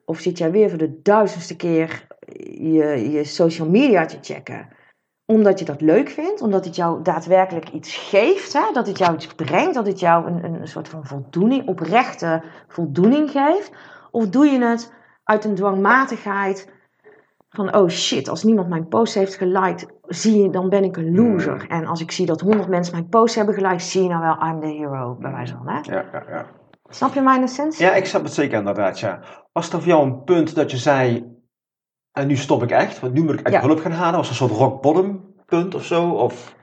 Of 0.05 0.19
zit 0.19 0.39
jij 0.39 0.51
weer 0.51 0.69
voor 0.69 0.79
de 0.79 1.01
duizendste 1.03 1.57
keer 1.57 2.07
je, 2.45 3.11
je 3.11 3.25
social 3.25 3.69
media 3.69 4.05
te 4.05 4.19
checken? 4.21 4.69
Omdat 5.27 5.59
je 5.59 5.65
dat 5.65 5.81
leuk 5.81 6.09
vindt, 6.09 6.41
omdat 6.41 6.65
het 6.65 6.77
jou 6.77 7.03
daadwerkelijk 7.03 7.69
iets 7.69 7.97
geeft, 7.97 8.53
hè? 8.53 8.73
dat 8.73 8.87
het 8.87 8.99
jou 8.99 9.15
iets 9.15 9.27
brengt, 9.27 9.75
dat 9.75 9.87
het 9.87 10.01
jou 10.01 10.27
een, 10.27 10.45
een 10.45 10.69
soort 10.69 10.89
van 10.89 11.07
voldoening, 11.07 11.69
oprechte 11.69 12.43
voldoening 12.69 13.31
geeft? 13.31 13.73
Of 14.11 14.29
doe 14.29 14.47
je 14.47 14.65
het 14.65 14.93
uit 15.25 15.45
een 15.45 15.55
dwangmatigheid 15.55 16.73
van, 17.51 17.77
oh 17.77 17.89
shit, 17.89 18.29
als 18.29 18.43
niemand 18.43 18.69
mijn 18.69 18.89
post 18.89 19.15
heeft 19.15 19.35
geliked, 19.35 19.87
zie 20.07 20.43
je, 20.43 20.51
dan 20.51 20.69
ben 20.69 20.85
ik 20.85 20.97
een 20.97 21.15
loser. 21.15 21.59
Hmm. 21.59 21.69
En 21.69 21.87
als 21.87 22.01
ik 22.01 22.11
zie 22.11 22.27
dat 22.27 22.41
honderd 22.41 22.69
mensen 22.69 22.95
mijn 22.95 23.09
post 23.09 23.35
hebben 23.35 23.55
geliked, 23.55 23.83
zie 23.83 24.03
je 24.03 24.09
nou 24.09 24.23
wel, 24.23 24.49
I'm 24.49 24.61
the 24.61 24.67
hero, 24.67 25.17
bij 25.21 25.33
wijze 25.33 25.57
van, 25.57 25.69
hè? 25.69 25.95
Ja, 25.95 26.05
ja, 26.13 26.25
ja. 26.29 26.47
Snap 26.89 27.15
je 27.15 27.21
mijn 27.21 27.43
essentie? 27.43 27.85
Ja, 27.85 27.95
ik 27.95 28.07
snap 28.07 28.23
het 28.23 28.33
zeker 28.33 28.59
inderdaad, 28.59 29.01
ja. 29.01 29.21
Was 29.53 29.73
er 29.73 29.79
voor 29.79 29.89
jou 29.89 30.05
een 30.05 30.25
punt 30.25 30.55
dat 30.55 30.71
je 30.71 30.77
zei, 30.77 31.32
en 32.13 32.27
nu 32.27 32.37
stop 32.37 32.63
ik 32.63 32.71
echt, 32.71 33.01
want 33.01 33.13
nu 33.13 33.23
moet 33.23 33.41
ik 33.41 33.47
echt 33.47 33.65
hulp 33.65 33.81
gaan 33.81 33.93
halen? 33.93 34.17
Was 34.17 34.27
er 34.27 34.31
een 34.31 34.49
soort 34.49 34.61
rock 34.61 34.83
bottom 34.83 35.35
punt 35.47 35.75
of 35.75 35.85
zo? 35.85 36.11
Of... 36.11 36.57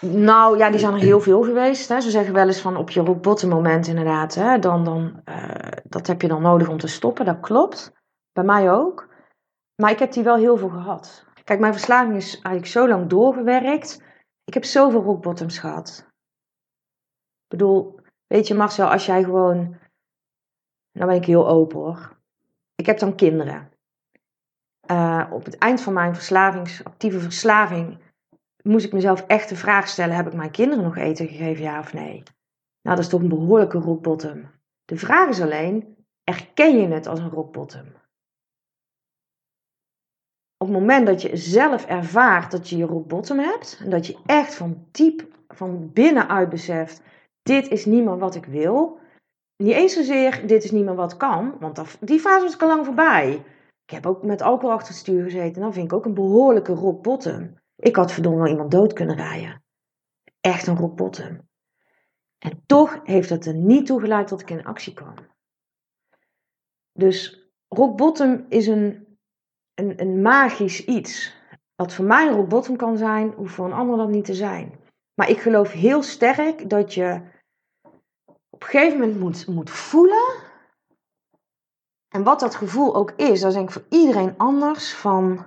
Nou 0.00 0.58
ja, 0.58 0.70
die 0.70 0.78
zijn 0.78 0.92
er 0.92 1.00
heel 1.00 1.20
veel 1.20 1.42
geweest. 1.42 1.88
Hè. 1.88 2.00
Ze 2.00 2.10
zeggen 2.10 2.34
wel 2.34 2.46
eens 2.46 2.60
van 2.60 2.76
op 2.76 2.90
je 2.90 3.00
rock 3.00 3.22
bottom 3.22 3.50
moment 3.50 3.86
inderdaad. 3.86 4.34
Hè, 4.34 4.58
dan, 4.58 4.84
dan, 4.84 5.22
uh, 5.24 5.48
dat 5.84 6.06
heb 6.06 6.22
je 6.22 6.28
dan 6.28 6.42
nodig 6.42 6.68
om 6.68 6.78
te 6.78 6.86
stoppen. 6.86 7.24
Dat 7.24 7.40
klopt. 7.40 7.92
Bij 8.32 8.44
mij 8.44 8.72
ook. 8.72 9.08
Maar 9.82 9.90
ik 9.90 9.98
heb 9.98 10.12
die 10.12 10.22
wel 10.22 10.36
heel 10.36 10.56
veel 10.56 10.68
gehad. 10.68 11.26
Kijk, 11.44 11.60
mijn 11.60 11.72
verslaving 11.72 12.16
is 12.16 12.34
eigenlijk 12.34 12.66
zo 12.66 12.88
lang 12.88 13.08
doorgewerkt. 13.08 14.02
Ik 14.44 14.54
heb 14.54 14.64
zoveel 14.64 15.02
rock 15.02 15.22
bottoms 15.22 15.58
gehad. 15.58 16.04
Ik 17.42 17.48
bedoel, 17.48 18.00
weet 18.26 18.46
je 18.46 18.54
Marcel, 18.54 18.90
als 18.90 19.06
jij 19.06 19.22
gewoon... 19.22 19.76
Nou 20.92 21.10
ben 21.10 21.16
ik 21.16 21.24
heel 21.24 21.48
open 21.48 21.78
hoor. 21.78 22.16
Ik 22.74 22.86
heb 22.86 22.98
dan 22.98 23.14
kinderen. 23.14 23.72
Uh, 24.90 25.26
op 25.30 25.44
het 25.44 25.58
eind 25.58 25.80
van 25.80 25.92
mijn 25.92 26.14
verslavingsactieve 26.14 27.20
verslaving 27.20 27.98
moest 28.62 28.86
ik 28.86 28.92
mezelf 28.92 29.24
echt 29.26 29.48
de 29.48 29.56
vraag 29.56 29.88
stellen: 29.88 30.16
heb 30.16 30.26
ik 30.26 30.34
mijn 30.34 30.50
kinderen 30.50 30.84
nog 30.84 30.96
eten 30.96 31.28
gegeven, 31.28 31.62
ja 31.62 31.78
of 31.78 31.92
nee? 31.92 32.22
Nou, 32.82 32.96
dat 32.96 32.98
is 32.98 33.08
toch 33.08 33.20
een 33.20 33.28
behoorlijke 33.28 33.78
rock 33.78 34.02
bottom. 34.02 34.50
De 34.84 34.96
vraag 34.96 35.28
is 35.28 35.40
alleen: 35.40 35.96
erken 36.24 36.80
je 36.80 36.88
het 36.88 37.06
als 37.06 37.18
een 37.18 37.30
rock 37.30 37.52
bottom? 37.52 37.86
Op 40.56 40.66
het 40.66 40.76
moment 40.76 41.06
dat 41.06 41.22
je 41.22 41.36
zelf 41.36 41.86
ervaart 41.86 42.50
dat 42.50 42.68
je 42.68 42.76
je 42.76 42.84
rock 42.84 43.06
bottom 43.06 43.38
hebt 43.38 43.80
en 43.84 43.90
dat 43.90 44.06
je 44.06 44.16
echt 44.26 44.54
van 44.54 44.86
diep 44.90 45.26
van 45.48 45.92
binnenuit 45.92 46.48
beseft: 46.48 47.02
dit 47.42 47.68
is 47.68 47.84
niet 47.84 48.04
meer 48.04 48.18
wat 48.18 48.34
ik 48.34 48.44
wil. 48.44 48.98
Niet 49.56 49.74
eens 49.74 49.92
zozeer, 49.92 50.46
dit 50.46 50.64
is 50.64 50.70
niet 50.70 50.84
meer 50.84 50.94
wat 50.94 51.16
kan, 51.16 51.56
want 51.60 51.96
die 52.00 52.20
fase 52.20 52.46
is 52.46 52.58
al 52.58 52.68
lang 52.68 52.84
voorbij. 52.84 53.44
Ik 53.88 53.94
heb 53.94 54.06
ook 54.06 54.22
met 54.22 54.42
alcohol 54.42 54.72
achter 54.74 54.88
het 54.88 54.96
stuur 54.96 55.22
gezeten. 55.22 55.62
Dan 55.62 55.72
vind 55.72 55.84
ik 55.84 55.92
ook 55.92 56.04
een 56.04 56.14
behoorlijke 56.14 56.72
rock 56.72 57.02
bottom. 57.02 57.58
Ik 57.76 57.96
had 57.96 58.12
verdomme 58.12 58.38
wel 58.38 58.50
iemand 58.50 58.70
dood 58.70 58.92
kunnen 58.92 59.16
rijden. 59.16 59.64
Echt 60.40 60.66
een 60.66 60.76
rock 60.76 60.96
bottom. 60.96 61.48
En 62.38 62.62
toch 62.66 63.00
heeft 63.04 63.30
het 63.30 63.46
er 63.46 63.54
niet 63.54 63.86
toe 63.86 64.00
geleid 64.00 64.28
dat 64.28 64.40
ik 64.40 64.50
in 64.50 64.64
actie 64.64 64.94
kwam. 64.94 65.14
Dus 66.92 67.48
rock 67.68 67.96
bottom 67.96 68.46
is 68.48 68.66
een, 68.66 69.18
een, 69.74 70.00
een 70.00 70.22
magisch 70.22 70.84
iets. 70.84 71.34
Wat 71.74 71.94
voor 71.94 72.04
mij 72.04 72.26
een 72.26 72.34
rock 72.34 72.48
bottom 72.48 72.76
kan 72.76 72.96
zijn, 72.96 73.32
hoeft 73.32 73.54
voor 73.54 73.66
een 73.66 73.72
ander 73.72 73.96
dat 73.96 74.08
niet 74.08 74.24
te 74.24 74.34
zijn. 74.34 74.80
Maar 75.14 75.30
ik 75.30 75.40
geloof 75.40 75.72
heel 75.72 76.02
sterk 76.02 76.70
dat 76.70 76.94
je 76.94 77.20
op 78.50 78.62
een 78.62 78.68
gegeven 78.68 78.98
moment 78.98 79.18
moet, 79.18 79.46
moet 79.46 79.70
voelen. 79.70 80.46
En 82.18 82.24
wat 82.24 82.40
dat 82.40 82.54
gevoel 82.54 82.94
ook 82.94 83.12
is, 83.16 83.40
dat 83.40 83.48
is 83.48 83.54
denk 83.56 83.68
ik 83.68 83.74
voor 83.74 83.98
iedereen 83.98 84.34
anders 84.36 84.94
van 84.94 85.44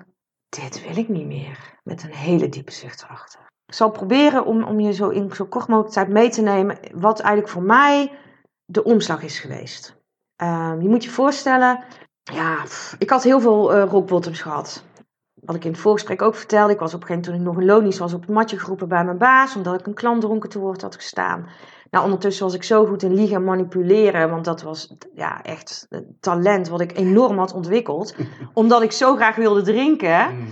dit 0.49 0.83
wil 0.87 0.97
ik 0.97 1.09
niet 1.09 1.25
meer. 1.25 1.79
Met 1.83 2.03
een 2.03 2.13
hele 2.13 2.49
diepe 2.49 2.71
zucht 2.71 3.03
erachter. 3.03 3.39
Ik 3.65 3.73
zal 3.73 3.91
proberen 3.91 4.45
om, 4.45 4.63
om 4.63 4.79
je 4.79 4.93
zo 4.93 5.09
in 5.09 5.31
zo 5.35 5.45
kort 5.45 5.67
mogelijk 5.67 5.93
tijd 5.93 6.07
mee 6.07 6.29
te 6.29 6.41
nemen 6.41 6.77
wat 6.93 7.19
eigenlijk 7.19 7.53
voor 7.53 7.63
mij 7.63 8.11
de 8.65 8.83
omslag 8.83 9.23
is 9.23 9.39
geweest. 9.39 9.95
Ehm, 10.35 10.81
je 10.81 10.89
moet 10.89 11.03
je 11.03 11.09
voorstellen, 11.09 11.83
ja, 12.23 12.63
ik 12.97 13.09
had 13.09 13.23
heel 13.23 13.39
veel 13.39 13.75
uh, 13.75 13.83
rock 13.83 14.07
bottoms 14.07 14.41
gehad. 14.41 14.83
Wat 15.41 15.55
ik 15.55 15.63
in 15.65 15.71
het 15.71 15.79
voorgesprek 15.79 16.21
ook 16.21 16.35
vertelde, 16.35 16.73
ik 16.73 16.79
was 16.79 16.93
op 16.93 17.01
een 17.01 17.07
gegeven 17.07 17.31
moment 17.31 17.45
toen 17.45 17.53
ik 17.53 17.65
nog 17.65 17.75
een 17.75 17.81
lonisch 17.81 17.99
was 17.99 18.13
op 18.13 18.21
het 18.21 18.29
matje 18.29 18.59
geroepen 18.59 18.87
bij 18.87 19.05
mijn 19.05 19.17
baas, 19.17 19.55
omdat 19.55 19.79
ik 19.79 19.87
een 19.87 19.93
klant 19.93 20.21
dronken 20.21 20.49
te 20.49 20.59
woord 20.59 20.81
had 20.81 20.95
gestaan. 20.95 21.47
Nou, 21.91 22.03
ondertussen 22.03 22.45
was 22.45 22.53
ik 22.53 22.63
zo 22.63 22.85
goed 22.85 23.03
in 23.03 23.13
liegen 23.13 23.35
en 23.35 23.43
manipuleren, 23.43 24.29
want 24.29 24.45
dat 24.45 24.61
was 24.61 24.95
ja, 25.13 25.43
echt 25.43 25.87
talent 26.19 26.67
wat 26.67 26.81
ik 26.81 26.97
enorm 26.97 27.37
had 27.37 27.53
ontwikkeld. 27.53 28.15
omdat 28.53 28.81
ik 28.81 28.91
zo 28.91 29.15
graag 29.15 29.35
wilde 29.35 29.61
drinken 29.61 30.35
mm. 30.35 30.47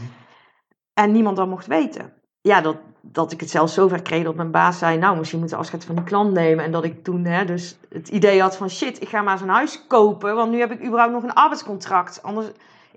en 0.93 1.11
niemand 1.11 1.37
dat 1.37 1.47
mocht 1.47 1.67
weten. 1.67 2.13
Ja, 2.41 2.61
dat, 2.61 2.75
dat 3.01 3.31
ik 3.31 3.39
het 3.39 3.49
zelfs 3.49 3.73
zover 3.73 4.01
kreeg 4.01 4.23
dat 4.23 4.35
mijn 4.35 4.51
baas 4.51 4.77
zei, 4.77 4.97
nou, 4.97 5.17
misschien 5.17 5.39
moet 5.39 5.49
je 5.49 5.55
afscheid 5.55 5.85
van 5.85 5.95
die 5.95 6.03
klant 6.03 6.33
nemen. 6.33 6.65
En 6.65 6.71
dat 6.71 6.83
ik 6.83 7.03
toen 7.03 7.25
hè, 7.25 7.45
dus 7.45 7.77
het 7.89 8.09
idee 8.09 8.41
had 8.41 8.55
van, 8.55 8.69
shit, 8.69 9.01
ik 9.01 9.09
ga 9.09 9.21
maar 9.21 9.41
een 9.41 9.49
huis 9.49 9.87
kopen, 9.87 10.35
want 10.35 10.51
nu 10.51 10.59
heb 10.59 10.71
ik 10.71 10.85
überhaupt 10.85 11.13
nog 11.13 11.23
een 11.23 11.33
arbeidscontract. 11.33 12.23
Anders, 12.23 12.47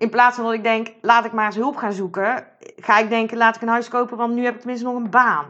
in 0.03 0.11
plaats 0.11 0.37
van 0.37 0.45
dat 0.45 0.55
ik 0.55 0.63
denk, 0.63 0.95
laat 1.01 1.25
ik 1.25 1.33
maar 1.33 1.47
eens 1.47 1.57
hulp 1.57 1.77
gaan 1.77 1.93
zoeken, 1.93 2.47
ga 2.77 2.99
ik 2.99 3.09
denken, 3.09 3.37
laat 3.37 3.57
ik 3.57 3.63
een 3.63 3.69
huis 3.69 3.89
kopen, 3.89 4.17
want 4.17 4.35
nu 4.35 4.45
heb 4.45 4.55
ik 4.55 4.61
tenminste 4.61 4.87
nog 4.87 4.97
een 4.97 5.11
baan. 5.11 5.47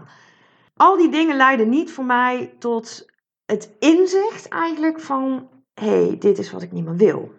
Al 0.77 0.97
die 0.97 1.11
dingen 1.11 1.37
leiden 1.37 1.69
niet 1.69 1.93
voor 1.93 2.05
mij 2.05 2.55
tot 2.59 3.11
het 3.45 3.71
inzicht 3.79 4.49
eigenlijk 4.49 5.01
van, 5.01 5.49
hé, 5.75 6.07
hey, 6.07 6.17
dit 6.19 6.39
is 6.39 6.53
wat 6.53 6.63
ik 6.63 6.73
niet 6.73 6.85
meer 6.85 6.97
wil. 6.97 7.33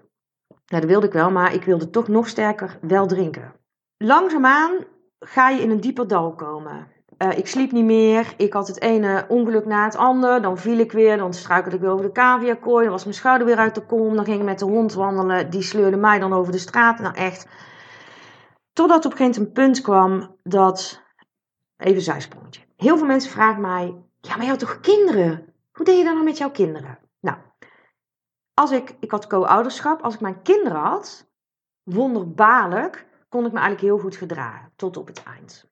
Nou, 0.47 0.81
dat 0.81 0.83
wilde 0.83 1.05
ik 1.05 1.13
wel, 1.13 1.31
maar 1.31 1.53
ik 1.53 1.63
wilde 1.63 1.89
toch 1.89 2.07
nog 2.07 2.27
sterker 2.27 2.77
wel 2.81 3.07
drinken. 3.07 3.53
Langzaamaan 3.97 4.71
ga 5.19 5.49
je 5.49 5.61
in 5.61 5.69
een 5.69 5.81
dieper 5.81 6.07
dal 6.07 6.35
komen. 6.35 6.87
Uh, 7.23 7.37
ik 7.37 7.47
sliep 7.47 7.71
niet 7.71 7.85
meer. 7.85 8.33
Ik 8.37 8.53
had 8.53 8.67
het 8.67 8.81
ene 8.81 9.25
ongeluk 9.27 9.65
na 9.65 9.83
het 9.83 9.95
andere. 9.95 10.39
Dan 10.39 10.57
viel 10.57 10.77
ik 10.77 10.91
weer. 10.91 11.17
Dan 11.17 11.33
struikelde 11.33 11.75
ik 11.75 11.81
weer 11.81 11.91
over 11.91 12.05
de 12.05 12.11
caviakooi. 12.11 12.83
Dan 12.83 12.91
was 12.91 13.03
mijn 13.03 13.15
schouder 13.15 13.47
weer 13.47 13.57
uit 13.57 13.75
de 13.75 13.85
kom. 13.85 14.15
Dan 14.15 14.25
ging 14.25 14.39
ik 14.39 14.45
met 14.45 14.59
de 14.59 14.65
hond 14.65 14.93
wandelen. 14.93 15.49
Die 15.49 15.61
sleurde 15.61 15.97
mij 15.97 16.19
dan 16.19 16.33
over 16.33 16.51
de 16.51 16.57
straat. 16.57 16.99
Nou 16.99 17.15
echt. 17.15 17.47
Totdat 18.73 19.05
op 19.05 19.11
een 19.11 19.17
gegeven 19.17 19.41
moment 19.41 19.57
een 19.57 19.63
punt 19.63 19.81
kwam 19.81 20.35
dat... 20.43 21.01
Even 21.77 21.95
een 21.95 22.01
zijsprongetje. 22.01 22.61
Heel 22.75 22.97
veel 22.97 23.07
mensen 23.07 23.31
vragen 23.31 23.61
mij... 23.61 23.95
Ja, 24.21 24.35
maar 24.35 24.43
je 24.43 24.49
had 24.49 24.59
toch 24.59 24.79
kinderen? 24.79 25.53
Hoe 25.71 25.85
deed 25.85 25.97
je 25.97 26.03
dat 26.03 26.13
nou 26.13 26.25
met 26.25 26.37
jouw 26.37 26.51
kinderen? 26.51 26.99
Nou, 27.19 27.37
als 28.53 28.71
ik... 28.71 28.95
Ik 28.99 29.11
had 29.11 29.27
co-ouderschap. 29.27 30.01
Als 30.01 30.13
ik 30.13 30.19
mijn 30.19 30.41
kinderen 30.41 30.79
had... 30.79 31.31
Wonderbaarlijk 31.83 33.07
kon 33.29 33.45
ik 33.45 33.51
me 33.51 33.59
eigenlijk 33.59 33.87
heel 33.87 33.99
goed 33.99 34.15
gedragen. 34.15 34.71
Tot 34.75 34.97
op 34.97 35.07
het 35.07 35.23
eind. 35.23 35.71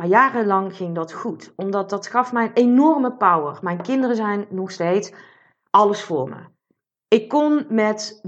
Maar 0.00 0.08
jarenlang 0.08 0.76
ging 0.76 0.94
dat 0.94 1.12
goed, 1.12 1.52
omdat 1.56 1.90
dat 1.90 2.06
gaf 2.06 2.32
mij 2.32 2.44
een 2.44 2.52
enorme 2.52 3.12
power. 3.12 3.58
Mijn 3.62 3.82
kinderen 3.82 4.16
zijn 4.16 4.46
nog 4.48 4.70
steeds 4.70 5.12
alles 5.70 6.02
voor 6.02 6.28
me. 6.28 6.36
Ik 7.08 7.28
kon 7.28 7.66
met 7.68 8.20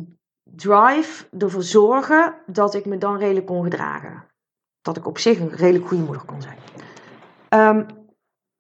drive 0.43 1.29
ervoor 1.39 1.63
zorgen 1.63 2.35
dat 2.47 2.75
ik 2.75 2.85
me 2.85 2.99
dan 2.99 3.17
redelijk 3.17 3.47
kon 3.47 3.63
gedragen. 3.63 4.25
Dat 4.83 4.97
ik 4.97 5.07
op 5.07 5.19
zich 5.19 5.39
een 5.39 5.51
redelijk 5.51 5.89
goede 5.89 6.03
moeder 6.03 6.25
kon 6.25 6.43
zijn. 6.43 6.59
Um, 7.49 7.87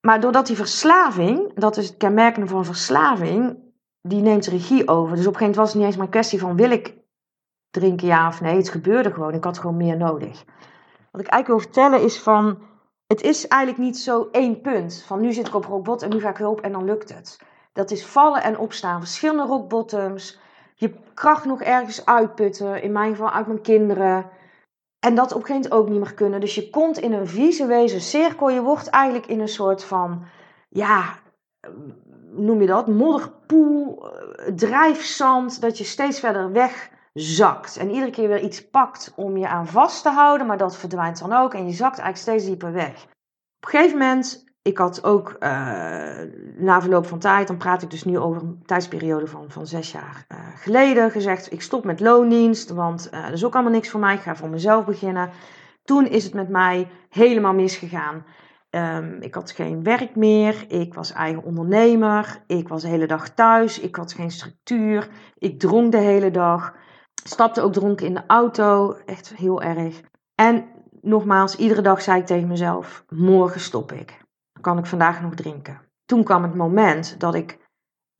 maar 0.00 0.20
doordat 0.20 0.46
die 0.46 0.56
verslaving, 0.56 1.54
dat 1.54 1.76
is 1.76 1.88
het 1.88 1.96
kenmerkende 1.96 2.48
van 2.48 2.64
verslaving, 2.64 3.58
die 4.00 4.20
neemt 4.20 4.46
regie 4.46 4.88
over. 4.88 5.16
Dus 5.16 5.26
op 5.26 5.32
een 5.32 5.38
gegeven 5.38 5.38
moment 5.38 5.56
was 5.56 5.68
het 5.68 5.76
niet 5.76 5.86
eens 5.86 5.96
maar 5.96 6.06
een 6.06 6.12
kwestie 6.12 6.40
van 6.40 6.56
wil 6.56 6.70
ik 6.70 6.94
drinken 7.70 8.06
ja 8.06 8.28
of 8.28 8.40
nee. 8.40 8.56
Het 8.56 8.68
gebeurde 8.68 9.12
gewoon. 9.12 9.34
Ik 9.34 9.44
had 9.44 9.58
gewoon 9.58 9.76
meer 9.76 9.96
nodig. 9.96 10.44
Wat 11.10 11.20
ik 11.20 11.26
eigenlijk 11.26 11.46
wil 11.46 11.58
vertellen 11.58 12.02
is 12.02 12.18
van 12.18 12.70
het 13.12 13.22
is 13.22 13.48
eigenlijk 13.48 13.82
niet 13.82 13.98
zo 13.98 14.28
één 14.30 14.60
punt. 14.60 15.02
Van 15.06 15.20
nu 15.20 15.32
zit 15.32 15.46
ik 15.46 15.54
op 15.54 15.64
rockbot 15.64 16.02
en 16.02 16.10
nu 16.10 16.20
ga 16.20 16.30
ik 16.30 16.36
hulp 16.36 16.60
en 16.60 16.72
dan 16.72 16.84
lukt 16.84 17.14
het. 17.14 17.40
Dat 17.72 17.90
is 17.90 18.06
vallen 18.06 18.42
en 18.42 18.58
opstaan. 18.58 19.00
Verschillende 19.00 19.42
rockbottoms. 19.42 20.38
Je 20.74 20.94
kracht 21.14 21.44
nog 21.44 21.62
ergens 21.62 22.06
uitputten. 22.06 22.82
In 22.82 22.92
mijn 22.92 23.10
geval 23.10 23.30
uit 23.30 23.46
mijn 23.46 23.60
kinderen. 23.60 24.30
En 24.98 25.14
dat 25.14 25.32
op 25.32 25.40
een 25.40 25.46
gegeven 25.46 25.70
moment 25.70 25.72
ook 25.72 25.88
niet 25.88 26.04
meer 26.04 26.14
kunnen. 26.14 26.40
Dus 26.40 26.54
je 26.54 26.70
komt 26.70 26.98
in 26.98 27.12
een 27.12 27.26
visuele 27.26 28.00
cirkel. 28.00 28.50
Je 28.50 28.62
wordt 28.62 28.88
eigenlijk 28.88 29.26
in 29.26 29.40
een 29.40 29.48
soort 29.48 29.84
van, 29.84 30.24
ja, 30.68 31.18
noem 32.30 32.60
je 32.60 32.66
dat? 32.66 32.86
Modderpoel, 32.86 34.10
eh, 34.10 34.52
drijfzand. 34.54 35.60
Dat 35.60 35.78
je 35.78 35.84
steeds 35.84 36.20
verder 36.20 36.52
weg 36.52 36.90
zakt. 37.12 37.76
En 37.76 37.90
iedere 37.90 38.10
keer 38.10 38.28
weer 38.28 38.40
iets 38.40 38.68
pakt 38.68 39.12
om 39.16 39.36
je 39.36 39.48
aan 39.48 39.66
vast 39.66 40.02
te 40.02 40.10
houden, 40.10 40.46
maar 40.46 40.56
dat 40.56 40.76
verdwijnt 40.76 41.18
dan 41.18 41.32
ook 41.32 41.54
en 41.54 41.66
je 41.66 41.72
zakt 41.72 41.98
eigenlijk 41.98 42.16
steeds 42.16 42.44
dieper 42.44 42.72
weg. 42.72 43.04
Op 43.56 43.72
een 43.72 43.78
gegeven 43.78 43.98
moment, 43.98 44.44
ik 44.62 44.78
had 44.78 45.04
ook 45.04 45.36
uh, 45.40 45.48
na 46.56 46.80
verloop 46.80 47.06
van 47.06 47.18
tijd, 47.18 47.46
dan 47.46 47.56
praat 47.56 47.82
ik 47.82 47.90
dus 47.90 48.04
nu 48.04 48.18
over 48.18 48.42
een 48.42 48.62
tijdsperiode 48.64 49.26
van, 49.26 49.44
van 49.48 49.66
zes 49.66 49.92
jaar 49.92 50.26
uh, 50.28 50.38
geleden, 50.56 51.10
gezegd: 51.10 51.52
ik 51.52 51.62
stop 51.62 51.84
met 51.84 52.00
loondienst, 52.00 52.70
want 52.70 53.10
uh, 53.14 53.22
dat 53.22 53.32
is 53.32 53.44
ook 53.44 53.54
allemaal 53.54 53.72
niks 53.72 53.88
voor 53.88 54.00
mij, 54.00 54.14
ik 54.14 54.20
ga 54.20 54.36
voor 54.36 54.48
mezelf 54.48 54.84
beginnen. 54.84 55.30
Toen 55.84 56.06
is 56.06 56.24
het 56.24 56.34
met 56.34 56.48
mij 56.48 56.88
helemaal 57.08 57.54
misgegaan. 57.54 58.24
Um, 58.70 59.16
ik 59.20 59.34
had 59.34 59.50
geen 59.50 59.82
werk 59.82 60.16
meer, 60.16 60.64
ik 60.68 60.94
was 60.94 61.12
eigen 61.12 61.42
ondernemer, 61.42 62.42
ik 62.46 62.68
was 62.68 62.82
de 62.82 62.88
hele 62.88 63.06
dag 63.06 63.28
thuis, 63.28 63.80
ik 63.80 63.96
had 63.96 64.12
geen 64.12 64.30
structuur, 64.30 65.08
ik 65.38 65.58
dronk 65.58 65.92
de 65.92 65.98
hele 65.98 66.30
dag. 66.30 66.74
Stapte 67.24 67.60
ook 67.60 67.72
dronken 67.72 68.06
in 68.06 68.14
de 68.14 68.22
auto, 68.26 68.96
echt 69.06 69.34
heel 69.34 69.62
erg. 69.62 70.00
En 70.34 70.64
nogmaals, 71.00 71.56
iedere 71.56 71.82
dag 71.82 72.02
zei 72.02 72.20
ik 72.20 72.26
tegen 72.26 72.48
mezelf: 72.48 73.04
morgen 73.08 73.60
stop 73.60 73.92
ik. 73.92 74.20
Dan 74.52 74.62
kan 74.62 74.78
ik 74.78 74.86
vandaag 74.86 75.22
nog 75.22 75.34
drinken. 75.34 75.80
Toen 76.04 76.24
kwam 76.24 76.42
het 76.42 76.54
moment 76.54 77.20
dat 77.20 77.34
ik 77.34 77.58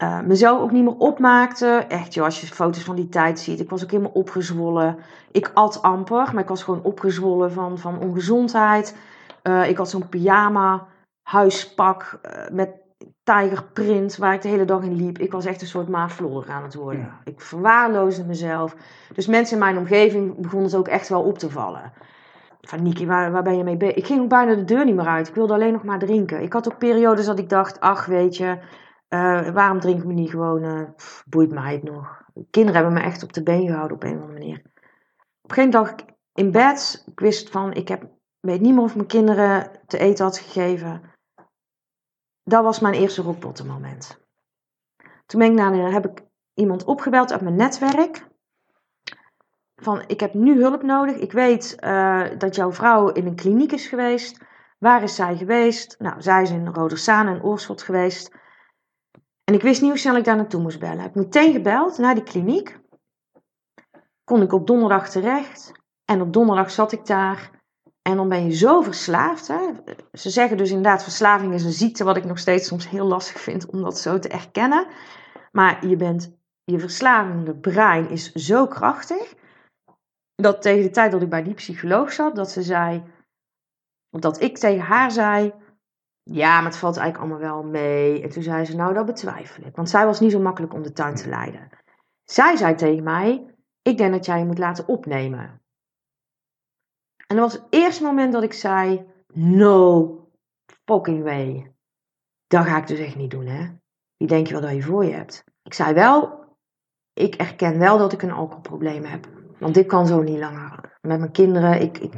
uh, 0.02 0.20
mezelf 0.20 0.60
ook 0.60 0.70
niet 0.70 0.84
meer 0.84 0.96
opmaakte. 0.96 1.66
Echt, 1.88 2.14
joh, 2.14 2.24
als 2.24 2.40
je 2.40 2.46
foto's 2.46 2.82
van 2.82 2.96
die 2.96 3.08
tijd 3.08 3.38
ziet, 3.40 3.60
ik 3.60 3.70
was 3.70 3.82
ook 3.82 3.90
helemaal 3.90 4.12
opgezwollen. 4.12 4.96
Ik 5.30 5.50
at 5.54 5.82
amper, 5.82 6.30
maar 6.32 6.42
ik 6.42 6.48
was 6.48 6.62
gewoon 6.62 6.82
opgezwollen 6.82 7.52
van, 7.52 7.78
van 7.78 7.98
ongezondheid. 7.98 8.96
Uh, 9.42 9.68
ik 9.68 9.76
had 9.76 9.90
zo'n 9.90 10.08
pyjama 10.08 10.86
huispak 11.22 12.20
uh, 12.22 12.48
met 12.50 12.81
tigerprint 13.22 14.16
waar 14.16 14.34
ik 14.34 14.42
de 14.42 14.48
hele 14.48 14.64
dag 14.64 14.82
in 14.82 14.96
liep. 14.96 15.18
Ik 15.18 15.32
was 15.32 15.44
echt 15.44 15.60
een 15.60 15.66
soort 15.66 15.88
maaflodder 15.88 16.50
aan 16.50 16.62
het 16.62 16.74
worden. 16.74 17.12
Ik 17.24 17.40
verwaarloosde 17.40 18.24
mezelf. 18.24 18.76
Dus 19.14 19.26
mensen 19.26 19.54
in 19.54 19.62
mijn 19.62 19.78
omgeving 19.78 20.36
begonnen 20.36 20.70
het 20.70 20.78
ook 20.78 20.88
echt 20.88 21.08
wel 21.08 21.22
op 21.22 21.38
te 21.38 21.50
vallen. 21.50 21.92
Van 22.60 22.82
Niki, 22.82 23.06
waar, 23.06 23.32
waar 23.32 23.42
ben 23.42 23.56
je 23.56 23.64
mee 23.64 23.76
bezig? 23.76 23.96
Ik 23.96 24.06
ging 24.06 24.20
ook 24.20 24.28
bijna 24.28 24.54
de 24.54 24.64
deur 24.64 24.84
niet 24.84 24.94
meer 24.94 25.06
uit. 25.06 25.28
Ik 25.28 25.34
wilde 25.34 25.52
alleen 25.52 25.72
nog 25.72 25.84
maar 25.84 25.98
drinken. 25.98 26.42
Ik 26.42 26.52
had 26.52 26.72
ook 26.72 26.78
periodes 26.78 27.26
dat 27.26 27.38
ik 27.38 27.48
dacht, 27.48 27.80
ach 27.80 28.06
weet 28.06 28.36
je, 28.36 28.58
uh, 29.08 29.48
waarom 29.48 29.80
drink 29.80 29.98
ik 29.98 30.04
me 30.04 30.12
niet 30.12 30.30
gewoon, 30.30 30.64
uh, 30.64 30.82
pff, 30.96 31.24
boeit 31.26 31.50
mij 31.50 31.72
het 31.72 31.82
nog. 31.82 32.22
Kinderen 32.50 32.80
hebben 32.82 33.00
me 33.02 33.06
echt 33.06 33.22
op 33.22 33.32
de 33.32 33.42
been 33.42 33.66
gehouden 33.66 33.96
op 33.96 34.02
een 34.02 34.16
of 34.16 34.20
andere 34.20 34.38
manier. 34.38 34.62
Op 35.42 35.50
een 35.50 35.54
gegeven 35.54 35.70
moment 35.70 35.72
dacht 35.72 36.00
ik 36.00 36.16
in 36.34 36.50
bed, 36.50 37.04
ik 37.06 37.20
wist 37.20 37.50
van, 37.50 37.72
ik 37.72 37.88
heb, 37.88 38.08
weet 38.40 38.60
niet 38.60 38.74
meer 38.74 38.82
of 38.82 38.94
mijn 38.94 39.06
kinderen 39.06 39.70
te 39.86 39.98
eten 39.98 40.24
had 40.24 40.38
gegeven 40.38 41.11
dat 42.44 42.62
was 42.62 42.80
mijn 42.80 42.94
eerste 42.94 43.22
rockbottom 43.22 43.66
moment. 43.66 44.20
Toen 45.26 45.40
ben 45.40 45.50
ik 45.50 45.56
naar, 45.56 45.92
heb 45.92 46.06
ik 46.06 46.24
iemand 46.54 46.84
opgebeld 46.84 47.32
uit 47.32 47.40
mijn 47.40 47.56
netwerk. 47.56 48.26
Van, 49.76 50.02
ik 50.06 50.20
heb 50.20 50.34
nu 50.34 50.60
hulp 50.60 50.82
nodig. 50.82 51.16
Ik 51.16 51.32
weet 51.32 51.76
uh, 51.80 52.26
dat 52.38 52.54
jouw 52.54 52.72
vrouw 52.72 53.08
in 53.08 53.26
een 53.26 53.34
kliniek 53.34 53.72
is 53.72 53.86
geweest. 53.86 54.40
Waar 54.78 55.02
is 55.02 55.14
zij 55.14 55.36
geweest? 55.36 55.96
Nou, 55.98 56.22
zij 56.22 56.42
is 56.42 56.50
in 56.50 56.66
Rodersaan 56.66 57.26
en 57.26 57.42
Oorschot 57.42 57.82
geweest. 57.82 58.34
En 59.44 59.54
ik 59.54 59.62
wist 59.62 59.80
niet 59.80 59.90
hoe 59.90 59.98
snel 59.98 60.16
ik 60.16 60.24
daar 60.24 60.36
naartoe 60.36 60.60
moest 60.60 60.78
bellen. 60.78 60.98
Ik 60.98 61.02
heb 61.02 61.14
meteen 61.14 61.52
gebeld 61.52 61.98
naar 61.98 62.14
die 62.14 62.24
kliniek. 62.24 62.80
Kon 64.24 64.42
ik 64.42 64.52
op 64.52 64.66
donderdag 64.66 65.10
terecht. 65.10 65.72
En 66.04 66.20
op 66.20 66.32
donderdag 66.32 66.70
zat 66.70 66.92
ik 66.92 67.06
daar. 67.06 67.61
En 68.02 68.16
dan 68.16 68.28
ben 68.28 68.44
je 68.44 68.54
zo 68.54 68.80
verslaafd. 68.80 69.48
Hè? 69.48 69.60
Ze 70.12 70.30
zeggen 70.30 70.56
dus 70.56 70.68
inderdaad, 70.68 71.02
verslaving 71.02 71.54
is 71.54 71.64
een 71.64 71.72
ziekte, 71.72 72.04
wat 72.04 72.16
ik 72.16 72.24
nog 72.24 72.38
steeds 72.38 72.68
soms 72.68 72.88
heel 72.88 73.06
lastig 73.06 73.40
vind 73.40 73.66
om 73.66 73.82
dat 73.82 73.98
zo 73.98 74.18
te 74.18 74.28
erkennen. 74.28 74.86
Maar 75.52 75.86
je 75.86 75.96
bent, 75.96 76.36
je 76.64 76.78
verslavende 76.78 77.56
brein 77.56 78.08
is 78.10 78.32
zo 78.32 78.66
krachtig, 78.66 79.34
dat 80.34 80.62
tegen 80.62 80.82
de 80.82 80.90
tijd 80.90 81.12
dat 81.12 81.22
ik 81.22 81.28
bij 81.28 81.42
die 81.42 81.54
psycholoog 81.54 82.12
zat, 82.12 82.36
dat 82.36 82.50
ze 82.50 82.62
zei, 82.62 83.02
dat 84.10 84.40
ik 84.40 84.58
tegen 84.58 84.84
haar 84.84 85.10
zei, 85.10 85.52
ja, 86.22 86.56
maar 86.56 86.70
het 86.70 86.76
valt 86.76 86.96
eigenlijk 86.96 87.30
allemaal 87.30 87.52
wel 87.52 87.70
mee. 87.70 88.22
En 88.22 88.30
toen 88.30 88.42
zei 88.42 88.64
ze, 88.64 88.76
nou 88.76 88.94
dat 88.94 89.06
betwijfel 89.06 89.64
ik, 89.64 89.76
want 89.76 89.90
zij 89.90 90.06
was 90.06 90.20
niet 90.20 90.32
zo 90.32 90.40
makkelijk 90.40 90.74
om 90.74 90.82
de 90.82 90.92
tuin 90.92 91.14
te 91.14 91.28
leiden. 91.28 91.68
Zij 92.24 92.56
zei 92.56 92.74
tegen 92.74 93.02
mij, 93.02 93.54
ik 93.82 93.96
denk 93.96 94.12
dat 94.12 94.26
jij 94.26 94.38
je 94.38 94.44
moet 94.44 94.58
laten 94.58 94.88
opnemen. 94.88 95.61
En 97.32 97.38
dat 97.38 97.52
was 97.52 97.60
het 97.60 97.66
eerste 97.70 98.02
moment 98.02 98.32
dat 98.32 98.42
ik 98.42 98.52
zei: 98.52 99.06
No 99.34 100.28
fucking 100.84 101.22
way. 101.22 101.72
Dat 102.46 102.64
ga 102.64 102.76
ik 102.76 102.86
dus 102.86 102.98
echt 102.98 103.16
niet 103.16 103.30
doen, 103.30 103.46
hè? 103.46 103.66
Wie 104.16 104.28
denk 104.28 104.46
je 104.46 104.52
wel 104.52 104.62
dat 104.62 104.72
je 104.72 104.82
voor 104.82 105.04
je 105.04 105.12
hebt? 105.12 105.44
Ik 105.62 105.74
zei 105.74 105.94
wel: 105.94 106.44
Ik 107.12 107.34
erken 107.34 107.78
wel 107.78 107.98
dat 107.98 108.12
ik 108.12 108.22
een 108.22 108.32
alcoholprobleem 108.32 109.04
heb. 109.04 109.28
Want 109.58 109.74
dit 109.74 109.86
kan 109.86 110.06
zo 110.06 110.22
niet 110.22 110.38
langer. 110.38 110.98
Met 111.00 111.18
mijn 111.18 111.32
kinderen. 111.32 111.80
Ik, 111.80 111.98
ik, 111.98 112.12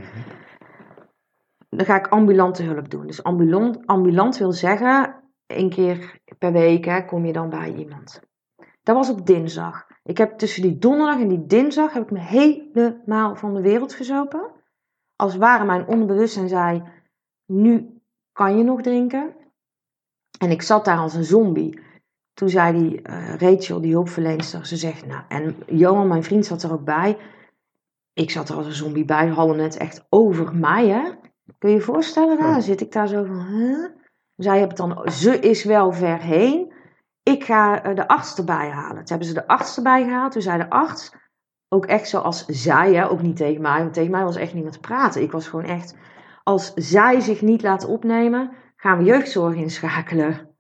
dan 1.69 1.87
ga 1.87 1.97
ik 1.97 2.09
ambulante 2.09 2.63
hulp 2.63 2.91
doen. 2.91 3.07
Dus 3.07 3.23
ambulant, 3.23 3.87
ambulant 3.87 4.39
wil 4.39 4.53
zeggen: 4.53 5.23
één 5.47 5.71
keer 5.71 6.21
per 6.39 6.53
week 6.53 6.85
hè, 6.85 7.05
kom 7.05 7.27
je 7.27 7.33
dan 7.33 7.51
bij 7.51 7.75
iemand. 7.75 8.21
Dat 8.83 8.97
was 8.97 9.11
op 9.11 9.27
dinsdag. 9.27 9.87
Ik 10.03 10.19
heb 10.19 10.39
tussen 10.39 10.63
die 10.63 10.79
donderdag 10.79 11.21
en 11.21 11.29
die 11.29 11.47
dinsdag 11.47 11.93
heb 11.93 12.03
ik 12.03 12.11
me 12.11 12.21
helemaal 12.21 13.37
van 13.37 13.55
de 13.55 13.61
wereld 13.61 13.95
gezopen. 13.95 14.54
Als 15.17 15.37
ware 15.37 15.65
mijn 15.65 15.87
onderbewustzijn 15.87 16.49
zei, 16.49 16.83
nu 17.47 18.01
kan 18.33 18.57
je 18.57 18.65
nog 18.65 18.83
drinken. 18.83 19.35
En 20.39 20.51
ik 20.51 20.63
zat 20.63 20.85
daar 20.85 20.99
als 20.99 21.15
een 21.15 21.25
zombie. 21.25 21.81
Toen 22.33 22.49
zei 22.49 22.79
die 22.79 23.09
uh, 23.09 23.35
Rachel, 23.37 23.81
die 23.81 23.93
hulpverlenster, 23.93 24.67
ze 24.67 24.77
zegt, 24.77 25.07
nou, 25.07 25.23
en 25.29 25.57
Johan, 25.67 26.09
mijn 26.09 26.23
vriend, 26.23 26.47
zat 26.47 26.63
er 26.63 26.73
ook 26.73 26.85
bij. 26.85 27.19
Ik 28.13 28.31
zat 28.31 28.49
er 28.49 28.57
als 28.57 28.67
een 28.67 28.73
zombie 28.73 29.05
bij, 29.05 29.29
hadden 29.29 29.59
het 29.59 29.77
echt 29.77 30.07
over 30.09 30.57
mij, 30.57 30.89
hè. 30.89 31.11
Kun 31.59 31.71
je 31.71 31.77
je 31.77 31.83
voorstellen? 31.83 32.39
Nou, 32.39 32.53
dan 32.53 32.63
zit 32.63 32.81
ik 32.81 32.93
daar 32.93 33.09
zo 33.09 33.25
van, 33.25 33.47
huh? 33.47 33.89
Zij 34.37 34.59
hebben 34.59 34.77
het 34.77 34.97
dan, 34.97 35.13
ze 35.13 35.39
is 35.39 35.65
wel 35.65 35.93
ver 35.93 36.21
heen 36.21 36.73
ik 37.25 37.45
ga 37.45 37.83
eh, 37.83 37.95
de 37.95 38.09
arts 38.09 38.37
erbij 38.37 38.71
halen. 38.71 38.97
Toen 38.97 39.07
hebben 39.07 39.27
ze 39.27 39.35
de 39.35 39.47
arts 39.47 39.77
erbij 39.77 40.05
gehaald. 40.05 40.33
Toen 40.33 40.43
zei 40.43 40.59
de 40.59 40.71
arts, 40.71 41.15
ook 41.69 41.87
echt 41.87 42.09
zoals 42.09 42.45
zij, 42.45 42.95
hè, 42.95 43.11
ook 43.11 43.23
niet 43.23 43.37
tegen 43.37 43.63
mij, 43.63 43.81
want 43.81 43.95
tegen 43.95 44.11
mij 44.11 44.25
was 44.25 44.37
echt 44.37 44.55
niemand 44.55 44.75
te 44.75 44.81
praten. 44.81 45.23
Ik 45.23 45.33
was 45.33 45.49
gewoon 45.49 45.65
echt, 45.65 45.97
als 46.43 46.75
zij 46.75 47.21
zich 47.21 47.43
niet 47.43 47.63
laten 47.63 47.89
opnemen, 47.89 48.53
gaan 48.77 48.99
we 48.99 49.05
jeugdzorg 49.05 49.55
inschakelen. 49.55 50.57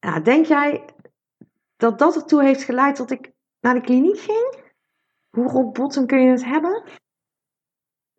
Nou, 0.00 0.22
denk 0.22 0.46
jij 0.46 0.84
dat 1.76 1.98
dat 1.98 2.16
ertoe 2.16 2.42
heeft 2.42 2.62
geleid 2.62 2.96
dat 2.96 3.10
ik 3.10 3.32
naar 3.60 3.74
de 3.74 3.80
kliniek 3.80 4.18
ging? 4.18 4.54
Hoe 5.30 5.48
rockbottom 5.48 6.06
kun 6.06 6.20
je 6.20 6.30
het 6.30 6.44
hebben? 6.44 6.82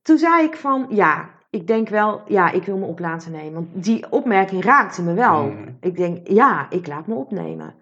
Toen 0.02 0.18
zei 0.18 0.44
ik 0.44 0.56
van, 0.56 0.86
ja, 0.90 1.30
ik 1.50 1.68
denk 1.68 1.90
wel, 1.90 2.22
ja, 2.28 2.52
ik 2.52 2.64
wil 2.64 2.78
me 2.78 2.86
op 2.86 3.00
laten 3.00 3.32
nemen. 3.32 3.54
Want 3.54 3.84
die 3.84 4.12
opmerking 4.12 4.64
raakte 4.64 5.04
me 5.04 5.14
wel. 5.14 5.44
Mm. 5.44 5.78
Ik 5.82 5.96
denk, 5.98 6.28
ja, 6.28 6.70
ik 6.70 6.88
laat 6.88 7.08
me 7.08 7.14
opnemen. 7.16 7.76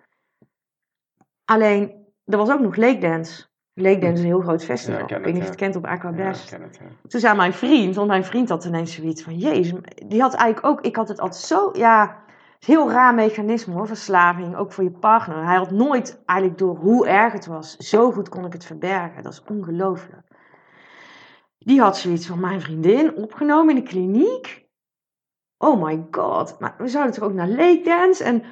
Alleen, 1.45 2.00
er 2.32 2.38
was 2.38 2.51
ook 2.51 2.59
nog 2.59 2.75
Lake 2.75 2.97
Dance. 2.97 3.49
Lake 3.73 3.99
Dance 3.99 4.13
is 4.13 4.19
een 4.19 4.25
heel 4.25 4.41
groot 4.41 4.63
festival. 4.63 5.07
Ja, 5.07 5.17
ik, 5.17 5.23
weet 5.23 5.34
niet 5.34 5.36
of 5.36 5.41
je 5.41 5.49
het 5.49 5.55
kent 5.55 5.75
op 5.75 5.86
Aquabest. 5.86 6.49
Ja, 6.49 6.59
het, 6.59 6.79
Toen 7.07 7.19
zei 7.19 7.36
mijn 7.36 7.53
vriend, 7.53 7.95
want 7.95 8.07
mijn 8.07 8.25
vriend 8.25 8.49
had 8.49 8.65
ineens 8.65 8.93
zoiets 8.93 9.23
van, 9.23 9.38
jezus, 9.38 9.79
die 10.07 10.21
had 10.21 10.34
eigenlijk 10.34 10.65
ook, 10.65 10.86
ik 10.86 10.95
had 10.95 11.07
het 11.07 11.19
altijd 11.19 11.43
zo, 11.43 11.69
ja, 11.73 12.23
heel 12.59 12.91
raar 12.91 13.13
mechanisme 13.13 13.73
hoor, 13.73 13.88
verslaving, 13.88 14.55
ook 14.55 14.71
voor 14.71 14.84
je 14.84 14.91
partner. 14.91 15.45
Hij 15.45 15.55
had 15.55 15.71
nooit 15.71 16.21
eigenlijk 16.25 16.59
door 16.59 16.75
hoe 16.75 17.07
erg 17.07 17.34
het 17.34 17.45
was, 17.45 17.77
zo 17.77 18.11
goed 18.11 18.29
kon 18.29 18.45
ik 18.45 18.53
het 18.53 18.65
verbergen. 18.65 19.23
Dat 19.23 19.34
is 19.34 19.43
ongelooflijk. 19.43 20.27
Die 21.57 21.82
had 21.82 21.97
zoiets 21.97 22.27
van 22.27 22.39
mijn 22.39 22.61
vriendin 22.61 23.15
opgenomen 23.15 23.75
in 23.75 23.84
de 23.84 23.89
kliniek. 23.89 24.65
Oh 25.57 25.84
my 25.84 26.07
god, 26.11 26.59
maar 26.59 26.75
we 26.77 26.88
zouden 26.88 27.13
toch 27.13 27.23
ook 27.23 27.34
naar 27.34 27.47
Lake 27.47 27.82
Dance? 27.84 28.23
En, 28.23 28.43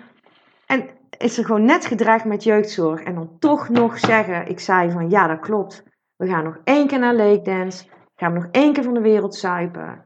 en 0.65 0.89
is 1.19 1.37
er 1.37 1.45
gewoon 1.45 1.65
net 1.65 1.85
gedreigd 1.85 2.25
met 2.25 2.43
jeugdzorg. 2.43 3.03
En 3.03 3.15
dan 3.15 3.39
toch 3.39 3.69
nog 3.69 3.99
zeggen, 3.99 4.47
ik 4.47 4.59
zei 4.59 4.91
van 4.91 5.09
ja, 5.09 5.27
dat 5.27 5.39
klopt. 5.39 5.83
We 6.15 6.27
gaan 6.27 6.43
nog 6.43 6.59
één 6.63 6.87
keer 6.87 6.99
naar 6.99 7.15
Lake 7.15 7.41
Dance. 7.41 7.85
Gaan 8.15 8.33
we 8.33 8.39
nog 8.39 8.47
één 8.51 8.73
keer 8.73 8.83
van 8.83 8.93
de 8.93 9.01
wereld 9.01 9.35
zuipen. 9.35 10.03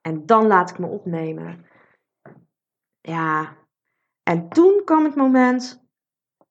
En 0.00 0.26
dan 0.26 0.46
laat 0.46 0.70
ik 0.70 0.78
me 0.78 0.86
opnemen. 0.86 1.66
Ja, 3.00 3.56
en 4.22 4.48
toen 4.48 4.82
kwam 4.84 5.04
het 5.04 5.14
moment. 5.14 5.86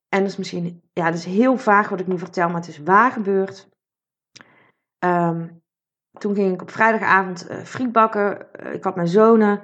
En 0.10 0.20
dat 0.20 0.30
is 0.30 0.38
misschien, 0.38 0.82
ja, 0.94 1.06
dat 1.06 1.20
is 1.20 1.26
heel 1.26 1.58
vaag 1.58 1.90
wat 1.90 2.00
ik 2.00 2.08
nu 2.08 2.18
vertel, 2.18 2.48
maar 2.48 2.60
het 2.60 2.68
is 2.68 2.84
waar 2.84 3.12
gebeurd. 3.12 3.70
Um, 5.06 5.62
toen 6.12 6.36
ging 6.36 6.54
ik 6.54 6.62
op 6.62 6.72
vrijdagavond 6.72 7.52
uh, 7.52 7.58
friet 7.58 7.92
bakken. 7.92 8.54
Eh, 8.54 8.74
ik 8.74 8.84
had 8.84 8.96
mijn 8.96 9.08
zonen. 9.08 9.62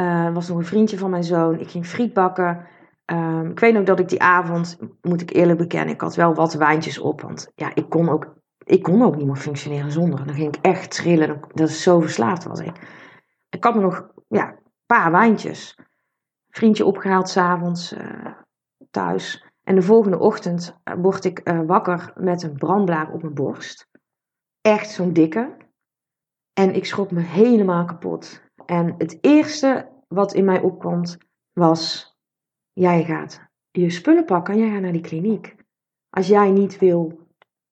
Uh, 0.00 0.34
was 0.34 0.48
nog 0.48 0.58
een 0.58 0.64
vriendje 0.64 0.98
van 0.98 1.10
mijn 1.10 1.24
zoon. 1.24 1.60
Ik 1.60 1.70
ging 1.70 1.86
friet 1.86 2.12
bakken. 2.12 2.66
Um, 3.12 3.50
ik 3.50 3.60
weet 3.60 3.76
ook 3.76 3.86
dat 3.86 4.00
ik 4.00 4.08
die 4.08 4.22
avond, 4.22 4.78
moet 5.00 5.20
ik 5.20 5.30
eerlijk 5.30 5.58
bekennen, 5.58 5.94
ik 5.94 6.00
had 6.00 6.14
wel 6.14 6.34
wat 6.34 6.54
wijntjes 6.54 6.98
op. 6.98 7.20
Want 7.20 7.52
ja, 7.54 7.74
ik 7.74 7.88
kon 7.88 8.08
ook, 8.08 8.34
ik 8.64 8.82
kon 8.82 9.02
ook 9.02 9.16
niet 9.16 9.26
meer 9.26 9.36
functioneren 9.36 9.90
zonder. 9.90 10.26
Dan 10.26 10.34
ging 10.34 10.56
ik 10.56 10.64
echt 10.64 10.90
trillen. 10.90 11.40
Dat 11.52 11.70
zo 11.70 12.00
verslaafd 12.00 12.44
was 12.44 12.60
ik. 12.60 12.76
Ik 13.48 13.64
had 13.64 13.74
nog 13.74 14.10
ja, 14.28 14.48
een 14.48 14.58
paar 14.86 15.10
wijntjes. 15.10 15.78
Vriendje 16.48 16.84
opgehaald 16.84 17.28
s'avonds 17.28 17.92
uh, 17.92 18.26
thuis. 18.90 19.44
En 19.62 19.74
de 19.74 19.82
volgende 19.82 20.18
ochtend 20.18 20.80
word 20.96 21.24
ik 21.24 21.40
wakker 21.66 22.12
met 22.14 22.42
een 22.42 22.56
brandblaar 22.56 23.12
op 23.12 23.22
mijn 23.22 23.34
borst. 23.34 23.88
Echt 24.60 24.90
zo'n 24.90 25.12
dikke. 25.12 25.56
En 26.52 26.74
ik 26.74 26.84
schrok 26.84 27.10
me 27.10 27.20
helemaal 27.20 27.84
kapot. 27.84 28.42
En 28.66 28.94
het 28.98 29.18
eerste 29.20 29.88
wat 30.08 30.34
in 30.34 30.44
mij 30.44 30.60
opkomt 30.60 31.18
was: 31.52 32.13
jij 32.74 33.04
gaat 33.04 33.52
je 33.80 33.90
spullen 33.90 34.24
pakken 34.24 34.54
en 34.54 34.60
jij 34.60 34.70
gaat 34.70 34.80
naar 34.80 34.92
die 34.92 35.00
kliniek. 35.00 35.56
Als 36.10 36.26
jij 36.26 36.50
niet 36.50 36.78
wil 36.78 37.18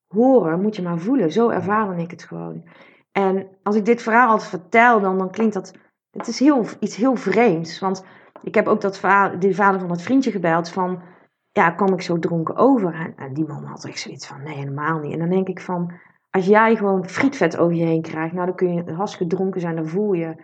horen, 0.06 0.60
moet 0.60 0.76
je 0.76 0.82
maar 0.82 0.98
voelen. 0.98 1.32
Zo 1.32 1.48
ervaarde 1.48 2.02
ik 2.02 2.10
het 2.10 2.22
gewoon. 2.22 2.68
En 3.12 3.48
als 3.62 3.76
ik 3.76 3.84
dit 3.84 4.02
verhaal 4.02 4.30
altijd 4.30 4.48
vertel, 4.48 5.00
dan, 5.00 5.18
dan 5.18 5.30
klinkt 5.30 5.54
dat. 5.54 5.74
Het 6.10 6.28
is 6.28 6.38
heel, 6.38 6.64
iets 6.80 6.96
heel 6.96 7.16
vreemds. 7.16 7.78
Want 7.78 8.04
ik 8.42 8.54
heb 8.54 8.66
ook 8.66 8.80
dat 8.80 8.98
verhaal, 8.98 9.38
die 9.38 9.54
vader 9.54 9.80
van 9.80 9.88
dat 9.88 10.02
vriendje 10.02 10.30
gebeld 10.30 10.68
van. 10.68 11.02
Ja, 11.50 11.70
kwam 11.70 11.92
ik 11.92 12.02
zo 12.02 12.18
dronken 12.18 12.56
over? 12.56 12.94
En, 12.94 13.16
en 13.16 13.34
die 13.34 13.46
man 13.46 13.64
had 13.64 13.84
echt 13.84 14.00
zoiets 14.00 14.26
van: 14.26 14.42
nee, 14.42 14.54
helemaal 14.54 14.98
niet. 14.98 15.12
En 15.12 15.18
dan 15.18 15.30
denk 15.30 15.48
ik 15.48 15.60
van 15.60 15.92
als 16.30 16.46
jij 16.46 16.76
gewoon 16.76 17.08
frietvet 17.08 17.56
over 17.56 17.76
je 17.76 17.84
heen 17.84 18.02
krijgt, 18.02 18.34
nou 18.34 18.46
dan 18.46 18.56
kun 18.56 18.74
je 18.74 18.92
hartstikke 18.92 19.34
dronken 19.36 19.60
zijn, 19.60 19.76
dan 19.76 19.88
voel 19.88 20.12
je. 20.12 20.34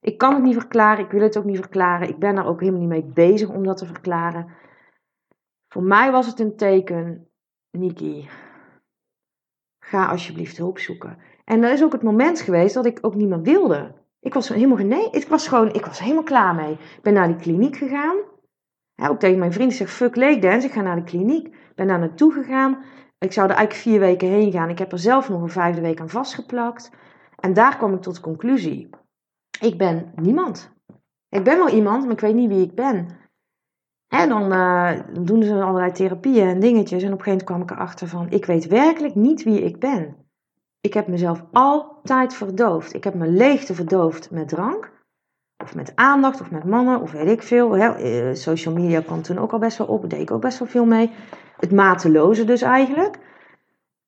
Ik 0.00 0.18
kan 0.18 0.34
het 0.34 0.42
niet 0.42 0.54
verklaren, 0.54 1.04
ik 1.04 1.10
wil 1.10 1.22
het 1.22 1.38
ook 1.38 1.44
niet 1.44 1.56
verklaren. 1.56 2.08
Ik 2.08 2.18
ben 2.18 2.34
daar 2.34 2.46
ook 2.46 2.60
helemaal 2.60 2.80
niet 2.80 2.88
mee 2.88 3.04
bezig 3.04 3.48
om 3.48 3.64
dat 3.64 3.76
te 3.76 3.86
verklaren. 3.86 4.46
Voor 5.68 5.82
mij 5.82 6.10
was 6.10 6.26
het 6.26 6.40
een 6.40 6.56
teken, 6.56 7.28
Niki, 7.70 8.28
ga 9.84 10.06
alsjeblieft 10.06 10.56
hulp 10.56 10.78
zoeken. 10.78 11.18
En 11.44 11.60
dat 11.60 11.70
is 11.70 11.82
ook 11.82 11.92
het 11.92 12.02
moment 12.02 12.40
geweest 12.40 12.74
dat 12.74 12.86
ik 12.86 12.98
ook 13.00 13.14
niet 13.14 13.28
meer 13.28 13.42
wilde. 13.42 13.94
Ik 14.20 14.34
was 14.34 14.48
helemaal 14.48 14.86
nee, 14.86 15.10
ik 15.10 15.28
was 15.28 15.48
gewoon, 15.48 15.72
ik 15.72 15.86
was 15.86 15.98
helemaal 15.98 16.22
klaar 16.22 16.54
mee. 16.54 16.72
Ik 16.72 17.02
ben 17.02 17.12
naar 17.12 17.26
die 17.26 17.36
kliniek 17.36 17.76
gegaan. 17.76 18.16
Ook 18.96 19.18
tegen 19.18 19.38
mijn 19.38 19.52
vriend 19.52 19.72
zeg, 19.72 19.90
fuck 19.90 20.16
leek 20.16 20.42
dance, 20.42 20.66
ik 20.66 20.72
ga 20.72 20.80
naar 20.80 20.96
de 20.96 21.04
kliniek. 21.04 21.46
Ik 21.46 21.74
ben 21.74 21.86
daar 21.86 21.98
naartoe 21.98 22.32
gegaan. 22.32 22.84
Ik 23.18 23.32
zou 23.32 23.48
er 23.48 23.56
eigenlijk 23.56 23.88
vier 23.88 24.00
weken 24.00 24.28
heen 24.28 24.52
gaan. 24.52 24.68
Ik 24.68 24.78
heb 24.78 24.92
er 24.92 24.98
zelf 24.98 25.28
nog 25.28 25.42
een 25.42 25.48
vijfde 25.48 25.80
week 25.80 26.00
aan 26.00 26.08
vastgeplakt. 26.08 26.90
En 27.36 27.52
daar 27.52 27.76
kwam 27.76 27.94
ik 27.94 28.02
tot 28.02 28.14
de 28.14 28.20
conclusie. 28.20 28.90
Ik 29.60 29.78
ben 29.78 30.12
niemand. 30.14 30.70
Ik 31.28 31.44
ben 31.44 31.56
wel 31.56 31.68
iemand, 31.68 32.02
maar 32.02 32.12
ik 32.12 32.20
weet 32.20 32.34
niet 32.34 32.48
wie 32.48 32.64
ik 32.64 32.74
ben. 32.74 33.08
En 34.08 34.28
dan, 34.28 34.52
uh, 34.52 35.00
doen 35.20 35.42
ze 35.42 35.62
allerlei 35.62 35.92
therapieën 35.92 36.48
en 36.48 36.60
dingetjes. 36.60 37.02
En 37.02 37.12
op 37.12 37.18
een 37.18 37.24
gegeven 37.24 37.30
moment 37.30 37.44
kwam 37.44 37.62
ik 37.62 37.70
erachter 37.70 38.08
van... 38.08 38.30
Ik 38.30 38.44
weet 38.44 38.66
werkelijk 38.66 39.14
niet 39.14 39.42
wie 39.42 39.62
ik 39.62 39.78
ben. 39.78 40.16
Ik 40.80 40.94
heb 40.94 41.08
mezelf 41.08 41.44
altijd 41.52 42.34
verdoofd. 42.34 42.94
Ik 42.94 43.04
heb 43.04 43.14
mijn 43.14 43.36
leegte 43.36 43.74
verdoofd 43.74 44.30
met 44.30 44.48
drank. 44.48 44.92
Of 45.62 45.74
met 45.74 45.92
aandacht, 45.94 46.40
of 46.40 46.50
met 46.50 46.64
mannen, 46.64 47.00
of 47.00 47.12
weet 47.12 47.28
ik 47.28 47.42
veel. 47.42 47.76
Eh, 47.76 48.34
social 48.34 48.74
media 48.74 49.00
kwam 49.00 49.22
toen 49.22 49.38
ook 49.38 49.52
al 49.52 49.58
best 49.58 49.78
wel 49.78 49.86
op. 49.86 50.10
Deed 50.10 50.20
ik 50.20 50.30
ook 50.30 50.40
best 50.40 50.58
wel 50.58 50.68
veel 50.68 50.84
mee 50.84 51.10
het 51.58 51.72
mateloze 51.72 52.44
dus 52.44 52.62
eigenlijk. 52.62 53.18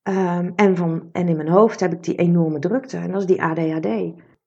Ehm, 0.03 0.51
en, 0.57 0.77
van, 0.77 1.09
en 1.13 1.29
in 1.29 1.37
mijn 1.37 1.49
hoofd 1.49 1.81
heb 1.81 1.93
ik 1.93 2.03
die 2.03 2.15
enorme 2.15 2.59
drukte. 2.59 2.97
En 2.97 3.11
dat 3.13 3.21
is 3.21 3.27
die 3.27 3.43
ADHD. 3.43 3.87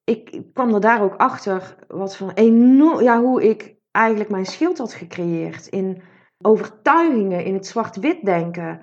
Ik, 0.04 0.42
kwam 0.52 0.74
er 0.74 0.80
daar 0.80 1.02
ook 1.02 1.14
achter 1.16 1.76
wat 1.88 2.16
van 2.16 2.30
enorm, 2.30 3.02
ja, 3.02 3.20
hoe 3.20 3.48
ik 3.48 3.74
eigenlijk 3.90 4.30
mijn 4.30 4.46
schild 4.46 4.78
had 4.78 4.92
gecreëerd. 4.92 5.66
In 5.66 6.02
overtuigingen, 6.40 7.44
in 7.44 7.54
het 7.54 7.66
zwart-wit 7.66 8.24
denken. 8.24 8.80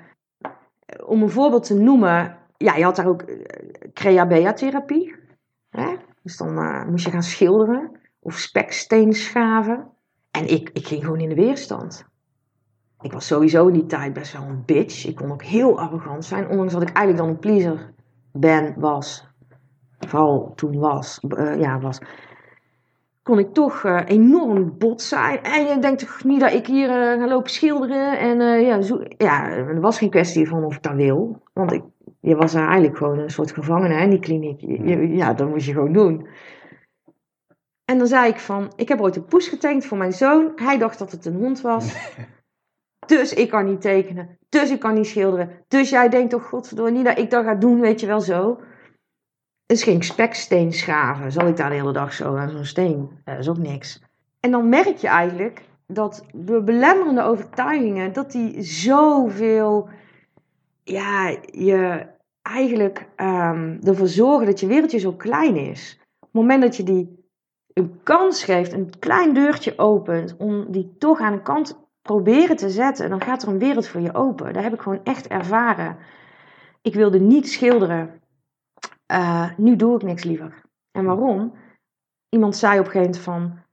Om 1.05 1.22
een 1.22 1.30
voorbeeld 1.30 1.63
te 1.63 1.80
noemen. 1.80 2.38
Ja, 2.57 2.76
je 2.76 2.84
had 2.84 2.95
daar 2.95 3.07
ook 3.07 3.30
uh, 3.30 3.45
Crea-Bea-therapie. 3.93 5.15
Dus 6.24 6.38
dan 6.38 6.57
uh, 6.57 6.86
moest 6.86 7.05
je 7.05 7.11
gaan 7.11 7.24
schilderen. 7.24 7.91
Of 8.19 8.38
speksteen 8.38 9.13
schaven. 9.13 9.88
En 10.32 10.47
ik, 10.47 10.69
ik 10.74 10.88
ging 10.88 11.03
gewoon 11.03 11.19
in 11.19 11.30
de 11.30 11.36
weerstand 11.36 12.11
ik 13.01 13.11
was 13.11 13.28
sowieso 13.28 13.67
in 13.67 13.74
die 13.74 13.86
tijd 13.86 14.13
best 14.13 14.34
wel 14.34 14.41
een 14.41 14.65
bitch. 14.65 15.05
Ik 15.05 15.15
kon 15.15 15.32
ook 15.32 15.43
heel 15.43 15.80
arrogant 15.80 16.26
zijn, 16.26 16.49
ondanks 16.49 16.74
dat 16.74 16.82
ik 16.82 16.89
eigenlijk 16.89 17.17
dan 17.17 17.28
een 17.28 17.39
pleaser 17.39 17.93
ben, 18.32 18.74
was. 18.78 19.30
Vooral 20.08 20.52
toen 20.56 20.80
was, 20.80 21.20
uh, 21.38 21.60
ja, 21.60 21.80
was. 21.80 21.99
Kon 23.24 23.39
ik 23.39 23.54
toch 23.54 23.84
uh, 23.84 24.02
enorm 24.06 24.78
bot 24.78 25.02
zijn. 25.02 25.43
En 25.43 25.66
je 25.66 25.80
denkt 25.80 25.99
toch 25.99 26.24
niet 26.24 26.39
dat 26.39 26.54
ik 26.54 26.68
hier 26.68 26.89
uh, 26.89 27.22
ga 27.22 27.28
lopen 27.28 27.52
schilderen. 27.52 28.20
En 28.20 28.62
ja, 28.62 28.82
zo, 28.82 29.04
ja, 29.18 29.49
er 29.49 29.82
was 29.82 29.97
geen 29.97 30.10
kwestie 30.10 30.47
van 30.47 30.64
of 30.64 30.76
ik 30.76 30.84
dat 30.84 30.93
wil. 30.95 31.41
Want 31.54 31.72
ik 31.72 31.84
je 32.22 32.36
was 32.36 32.54
eigenlijk 32.54 32.97
gewoon 32.97 33.20
een 33.20 33.30
soort 33.30 33.52
gevangene 33.52 34.02
in 34.02 34.10
die 34.10 34.20
kliniek. 34.20 34.62
Je- 34.62 34.84
je- 34.84 35.16
ja, 35.16 35.34
dat 35.34 35.49
moest 35.49 35.66
je 35.66 35.74
gewoon 35.74 35.93
doen. 35.93 36.28
En 37.86 37.97
dan 37.97 38.08
zei 38.08 38.30
ik 38.30 38.39
van, 38.39 38.72
ik 38.76 38.88
heb 38.88 39.02
ooit 39.02 39.16
een 39.16 39.26
poes 39.26 39.47
getankt 39.47 39.86
voor 39.86 39.97
mijn 39.97 40.14
zoon. 40.14 40.52
Hij 40.56 40.78
dacht 40.78 40.99
dat 40.99 41.12
het 41.12 41.26
een 41.26 41.36
hond 41.36 41.62
was. 41.62 41.93
Dus 43.06 43.34
ik 43.34 43.49
kan 43.49 43.66
niet 43.66 43.82
tekenen. 43.82 44.38
Dus 44.49 44.72
ik 44.72 44.80
kan 44.80 44.93
niet 44.93 45.08
schilderen. 45.08 45.49
Dus 45.68 45.89
jij 45.89 46.10
denkt 46.10 46.30
toch, 46.30 46.45
godverdomme, 46.47 46.91
niet 46.91 47.06
dat 47.06 47.18
ik 47.18 47.30
dat 47.30 47.45
ga 47.45 47.56
doen, 47.56 47.80
weet 47.80 47.99
je 47.99 48.08
wel 48.08 48.22
zo. 48.22 48.60
Dus 49.72 49.84
ging 49.84 49.95
ik 49.95 50.03
speksteen 50.03 50.74
schaven. 50.74 51.32
Zal 51.32 51.47
ik 51.47 51.57
daar 51.57 51.69
de 51.69 51.76
hele 51.76 51.93
dag 51.93 52.13
zo 52.13 52.36
aan 52.36 52.49
zo'n 52.49 52.65
steen? 52.65 53.09
Eh, 53.24 53.34
Dat 53.34 53.43
is 53.43 53.49
ook 53.49 53.57
niks. 53.57 54.01
En 54.39 54.51
dan 54.51 54.69
merk 54.69 54.97
je 54.97 55.07
eigenlijk 55.07 55.61
dat 55.88 56.26
de 56.34 56.61
belemmerende 56.63 57.22
overtuigingen, 57.22 58.13
dat 58.13 58.32
die 58.32 58.61
zoveel, 58.61 59.89
ja, 60.84 61.38
je 61.51 62.07
eigenlijk 62.41 63.07
ehm, 63.15 63.78
ervoor 63.84 64.07
zorgen 64.07 64.45
dat 64.45 64.59
je 64.59 64.67
wereldje 64.67 64.99
zo 64.99 65.13
klein 65.13 65.55
is. 65.55 65.99
Op 66.19 66.22
het 66.22 66.41
moment 66.41 66.61
dat 66.61 66.78
je 66.78 66.84
die 66.84 67.26
een 67.74 67.99
kans 68.03 68.43
geeft, 68.43 68.74
een 68.74 68.99
klein 68.99 69.34
deurtje 69.34 69.78
opent, 69.78 70.36
om 70.38 70.72
die 70.72 70.95
toch 70.97 71.19
aan 71.19 71.34
de 71.34 71.41
kant 71.41 71.80
proberen 72.01 72.55
te 72.55 72.69
zetten, 72.69 73.09
dan 73.09 73.22
gaat 73.22 73.43
er 73.43 73.49
een 73.49 73.59
wereld 73.59 73.88
voor 73.88 74.01
je 74.01 74.13
open. 74.13 74.53
Dat 74.53 74.63
heb 74.63 74.74
ik 74.74 74.82
gewoon 74.82 75.03
echt 75.03 75.28
ervaren. 75.28 75.97
Ik 76.82 76.93
wilde 76.93 77.19
niet 77.19 77.49
schilderen. 77.49 78.20
Eh, 79.12 79.49
nu 79.57 79.76
doe 79.76 79.95
ik 79.95 80.03
niks 80.03 80.24
liever. 80.24 80.62
En 80.91 81.05
waarom? 81.05 81.53
Iemand 82.30 82.55
zei 82.55 82.80
op 82.80 82.86
een 82.86 82.91
gegeven 82.91 83.22
moment 83.22 83.24
van, 83.24 83.64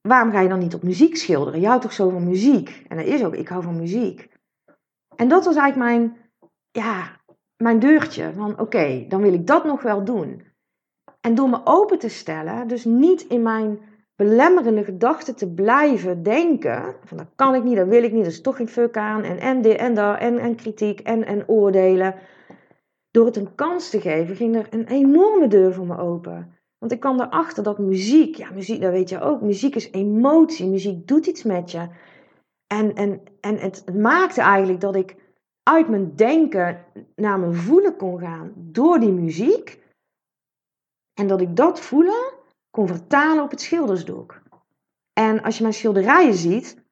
waarom 0.00 0.30
ga 0.30 0.40
je 0.40 0.48
dan 0.48 0.58
niet 0.58 0.74
op 0.74 0.82
muziek 0.82 1.16
schilderen? 1.16 1.60
Je 1.60 1.66
houdt 1.66 1.82
toch 1.82 1.92
zo 1.92 2.08
van 2.08 2.24
muziek? 2.24 2.84
En 2.88 2.96
dat 2.96 3.06
is 3.06 3.24
ook, 3.24 3.34
ik 3.34 3.48
hou 3.48 3.62
van 3.62 3.76
muziek. 3.76 4.28
En 5.16 5.28
dat 5.28 5.44
was 5.44 5.56
eigenlijk 5.56 5.90
mijn, 5.90 6.16
ja, 6.70 7.20
mijn 7.56 7.78
deurtje. 7.78 8.32
Van 8.32 8.58
oké, 8.60 9.04
dan 9.08 9.22
wil 9.22 9.32
ik 9.32 9.46
dat 9.46 9.64
nog 9.64 9.82
wel 9.82 10.04
doen. 10.04 10.42
En 11.20 11.34
door 11.34 11.48
me 11.48 11.60
open 11.64 11.98
te 11.98 12.08
stellen, 12.08 12.68
dus 12.68 12.84
niet 12.84 13.22
in 13.22 13.42
mijn 13.42 13.80
belemmerende 14.16 14.84
gedachten 14.84 15.36
te 15.36 15.52
blijven 15.52 16.22
denken. 16.22 16.96
Van 17.04 17.16
dat 17.16 17.28
kan 17.34 17.54
ik 17.54 17.64
niet, 17.64 17.76
dat 17.76 17.88
wil 17.88 18.02
ik 18.02 18.12
niet, 18.12 18.24
dat 18.24 18.32
is 18.32 18.40
toch 18.40 18.56
geen 18.56 18.68
fuck 18.68 18.96
aan. 18.96 19.22
En 19.22 19.38
en 19.38 19.62
dit 19.62 19.76
en 19.76 19.94
dat, 19.94 20.18
en, 20.18 20.38
en 20.38 20.54
kritiek 20.54 21.00
en, 21.00 21.26
en 21.26 21.48
oordelen. 21.48 22.14
Door 23.18 23.26
het 23.26 23.36
een 23.36 23.54
kans 23.54 23.90
te 23.90 24.00
geven, 24.00 24.36
ging 24.36 24.56
er 24.56 24.66
een 24.70 24.86
enorme 24.86 25.46
deur 25.46 25.74
voor 25.74 25.86
me 25.86 25.98
open. 25.98 26.58
Want 26.78 26.92
ik 26.92 27.00
kwam 27.00 27.20
erachter 27.20 27.62
dat 27.62 27.78
muziek, 27.78 28.36
ja, 28.36 28.50
muziek, 28.50 28.80
dat 28.80 28.90
weet 28.90 29.08
je 29.08 29.20
ook, 29.20 29.40
muziek 29.40 29.74
is 29.74 29.90
emotie, 29.90 30.66
muziek 30.66 31.08
doet 31.08 31.26
iets 31.26 31.42
met 31.42 31.70
je. 31.70 31.88
En, 32.66 32.94
en, 32.94 33.22
en 33.40 33.56
het, 33.56 33.94
maakte 33.94 34.40
eigenlijk 34.40 34.80
dat 34.80 34.96
ik 34.96 35.16
uit 35.62 35.88
mijn 35.88 36.16
denken 36.16 36.84
naar 37.16 37.38
mijn 37.38 37.54
voelen 37.54 37.96
kon 37.96 38.18
gaan 38.18 38.52
door 38.56 39.00
die 39.00 39.12
muziek. 39.12 39.82
En 41.14 41.26
dat 41.26 41.40
ik 41.40 41.56
dat 41.56 41.80
voelen 41.80 42.32
kon 42.70 42.86
vertalen 42.86 43.44
op 43.44 43.50
het 43.50 43.60
schildersdoek. 43.60 44.42
En 45.12 45.42
als 45.42 45.56
je 45.56 45.62
mijn 45.62 45.74
schilderijen 45.74 46.34
ziet, 46.34 46.84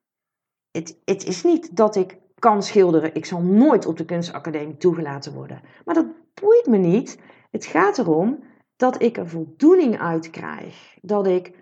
het, 0.70 1.00
het 1.04 1.24
is 1.24 1.42
niet 1.42 1.76
dat 1.76 1.96
ik 1.96 2.18
kan 2.38 2.62
schilderen. 2.62 3.14
Ik 3.14 3.24
zal 3.24 3.40
nooit 3.40 3.86
op 3.86 3.96
de 3.96 4.04
kunstacademie 4.04 4.76
toegelaten 4.76 5.32
worden. 5.32 5.60
Maar 5.84 5.94
dat 5.94 6.06
boeit 6.34 6.66
me 6.66 6.76
niet. 6.76 7.18
Het 7.50 7.64
gaat 7.64 7.98
erom 7.98 8.44
dat 8.76 9.02
ik 9.02 9.16
er 9.16 9.28
voldoening 9.28 9.98
uit 9.98 10.30
krijg. 10.30 10.98
Dat 11.02 11.26
ik 11.26 11.52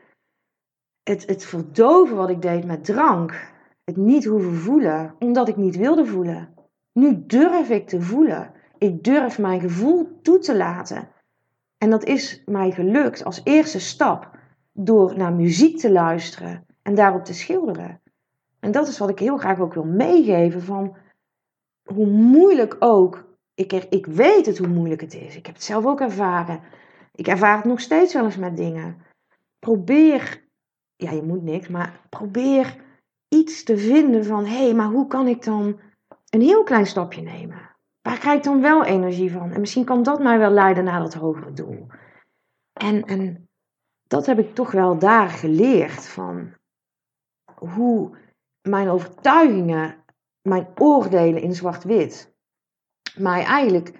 het, 1.02 1.26
het 1.26 1.44
verdoven 1.44 2.16
wat 2.16 2.30
ik 2.30 2.42
deed 2.42 2.64
met 2.64 2.84
drank, 2.84 3.52
het 3.84 3.96
niet 3.96 4.24
hoeven 4.24 4.54
voelen, 4.54 5.14
omdat 5.18 5.48
ik 5.48 5.56
niet 5.56 5.76
wilde 5.76 6.06
voelen. 6.06 6.54
Nu 6.92 7.26
durf 7.26 7.70
ik 7.70 7.88
te 7.88 8.00
voelen. 8.00 8.52
Ik 8.78 9.04
durf 9.04 9.38
mijn 9.38 9.60
gevoel 9.60 10.18
toe 10.22 10.38
te 10.38 10.56
laten. 10.56 11.08
En 11.78 11.90
dat 11.90 12.04
is 12.04 12.42
mij 12.46 12.70
gelukt 12.70 13.24
als 13.24 13.40
eerste 13.44 13.80
stap 13.80 14.30
door 14.72 15.16
naar 15.16 15.32
muziek 15.32 15.78
te 15.78 15.92
luisteren 15.92 16.66
en 16.82 16.94
daarop 16.94 17.24
te 17.24 17.34
schilderen. 17.34 18.00
En 18.64 18.72
dat 18.72 18.88
is 18.88 18.98
wat 18.98 19.08
ik 19.08 19.18
heel 19.18 19.36
graag 19.36 19.60
ook 19.60 19.74
wil 19.74 19.84
meegeven 19.84 20.62
van 20.62 20.96
hoe 21.82 22.06
moeilijk 22.06 22.76
ook, 22.78 23.24
ik, 23.54 23.72
ik 23.72 24.06
weet 24.06 24.46
het 24.46 24.58
hoe 24.58 24.66
moeilijk 24.66 25.00
het 25.00 25.14
is. 25.14 25.36
Ik 25.36 25.46
heb 25.46 25.54
het 25.54 25.64
zelf 25.64 25.86
ook 25.86 26.00
ervaren. 26.00 26.60
Ik 27.14 27.26
ervaar 27.26 27.56
het 27.56 27.64
nog 27.64 27.80
steeds 27.80 28.14
wel 28.14 28.24
eens 28.24 28.36
met 28.36 28.56
dingen. 28.56 29.02
Probeer, 29.58 30.44
ja 30.96 31.10
je 31.10 31.22
moet 31.22 31.42
niks, 31.42 31.68
maar 31.68 32.00
probeer 32.08 32.76
iets 33.28 33.62
te 33.64 33.78
vinden 33.78 34.24
van, 34.24 34.44
hé, 34.44 34.64
hey, 34.64 34.74
maar 34.74 34.90
hoe 34.90 35.06
kan 35.06 35.26
ik 35.26 35.44
dan 35.44 35.80
een 36.30 36.40
heel 36.40 36.62
klein 36.62 36.86
stapje 36.86 37.22
nemen? 37.22 37.70
Waar 38.02 38.18
krijg 38.18 38.36
ik 38.36 38.44
dan 38.44 38.60
wel 38.60 38.84
energie 38.84 39.32
van? 39.32 39.50
En 39.52 39.60
misschien 39.60 39.84
kan 39.84 40.02
dat 40.02 40.22
mij 40.22 40.38
wel 40.38 40.50
leiden 40.50 40.84
naar 40.84 41.00
dat 41.00 41.14
hogere 41.14 41.52
doel. 41.52 41.86
En, 42.72 43.04
en 43.04 43.48
dat 44.06 44.26
heb 44.26 44.38
ik 44.38 44.54
toch 44.54 44.70
wel 44.70 44.98
daar 44.98 45.28
geleerd 45.28 46.06
van 46.06 46.52
hoe 47.54 48.22
mijn 48.68 48.88
overtuigingen, 48.88 50.04
mijn 50.42 50.66
oordelen 50.74 51.42
in 51.42 51.54
zwart-wit, 51.54 52.34
mij 53.16 53.44
eigenlijk 53.44 53.92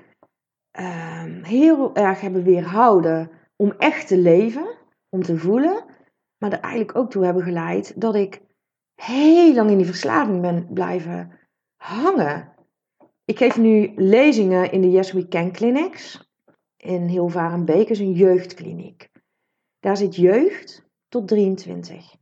ehm, 0.70 1.42
heel 1.42 1.94
erg 1.94 2.20
hebben 2.20 2.42
weerhouden 2.42 3.30
om 3.56 3.70
echt 3.78 4.06
te 4.06 4.18
leven, 4.18 4.78
om 5.08 5.22
te 5.22 5.38
voelen, 5.38 5.84
maar 6.38 6.52
er 6.52 6.60
eigenlijk 6.60 6.98
ook 6.98 7.10
toe 7.10 7.24
hebben 7.24 7.42
geleid 7.42 8.00
dat 8.00 8.14
ik 8.14 8.42
heel 8.94 9.54
lang 9.54 9.70
in 9.70 9.76
die 9.76 9.86
verslaving 9.86 10.40
ben 10.40 10.68
blijven 10.72 11.38
hangen. 11.76 12.52
Ik 13.24 13.38
geef 13.38 13.56
nu 13.56 13.92
lezingen 13.96 14.72
in 14.72 14.80
de 14.80 14.90
Yes 14.90 15.12
We 15.12 15.28
Can 15.28 15.52
Clinics 15.52 16.32
in 16.76 17.02
Hilvarenbeek, 17.02 17.88
is 17.88 17.98
een 17.98 18.12
jeugdkliniek. 18.12 19.10
Daar 19.80 19.96
zit 19.96 20.16
jeugd 20.16 20.88
tot 21.08 21.28
23. 21.28 22.14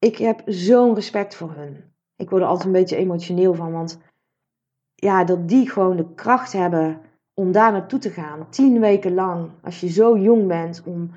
Ik 0.00 0.16
heb 0.16 0.42
zo'n 0.46 0.94
respect 0.94 1.34
voor 1.34 1.52
hun. 1.52 1.84
Ik 2.16 2.30
word 2.30 2.42
er 2.42 2.48
altijd 2.48 2.66
een 2.66 2.72
beetje 2.72 2.96
emotioneel 2.96 3.54
van, 3.54 3.72
want 3.72 4.00
ja, 4.94 5.24
dat 5.24 5.48
die 5.48 5.70
gewoon 5.70 5.96
de 5.96 6.14
kracht 6.14 6.52
hebben 6.52 7.00
om 7.34 7.52
daar 7.52 7.72
naartoe 7.72 7.98
te 7.98 8.10
gaan. 8.10 8.50
Tien 8.50 8.80
weken 8.80 9.14
lang, 9.14 9.50
als 9.62 9.80
je 9.80 9.88
zo 9.88 10.18
jong 10.18 10.46
bent, 10.46 10.82
om, 10.84 11.10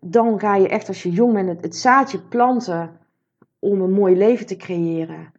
dan 0.00 0.40
ga 0.40 0.56
je 0.56 0.68
echt 0.68 0.88
als 0.88 1.02
je 1.02 1.10
jong 1.10 1.32
bent 1.32 1.62
het, 1.62 1.76
zaadje 1.76 2.20
planten 2.20 2.98
om 3.58 3.80
een 3.80 3.92
mooi 3.92 4.16
leven 4.16 4.46
te 4.46 4.56
creëren. 4.56 5.32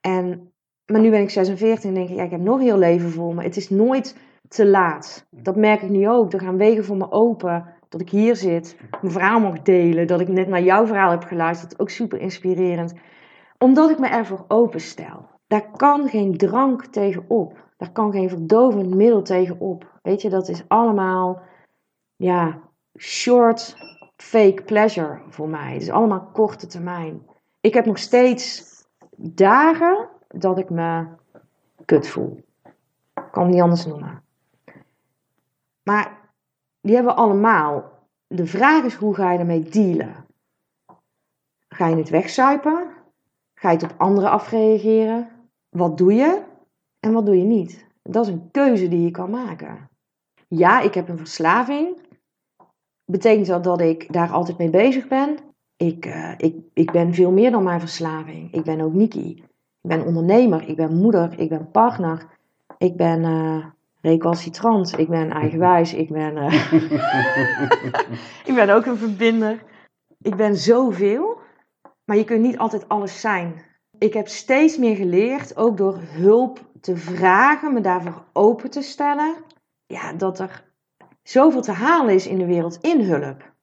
En, 0.00 0.52
maar 0.86 1.00
nu 1.00 1.10
ben 1.10 1.20
ik 1.20 1.30
46 1.30 1.84
en 1.84 1.94
denk 1.94 2.08
ik, 2.08 2.16
ja, 2.16 2.22
ik 2.22 2.30
heb 2.30 2.40
nog 2.40 2.60
heel 2.60 2.78
leven 2.78 3.10
voor 3.10 3.34
me. 3.34 3.42
Het 3.42 3.56
is 3.56 3.70
nooit 3.70 4.16
te 4.48 4.66
laat. 4.66 5.26
Dat 5.30 5.56
merk 5.56 5.82
ik 5.82 5.90
nu 5.90 6.08
ook. 6.08 6.32
Er 6.32 6.40
gaan 6.40 6.56
wegen 6.56 6.84
voor 6.84 6.96
me 6.96 7.10
open. 7.10 7.75
Dat 7.96 8.06
ik 8.06 8.12
hier 8.12 8.36
zit, 8.36 8.76
mijn 9.00 9.12
verhaal 9.12 9.40
mag 9.40 9.62
delen. 9.62 10.06
Dat 10.06 10.20
ik 10.20 10.28
net 10.28 10.48
naar 10.48 10.62
jouw 10.62 10.86
verhaal 10.86 11.10
heb 11.10 11.24
geluisterd. 11.24 11.78
Ook 11.78 11.90
super 11.90 12.20
inspirerend. 12.20 12.94
Omdat 13.58 13.90
ik 13.90 13.98
me 13.98 14.08
ervoor 14.08 14.44
openstel. 14.48 15.28
Daar 15.46 15.70
kan 15.76 16.08
geen 16.08 16.36
drank 16.36 16.84
tegenop. 16.84 17.64
Daar 17.76 17.92
kan 17.92 18.12
geen 18.12 18.28
verdovend 18.28 18.94
middel 18.94 19.22
tegenop. 19.22 19.98
Weet 20.02 20.22
je, 20.22 20.28
dat 20.28 20.48
is 20.48 20.64
allemaal, 20.68 21.42
ja, 22.16 22.58
short, 22.98 23.76
fake 24.16 24.62
pleasure 24.62 25.20
voor 25.28 25.48
mij. 25.48 25.72
Het 25.72 25.82
is 25.82 25.90
allemaal 25.90 26.30
korte 26.32 26.66
termijn. 26.66 27.22
Ik 27.60 27.74
heb 27.74 27.86
nog 27.86 27.98
steeds 27.98 28.64
dagen 29.16 30.08
dat 30.28 30.58
ik 30.58 30.70
me 30.70 31.06
kut 31.84 32.08
voel. 32.08 32.44
Ik 33.14 33.28
kan 33.30 33.42
het 33.42 33.52
niet 33.52 33.62
anders 33.62 33.86
noemen. 33.86 34.22
Maar 35.82 36.25
die 36.86 36.94
hebben 36.94 37.14
we 37.14 37.20
allemaal. 37.20 37.92
De 38.26 38.46
vraag 38.46 38.84
is 38.84 38.94
hoe 38.94 39.14
ga 39.14 39.32
je 39.32 39.38
ermee 39.38 39.62
dealen? 39.62 40.26
Ga 41.68 41.86
je 41.86 41.96
het 41.96 42.08
wegzuipen? 42.08 42.88
Ga 43.54 43.70
je 43.70 43.76
het 43.76 43.92
op 43.92 44.00
anderen 44.00 44.30
afreageren? 44.30 45.28
Wat 45.68 45.98
doe 45.98 46.14
je 46.14 46.42
en 47.00 47.12
wat 47.12 47.26
doe 47.26 47.38
je 47.38 47.44
niet? 47.44 47.86
Dat 48.02 48.26
is 48.26 48.32
een 48.32 48.50
keuze 48.50 48.88
die 48.88 49.02
je 49.02 49.10
kan 49.10 49.30
maken. 49.30 49.88
Ja, 50.48 50.80
ik 50.80 50.94
heb 50.94 51.08
een 51.08 51.18
verslaving. 51.18 52.00
Betekent 53.04 53.46
dat 53.46 53.64
dat 53.64 53.80
ik 53.80 54.12
daar 54.12 54.30
altijd 54.30 54.58
mee 54.58 54.70
bezig 54.70 55.08
ben? 55.08 55.38
Ik, 55.76 56.06
uh, 56.06 56.32
ik, 56.36 56.56
ik 56.72 56.92
ben 56.92 57.14
veel 57.14 57.30
meer 57.30 57.50
dan 57.50 57.62
mijn 57.62 57.80
verslaving. 57.80 58.52
Ik 58.52 58.64
ben 58.64 58.80
ook 58.80 58.92
Niki. 58.92 59.30
Ik 59.80 59.88
ben 59.88 60.04
ondernemer, 60.04 60.68
ik 60.68 60.76
ben 60.76 60.96
moeder, 60.96 61.38
ik 61.38 61.48
ben 61.48 61.70
partner. 61.70 62.26
Ik 62.78 62.96
ben 62.96 63.22
uh, 63.22 63.66
recalcitrant, 64.06 64.98
ik 64.98 65.08
ben 65.08 65.30
eigenwijs, 65.30 65.94
ik 65.94 66.08
ben, 66.08 66.36
uh, 66.36 66.72
ik 68.50 68.54
ben 68.54 68.70
ook 68.70 68.86
een 68.86 68.96
verbinder. 68.96 69.62
Ik 70.20 70.36
ben 70.36 70.56
zoveel, 70.56 71.38
maar 72.04 72.16
je 72.16 72.24
kunt 72.24 72.42
niet 72.42 72.58
altijd 72.58 72.88
alles 72.88 73.20
zijn. 73.20 73.64
Ik 73.98 74.12
heb 74.12 74.28
steeds 74.28 74.76
meer 74.76 74.96
geleerd, 74.96 75.56
ook 75.56 75.76
door 75.76 75.98
hulp 76.00 76.70
te 76.80 76.96
vragen, 76.96 77.72
me 77.72 77.80
daarvoor 77.80 78.24
open 78.32 78.70
te 78.70 78.82
stellen. 78.82 79.34
Ja, 79.86 80.12
dat 80.12 80.38
er 80.38 80.64
zoveel 81.22 81.62
te 81.62 81.72
halen 81.72 82.14
is 82.14 82.26
in 82.26 82.38
de 82.38 82.46
wereld 82.46 82.78
in 82.80 83.00
hulp. 83.00 83.54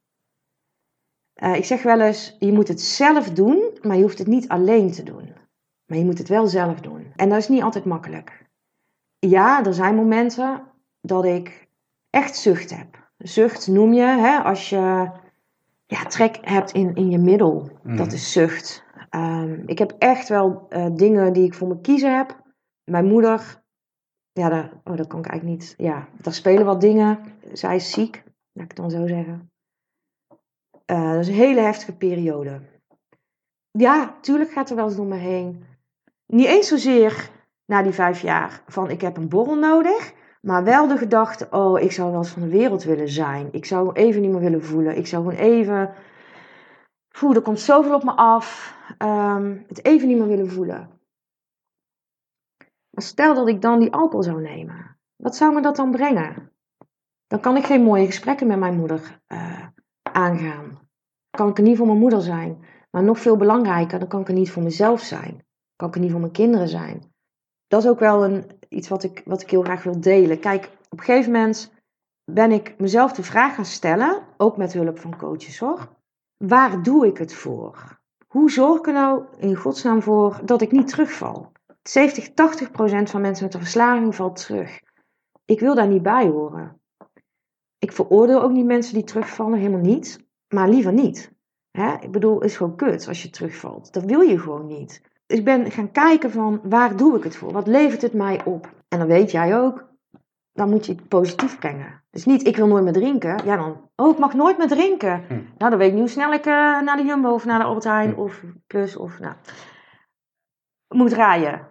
Uh, 1.43 1.55
ik 1.55 1.65
zeg 1.65 1.83
wel 1.83 2.01
eens, 2.01 2.35
je 2.39 2.51
moet 2.51 2.67
het 2.67 2.81
zelf 2.81 3.29
doen, 3.31 3.77
maar 3.81 3.95
je 3.95 4.01
hoeft 4.01 4.17
het 4.17 4.27
niet 4.27 4.47
alleen 4.47 4.91
te 4.91 5.03
doen. 5.03 5.33
Maar 5.85 5.97
je 5.97 6.05
moet 6.05 6.17
het 6.17 6.27
wel 6.27 6.47
zelf 6.47 6.79
doen. 6.79 7.13
En 7.15 7.29
dat 7.29 7.37
is 7.37 7.47
niet 7.47 7.63
altijd 7.63 7.85
makkelijk. 7.85 8.42
Ja, 9.29 9.65
er 9.65 9.73
zijn 9.73 9.95
momenten 9.95 10.63
dat 11.01 11.25
ik 11.25 11.67
echt 12.09 12.35
zucht 12.35 12.77
heb. 12.77 13.11
Zucht 13.17 13.67
noem 13.67 13.93
je 13.93 14.01
hè, 14.01 14.37
als 14.37 14.69
je 14.69 15.11
ja, 15.85 16.03
trek 16.03 16.37
hebt 16.41 16.71
in, 16.71 16.95
in 16.95 17.09
je 17.09 17.17
middel. 17.17 17.69
Mhm. 17.83 17.95
Dat 17.95 18.11
is 18.11 18.31
zucht. 18.31 18.83
Ehm, 19.09 19.61
ik 19.65 19.79
heb 19.79 19.95
echt 19.97 20.29
wel 20.29 20.65
eh, 20.69 20.87
dingen 20.93 21.33
die 21.33 21.45
ik 21.45 21.53
voor 21.53 21.67
me 21.67 21.81
kiezen 21.81 22.17
heb. 22.17 22.41
Mijn 22.83 23.05
moeder, 23.05 23.63
ja, 24.31 24.49
daar, 24.49 24.81
oh, 24.83 24.97
dat 24.97 25.07
kan 25.07 25.19
ik 25.19 25.25
eigenlijk 25.25 25.59
niet. 25.59 25.73
Ja, 25.77 26.07
daar 26.21 26.33
spelen 26.33 26.65
wat 26.65 26.81
dingen. 26.81 27.19
Zij 27.53 27.75
is 27.75 27.91
ziek, 27.91 28.23
laat 28.51 28.63
ik 28.63 28.77
het 28.77 28.77
dan 28.77 28.91
zo 28.91 29.07
zeggen. 29.07 29.51
Eh, 30.85 31.11
dat 31.11 31.19
is 31.19 31.27
een 31.27 31.33
hele 31.33 31.61
heftige 31.61 31.95
periode. 31.95 32.61
Ja, 33.71 34.17
tuurlijk 34.21 34.51
gaat 34.51 34.69
er 34.69 34.75
wel 34.75 34.85
eens 34.85 34.95
door 34.95 35.05
me 35.05 35.15
heen. 35.15 35.63
Niet 36.25 36.47
eens 36.47 36.67
zozeer 36.67 37.31
na 37.65 37.81
die 37.81 37.91
vijf 37.91 38.21
jaar 38.21 38.63
van 38.67 38.89
ik 38.89 39.01
heb 39.01 39.17
een 39.17 39.29
borrel 39.29 39.55
nodig. 39.55 40.13
Maar 40.41 40.63
wel 40.63 40.87
de 40.87 40.97
gedachte, 40.97 41.47
oh, 41.51 41.79
ik 41.79 41.91
zou 41.91 42.09
wel 42.11 42.19
eens 42.19 42.29
van 42.29 42.41
de 42.41 42.47
wereld 42.47 42.83
willen 42.83 43.09
zijn. 43.09 43.47
Ik 43.51 43.65
zou 43.65 43.93
even 43.93 44.21
niet 44.21 44.31
meer 44.31 44.39
willen 44.39 44.63
voelen. 44.63 44.97
Ik 44.97 45.07
zou 45.07 45.23
gewoon 45.23 45.39
even... 45.39 45.93
Voel, 47.09 47.35
er 47.35 47.41
komt 47.41 47.59
zoveel 47.59 47.95
op 47.95 48.03
me 48.03 48.11
af. 48.11 48.77
Ehm, 48.97 49.57
het 49.67 49.85
even 49.85 50.07
niet 50.07 50.17
meer 50.17 50.27
willen 50.27 50.49
voelen. 50.49 50.89
Stel 52.91 53.33
dat 53.33 53.47
ik 53.47 53.61
dan 53.61 53.79
die 53.79 53.93
alcohol 53.93 54.23
zou 54.23 54.41
nemen. 54.41 54.97
Wat 55.15 55.35
zou 55.35 55.53
me 55.53 55.61
dat 55.61 55.75
dan 55.75 55.91
brengen? 55.91 56.51
Dan 57.27 57.39
kan 57.39 57.57
ik 57.57 57.65
geen 57.65 57.83
mooie 57.83 58.05
gesprekken 58.05 58.47
met 58.47 58.59
mijn 58.59 58.77
moeder 58.77 59.21
eh, 59.27 59.67
aangaan. 60.01 60.81
kan 61.29 61.49
ik 61.49 61.57
er 61.57 61.63
niet 61.63 61.77
voor 61.77 61.87
mijn 61.87 61.99
moeder 61.99 62.21
zijn. 62.21 62.65
Maar 62.91 63.03
nog 63.03 63.19
veel 63.19 63.37
belangrijker, 63.37 63.99
dan 63.99 64.07
kan 64.07 64.21
ik 64.21 64.27
er 64.27 64.33
niet 64.33 64.51
voor 64.51 64.63
mezelf 64.63 65.01
zijn. 65.01 65.45
kan 65.75 65.87
ik 65.87 65.95
er 65.95 66.01
niet 66.01 66.11
voor 66.11 66.19
mijn 66.19 66.31
kinderen 66.31 66.67
zijn. 66.67 67.12
Dat 67.73 67.83
is 67.83 67.89
ook 67.89 67.99
wel 67.99 68.23
een, 68.23 68.51
iets 68.69 68.87
wat 68.87 69.03
ik, 69.03 69.21
wat 69.25 69.41
ik 69.41 69.49
heel 69.49 69.61
graag 69.61 69.83
wil 69.83 69.99
delen. 69.99 70.39
Kijk, 70.39 70.69
op 70.89 70.99
een 70.99 71.05
gegeven 71.05 71.31
moment 71.31 71.71
ben 72.31 72.51
ik 72.51 72.75
mezelf 72.77 73.11
de 73.11 73.23
vraag 73.23 73.55
gaan 73.55 73.65
stellen, 73.65 74.23
ook 74.37 74.57
met 74.57 74.73
hulp 74.73 74.99
van 74.99 75.17
coaches 75.17 75.59
hoor. 75.59 75.89
Waar 76.37 76.83
doe 76.83 77.07
ik 77.07 77.17
het 77.17 77.33
voor? 77.33 77.99
Hoe 78.27 78.51
zorg 78.51 78.79
ik 78.79 78.87
er 78.87 78.93
nou 78.93 79.23
in 79.37 79.55
godsnaam 79.55 80.01
voor 80.01 80.39
dat 80.45 80.61
ik 80.61 80.71
niet 80.71 80.87
terugval? 80.87 81.51
70, 81.83 82.33
80 82.33 82.71
procent 82.71 83.09
van 83.09 83.21
mensen 83.21 83.45
met 83.45 83.53
een 83.53 83.59
verslaving 83.59 84.15
valt 84.15 84.45
terug. 84.45 84.79
Ik 85.45 85.59
wil 85.59 85.75
daar 85.75 85.87
niet 85.87 86.03
bij 86.03 86.27
horen. 86.27 86.81
Ik 87.77 87.91
veroordeel 87.91 88.41
ook 88.41 88.51
niet 88.51 88.65
mensen 88.65 88.93
die 88.93 89.03
terugvallen, 89.03 89.57
helemaal 89.57 89.79
niet. 89.79 90.25
Maar 90.47 90.69
liever 90.69 90.93
niet. 90.93 91.31
Hè? 91.71 91.95
Ik 91.99 92.11
bedoel, 92.11 92.35
het 92.35 92.43
is 92.43 92.57
gewoon 92.57 92.75
kut 92.75 93.07
als 93.07 93.23
je 93.23 93.29
terugvalt. 93.29 93.93
Dat 93.93 94.03
wil 94.03 94.21
je 94.21 94.39
gewoon 94.39 94.67
niet. 94.67 95.12
Dus 95.33 95.41
ik 95.41 95.47
ben 95.47 95.71
gaan 95.71 95.91
kijken 95.91 96.31
van, 96.31 96.59
waar 96.63 96.95
doe 96.95 97.17
ik 97.17 97.23
het 97.23 97.35
voor? 97.35 97.51
Wat 97.51 97.67
levert 97.67 98.01
het 98.01 98.13
mij 98.13 98.45
op? 98.45 98.69
En 98.87 98.99
dan 98.99 99.07
weet 99.07 99.31
jij 99.31 99.59
ook, 99.59 99.89
dan 100.51 100.69
moet 100.69 100.85
je 100.85 100.91
het 100.91 101.07
positief 101.07 101.59
brengen. 101.59 102.03
Dus 102.09 102.25
niet, 102.25 102.47
ik 102.47 102.55
wil 102.55 102.67
nooit 102.67 102.83
meer 102.83 102.93
drinken. 102.93 103.45
Ja, 103.45 103.55
dan, 103.55 103.89
oh, 103.95 104.11
ik 104.11 104.17
mag 104.17 104.33
nooit 104.33 104.57
meer 104.57 104.67
drinken. 104.67 105.23
Hm. 105.27 105.33
Nou, 105.33 105.69
dan 105.69 105.77
weet 105.77 105.87
ik 105.87 105.93
niet 105.93 106.01
hoe 106.01 106.09
snel 106.09 106.33
ik 106.33 106.45
eh, 106.45 106.81
naar 106.81 106.97
de 106.97 107.03
Jumbo 107.03 107.33
of 107.33 107.45
naar 107.45 107.59
de 107.59 107.65
Albert 107.65 107.83
Heijn 107.83 108.13
Hm. 108.13 108.19
of 108.19 108.43
Plus 108.67 108.95
of, 108.95 109.19
nou, 109.19 109.33
moet 110.87 111.13
rijden. 111.13 111.69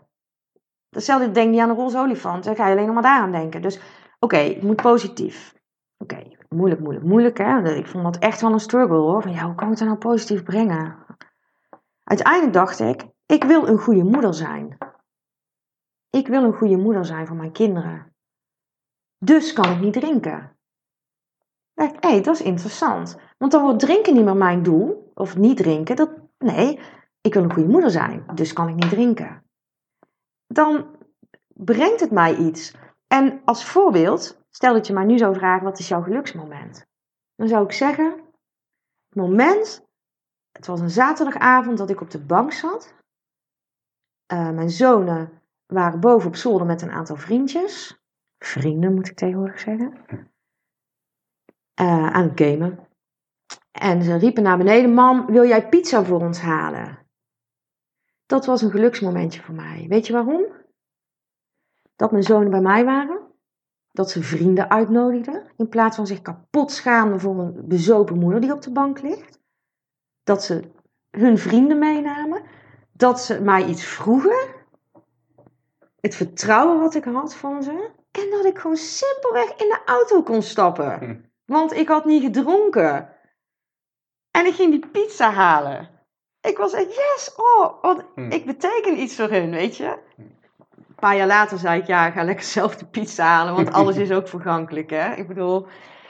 Hetzelfde, 0.88 1.30
denk 1.30 1.50
niet 1.50 1.60
aan 1.60 1.70
een 1.70 1.76
roze 1.76 1.98
olifant. 1.98 2.44
Dan 2.44 2.56
ga 2.56 2.66
je 2.66 2.72
alleen 2.72 2.86
nog 2.86 2.94
maar 2.94 3.02
daaraan 3.02 3.32
denken. 3.32 3.62
Dus, 3.62 3.80
oké, 4.18 4.36
het 4.36 4.62
moet 4.62 4.82
positief. 4.82 5.54
Oké, 5.98 6.22
moeilijk, 6.48 6.80
moeilijk, 6.80 7.06
moeilijk, 7.06 7.38
hè. 7.38 7.74
Ik 7.74 7.86
vond 7.86 8.04
dat 8.04 8.18
echt 8.18 8.40
wel 8.40 8.52
een 8.52 8.60
struggle, 8.60 8.96
hoor. 8.96 9.22
Van, 9.22 9.32
ja, 9.32 9.44
hoe 9.44 9.54
kan 9.54 9.72
ik 9.72 9.78
het 9.78 9.88
nou 9.88 9.98
positief 9.98 10.42
brengen? 10.42 10.96
Uiteindelijk 12.04 12.52
dacht 12.52 12.80
ik, 12.80 13.10
ik 13.32 13.44
wil 13.44 13.66
een 13.68 13.78
goede 13.78 14.04
moeder 14.04 14.34
zijn. 14.34 14.78
Ik 16.10 16.26
wil 16.26 16.44
een 16.44 16.54
goede 16.54 16.76
moeder 16.76 17.04
zijn 17.04 17.26
voor 17.26 17.36
mijn 17.36 17.52
kinderen. 17.52 18.14
Dus 19.18 19.52
kan 19.52 19.70
ik 19.70 19.80
niet 19.80 19.92
drinken. 19.92 20.56
Hé, 21.74 22.20
dat 22.20 22.34
is 22.34 22.42
interessant. 22.42 23.16
Want 23.38 23.52
dan 23.52 23.62
wordt 23.62 23.78
drinken 23.78 24.14
niet 24.14 24.24
meer 24.24 24.36
mijn 24.36 24.62
doel. 24.62 25.10
Of 25.14 25.36
niet 25.36 25.56
drinken. 25.56 25.96
Dat, 25.96 26.10
nee, 26.38 26.80
ik 27.20 27.34
wil 27.34 27.42
een 27.42 27.52
goede 27.52 27.68
moeder 27.68 27.90
zijn. 27.90 28.26
Dus 28.34 28.52
kan 28.52 28.68
ik 28.68 28.74
niet 28.74 28.88
drinken. 28.88 29.44
Dan 30.46 30.96
brengt 31.46 32.00
het 32.00 32.10
mij 32.10 32.36
iets. 32.36 32.74
En 33.06 33.42
als 33.44 33.64
voorbeeld, 33.64 34.44
stel 34.50 34.72
dat 34.72 34.86
je 34.86 34.92
mij 34.92 35.04
nu 35.04 35.18
zou 35.18 35.34
vragen, 35.34 35.64
wat 35.64 35.78
is 35.78 35.88
jouw 35.88 36.02
geluksmoment? 36.02 36.86
Dan 37.34 37.48
zou 37.48 37.64
ik 37.64 37.72
zeggen, 37.72 38.10
het 39.08 39.14
moment, 39.14 39.86
het 40.52 40.66
was 40.66 40.80
een 40.80 40.90
zaterdagavond 40.90 41.78
dat 41.78 41.90
ik 41.90 42.00
op 42.00 42.10
de 42.10 42.24
bank 42.24 42.52
zat. 42.52 42.94
Eh, 44.32 44.50
mijn 44.50 44.70
zonen 44.70 45.42
waren 45.66 46.00
boven 46.00 46.28
op 46.28 46.36
zolder 46.36 46.66
met 46.66 46.82
een 46.82 46.90
aantal 46.90 47.16
vriendjes. 47.16 48.02
Vrienden 48.38 48.94
moet 48.94 49.08
ik 49.08 49.16
tegenwoordig 49.16 49.60
zeggen. 49.60 49.96
Eh, 51.74 52.12
aan 52.12 52.28
het 52.28 52.40
gamen. 52.40 52.88
En 53.70 54.02
ze 54.02 54.16
riepen 54.16 54.42
naar 54.42 54.58
beneden: 54.58 54.94
Mam, 54.94 55.26
wil 55.26 55.44
jij 55.44 55.68
pizza 55.68 56.04
voor 56.04 56.20
ons 56.20 56.40
halen? 56.40 56.98
Dat 58.26 58.46
was 58.46 58.62
een 58.62 58.70
geluksmomentje 58.70 59.42
voor 59.42 59.54
mij. 59.54 59.86
Weet 59.88 60.06
je 60.06 60.12
waarom? 60.12 60.46
Dat 61.96 62.10
mijn 62.10 62.22
zonen 62.22 62.50
bij 62.50 62.60
mij 62.60 62.84
waren. 62.84 63.20
Dat 63.90 64.10
ze 64.10 64.22
vrienden 64.22 64.70
uitnodigden. 64.70 65.52
In 65.56 65.68
plaats 65.68 65.96
van 65.96 66.06
zich 66.06 66.22
kapot 66.22 66.70
schaamden 66.70 67.20
voor 67.20 67.38
een 67.38 67.68
bezopen 67.68 68.18
moeder 68.18 68.40
die 68.40 68.52
op 68.52 68.62
de 68.62 68.72
bank 68.72 69.02
ligt. 69.02 69.40
Dat 70.22 70.44
ze 70.44 70.70
hun 71.10 71.38
vrienden 71.38 71.78
meenamen. 71.78 72.42
Dat 72.92 73.20
ze 73.20 73.40
mij 73.40 73.64
iets 73.64 73.84
vroegen. 73.84 74.48
Het 76.00 76.14
vertrouwen 76.14 76.80
wat 76.80 76.94
ik 76.94 77.04
had 77.04 77.34
van 77.34 77.62
ze. 77.62 77.90
En 78.10 78.30
dat 78.30 78.44
ik 78.44 78.58
gewoon 78.58 78.76
simpelweg 78.76 79.48
in 79.48 79.68
de 79.68 79.80
auto 79.84 80.22
kon 80.22 80.42
stappen. 80.42 80.98
Hm. 80.98 81.16
Want 81.44 81.72
ik 81.72 81.88
had 81.88 82.04
niet 82.04 82.22
gedronken. 82.22 83.08
En 84.30 84.46
ik 84.46 84.54
ging 84.54 84.70
die 84.70 84.90
pizza 84.90 85.30
halen. 85.30 85.90
Ik 86.40 86.58
was 86.58 86.72
echt, 86.72 86.94
yes, 86.94 87.34
oh, 87.36 87.82
want 87.82 88.02
Hm. 88.14 88.30
ik 88.30 88.46
beteken 88.46 89.00
iets 89.00 89.16
voor 89.16 89.30
hun, 89.30 89.50
weet 89.50 89.76
je. 89.76 89.98
Een 90.76 90.94
paar 90.94 91.16
jaar 91.16 91.26
later 91.26 91.58
zei 91.58 91.80
ik, 91.80 91.86
ja, 91.86 92.10
ga 92.10 92.24
lekker 92.24 92.44
zelf 92.58 92.76
de 92.76 92.86
pizza 92.86 93.24
halen, 93.24 93.54
want 93.54 93.72
alles 93.72 93.96
is 94.06 94.10
ook 94.12 94.28
vergankelijk, 94.28 94.90
hè. 94.90 95.14
Ik 95.14 95.28
bedoel, 95.28 95.66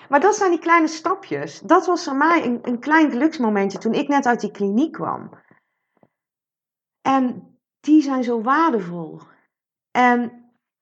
maar 0.09 0.21
dat 0.21 0.35
zijn 0.35 0.51
die 0.51 0.61
kleine 0.61 0.89
stapjes. 0.89 1.61
Dat 1.61 1.87
was 1.87 2.05
voor 2.05 2.17
mij 2.17 2.45
een, 2.45 2.59
een 2.63 2.79
klein 2.79 3.11
geluksmomentje 3.11 3.79
toen 3.79 3.95
ik 3.95 4.09
net 4.09 4.27
uit 4.27 4.41
die 4.41 4.51
kliniek 4.51 4.93
kwam. 4.93 5.31
En 7.03 7.57
die 7.81 8.03
zijn 8.03 8.25
zo 8.25 8.43
waardevol. 8.43 9.21
En 9.91 10.33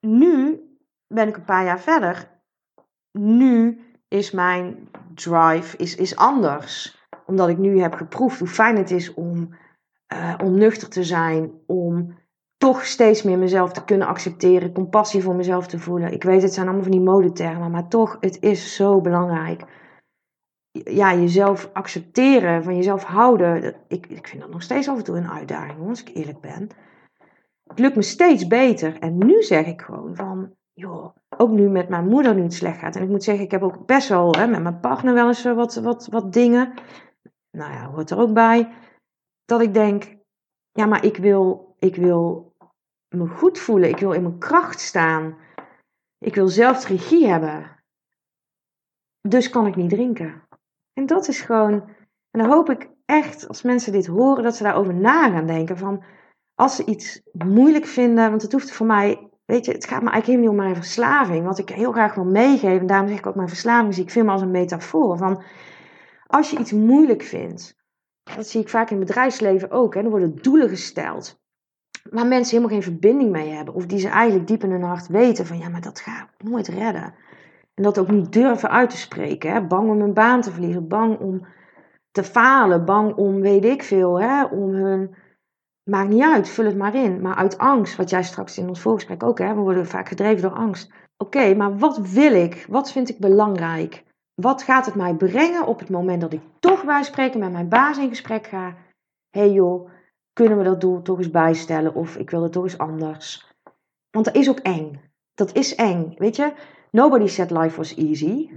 nu 0.00 0.60
ben 1.06 1.28
ik 1.28 1.36
een 1.36 1.44
paar 1.44 1.64
jaar 1.64 1.80
verder. 1.80 2.30
Nu 3.18 3.80
is 4.08 4.30
mijn 4.30 4.88
drive 5.14 5.76
is, 5.76 5.96
is 5.96 6.16
anders. 6.16 6.98
Omdat 7.26 7.48
ik 7.48 7.58
nu 7.58 7.80
heb 7.80 7.94
geproefd 7.94 8.38
hoe 8.38 8.48
fijn 8.48 8.76
het 8.76 8.90
is 8.90 9.14
om, 9.14 9.54
eh, 10.06 10.34
om 10.42 10.58
nuchter 10.58 10.88
te 10.88 11.04
zijn. 11.04 11.52
Om 11.66 12.18
toch 12.56 12.84
steeds 12.84 13.22
meer 13.22 13.38
mezelf 13.38 13.72
te 13.72 13.84
kunnen 13.84 14.06
accepteren. 14.06 14.72
Compassie 14.72 15.22
voor 15.22 15.34
mezelf 15.34 15.66
te 15.66 15.78
voelen. 15.78 16.12
Ik 16.12 16.22
weet, 16.22 16.42
het 16.42 16.54
zijn 16.54 16.66
allemaal 16.66 16.84
van 16.84 16.92
die 16.92 17.00
modetermen. 17.00 17.70
Maar 17.70 17.88
toch, 17.88 18.16
het 18.20 18.42
is 18.42 18.74
zo 18.74 19.00
belangrijk. 19.00 19.64
Ja, 20.72 21.14
jezelf 21.14 21.70
accepteren. 21.72 22.64
Van 22.64 22.76
jezelf 22.76 23.04
houden. 23.04 23.74
Ik, 23.88 24.06
ik 24.06 24.28
vind 24.28 24.42
dat 24.42 24.50
nog 24.50 24.62
steeds 24.62 24.88
af 24.88 24.96
en 24.96 25.04
toe 25.04 25.16
een 25.16 25.30
uitdaging. 25.30 25.88
Als 25.88 26.02
ik 26.02 26.16
eerlijk 26.16 26.40
ben. 26.40 26.68
Het 27.66 27.78
lukt 27.78 27.96
me 27.96 28.02
steeds 28.02 28.46
beter. 28.46 28.98
En 28.98 29.18
nu 29.18 29.42
zeg 29.42 29.66
ik 29.66 29.80
gewoon 29.80 30.16
van... 30.16 30.54
Joh, 30.72 31.16
ook 31.36 31.50
nu 31.50 31.68
met 31.68 31.88
mijn 31.88 32.08
moeder 32.08 32.34
nu 32.34 32.42
het 32.42 32.54
slecht 32.54 32.78
gaat. 32.78 32.96
En 32.96 33.02
ik 33.02 33.08
moet 33.08 33.24
zeggen, 33.24 33.44
ik 33.44 33.50
heb 33.50 33.62
ook 33.62 33.86
best 33.86 34.08
wel 34.08 34.34
hè, 34.34 34.46
met 34.46 34.62
mijn 34.62 34.80
partner 34.80 35.14
wel 35.14 35.26
eens 35.26 35.44
eh, 35.44 35.54
wat, 35.54 35.74
wat, 35.74 36.06
wat 36.06 36.32
dingen. 36.32 36.74
Nou 37.50 37.72
ja, 37.72 37.90
hoort 37.90 38.10
er 38.10 38.18
ook 38.18 38.32
bij. 38.32 38.72
Dat 39.44 39.60
ik 39.60 39.74
denk, 39.74 40.16
ja, 40.72 40.86
maar 40.86 41.04
ik 41.04 41.16
wil, 41.16 41.74
ik 41.78 41.96
wil 41.96 42.54
me 43.08 43.26
goed 43.26 43.58
voelen. 43.58 43.88
Ik 43.88 43.98
wil 43.98 44.12
in 44.12 44.22
mijn 44.22 44.38
kracht 44.38 44.80
staan. 44.80 45.36
Ik 46.18 46.34
wil 46.34 46.48
zelf 46.48 46.86
regie 46.86 47.26
hebben. 47.26 47.78
Dus 49.28 49.50
kan 49.50 49.66
ik 49.66 49.76
niet 49.76 49.90
drinken. 49.90 50.42
En 51.00 51.06
dat 51.06 51.28
is 51.28 51.40
gewoon. 51.40 51.72
En 52.30 52.40
dan 52.40 52.50
hoop 52.50 52.70
ik 52.70 52.90
echt, 53.04 53.48
als 53.48 53.62
mensen 53.62 53.92
dit 53.92 54.06
horen, 54.06 54.42
dat 54.44 54.56
ze 54.56 54.62
daarover 54.62 54.94
na 54.94 55.30
gaan 55.30 55.46
denken. 55.46 55.78
Van 55.78 56.04
als 56.54 56.76
ze 56.76 56.84
iets 56.84 57.22
moeilijk 57.32 57.86
vinden, 57.86 58.30
want 58.30 58.42
het 58.42 58.52
hoeft 58.52 58.72
voor 58.72 58.86
mij 58.86 59.28
Weet 59.44 59.64
je, 59.64 59.72
het 59.72 59.86
gaat 59.86 60.02
me 60.02 60.10
eigenlijk 60.10 60.26
helemaal 60.26 60.48
niet 60.48 60.58
om 60.58 60.64
mijn 60.64 60.84
verslaving. 60.84 61.46
Wat 61.46 61.58
ik 61.58 61.68
heel 61.68 61.92
graag 61.92 62.14
wil 62.14 62.24
meegeven, 62.24 62.80
en 62.80 62.86
daarom 62.86 63.08
zeg 63.08 63.18
ik 63.18 63.26
ook 63.26 63.34
mijn 63.34 63.48
verslaving, 63.48 63.94
zie 63.94 64.02
ik 64.02 64.10
veel 64.10 64.22
meer 64.22 64.32
als 64.32 64.42
een 64.42 64.50
metafoor. 64.50 65.18
Van 65.18 65.42
als 66.26 66.50
je 66.50 66.58
iets 66.58 66.72
moeilijk 66.72 67.22
vindt, 67.22 67.76
dat 68.36 68.46
zie 68.46 68.60
ik 68.60 68.68
vaak 68.68 68.90
in 68.90 68.96
het 68.96 69.06
bedrijfsleven 69.06 69.70
ook, 69.70 69.94
hè, 69.94 70.00
er 70.00 70.10
worden 70.10 70.42
doelen 70.42 70.68
gesteld. 70.68 71.40
Waar 72.10 72.26
mensen 72.26 72.56
helemaal 72.56 72.80
geen 72.80 72.92
verbinding 72.92 73.30
mee 73.30 73.48
hebben. 73.48 73.74
Of 73.74 73.86
die 73.86 73.98
ze 73.98 74.08
eigenlijk 74.08 74.46
diep 74.48 74.64
in 74.64 74.70
hun 74.70 74.82
hart 74.82 75.06
weten 75.06 75.46
van 75.46 75.58
ja, 75.58 75.68
maar 75.68 75.80
dat 75.80 76.00
gaat 76.00 76.28
nooit 76.38 76.68
redden. 76.68 77.14
En 77.80 77.86
dat 77.86 77.98
ook 77.98 78.10
niet 78.10 78.32
durven 78.32 78.70
uit 78.70 78.90
te 78.90 78.96
spreken. 78.96 79.52
Hè? 79.52 79.66
Bang 79.66 79.90
om 79.90 80.00
hun 80.00 80.14
baan 80.14 80.40
te 80.40 80.50
verliezen, 80.50 80.88
bang 80.88 81.18
om 81.18 81.46
te 82.10 82.24
falen, 82.24 82.84
bang 82.84 83.14
om 83.14 83.40
weet 83.40 83.64
ik 83.64 83.82
veel, 83.82 84.20
hè? 84.20 84.44
om 84.44 84.74
hun 84.74 85.14
Maakt 85.90 86.08
niet 86.08 86.22
uit, 86.22 86.48
vul 86.48 86.64
het 86.64 86.76
maar 86.76 86.94
in. 86.94 87.20
Maar 87.20 87.34
uit 87.34 87.58
angst, 87.58 87.96
wat 87.96 88.10
jij 88.10 88.22
straks 88.22 88.58
in 88.58 88.68
ons 88.68 88.80
voorgesprek 88.80 89.22
ook, 89.22 89.38
hè, 89.38 89.54
we 89.54 89.60
worden 89.60 89.86
vaak 89.86 90.08
gedreven 90.08 90.42
door 90.42 90.58
angst. 90.58 90.92
Oké, 91.16 91.54
maar 91.54 91.78
wat 91.78 91.98
wil 91.98 92.32
ik? 92.32 92.66
Wat 92.68 92.92
vind 92.92 93.08
ik 93.08 93.18
belangrijk? 93.18 94.04
Wat 94.34 94.62
gaat 94.62 94.86
het 94.86 94.94
mij 94.94 95.14
brengen 95.14 95.66
op 95.66 95.78
het 95.78 95.90
moment 95.90 96.20
dat 96.20 96.32
ik 96.32 96.40
toch 96.58 96.84
bij 96.84 97.02
spreken 97.02 97.40
met 97.40 97.52
mijn 97.52 97.68
baas 97.68 97.98
in 97.98 98.08
gesprek 98.08 98.46
ga? 98.46 98.76
Hé 99.30 99.40
hey 99.40 99.52
joh, 99.52 99.90
kunnen 100.32 100.58
we 100.58 100.64
dat 100.64 100.80
doel 100.80 101.02
toch 101.02 101.18
eens 101.18 101.30
bijstellen? 101.30 101.94
Of 101.94 102.16
ik 102.16 102.30
wil 102.30 102.42
het 102.42 102.52
toch 102.52 102.64
eens 102.64 102.78
anders. 102.78 103.54
Want 104.10 104.24
dat 104.24 104.34
is 104.34 104.48
ook 104.48 104.58
eng. 104.58 105.00
Dat 105.34 105.54
is 105.54 105.74
eng. 105.74 106.14
Weet 106.16 106.36
je, 106.36 106.52
nobody 106.90 107.26
said 107.26 107.50
life 107.50 107.76
was 107.76 107.94
easy. 107.94 108.50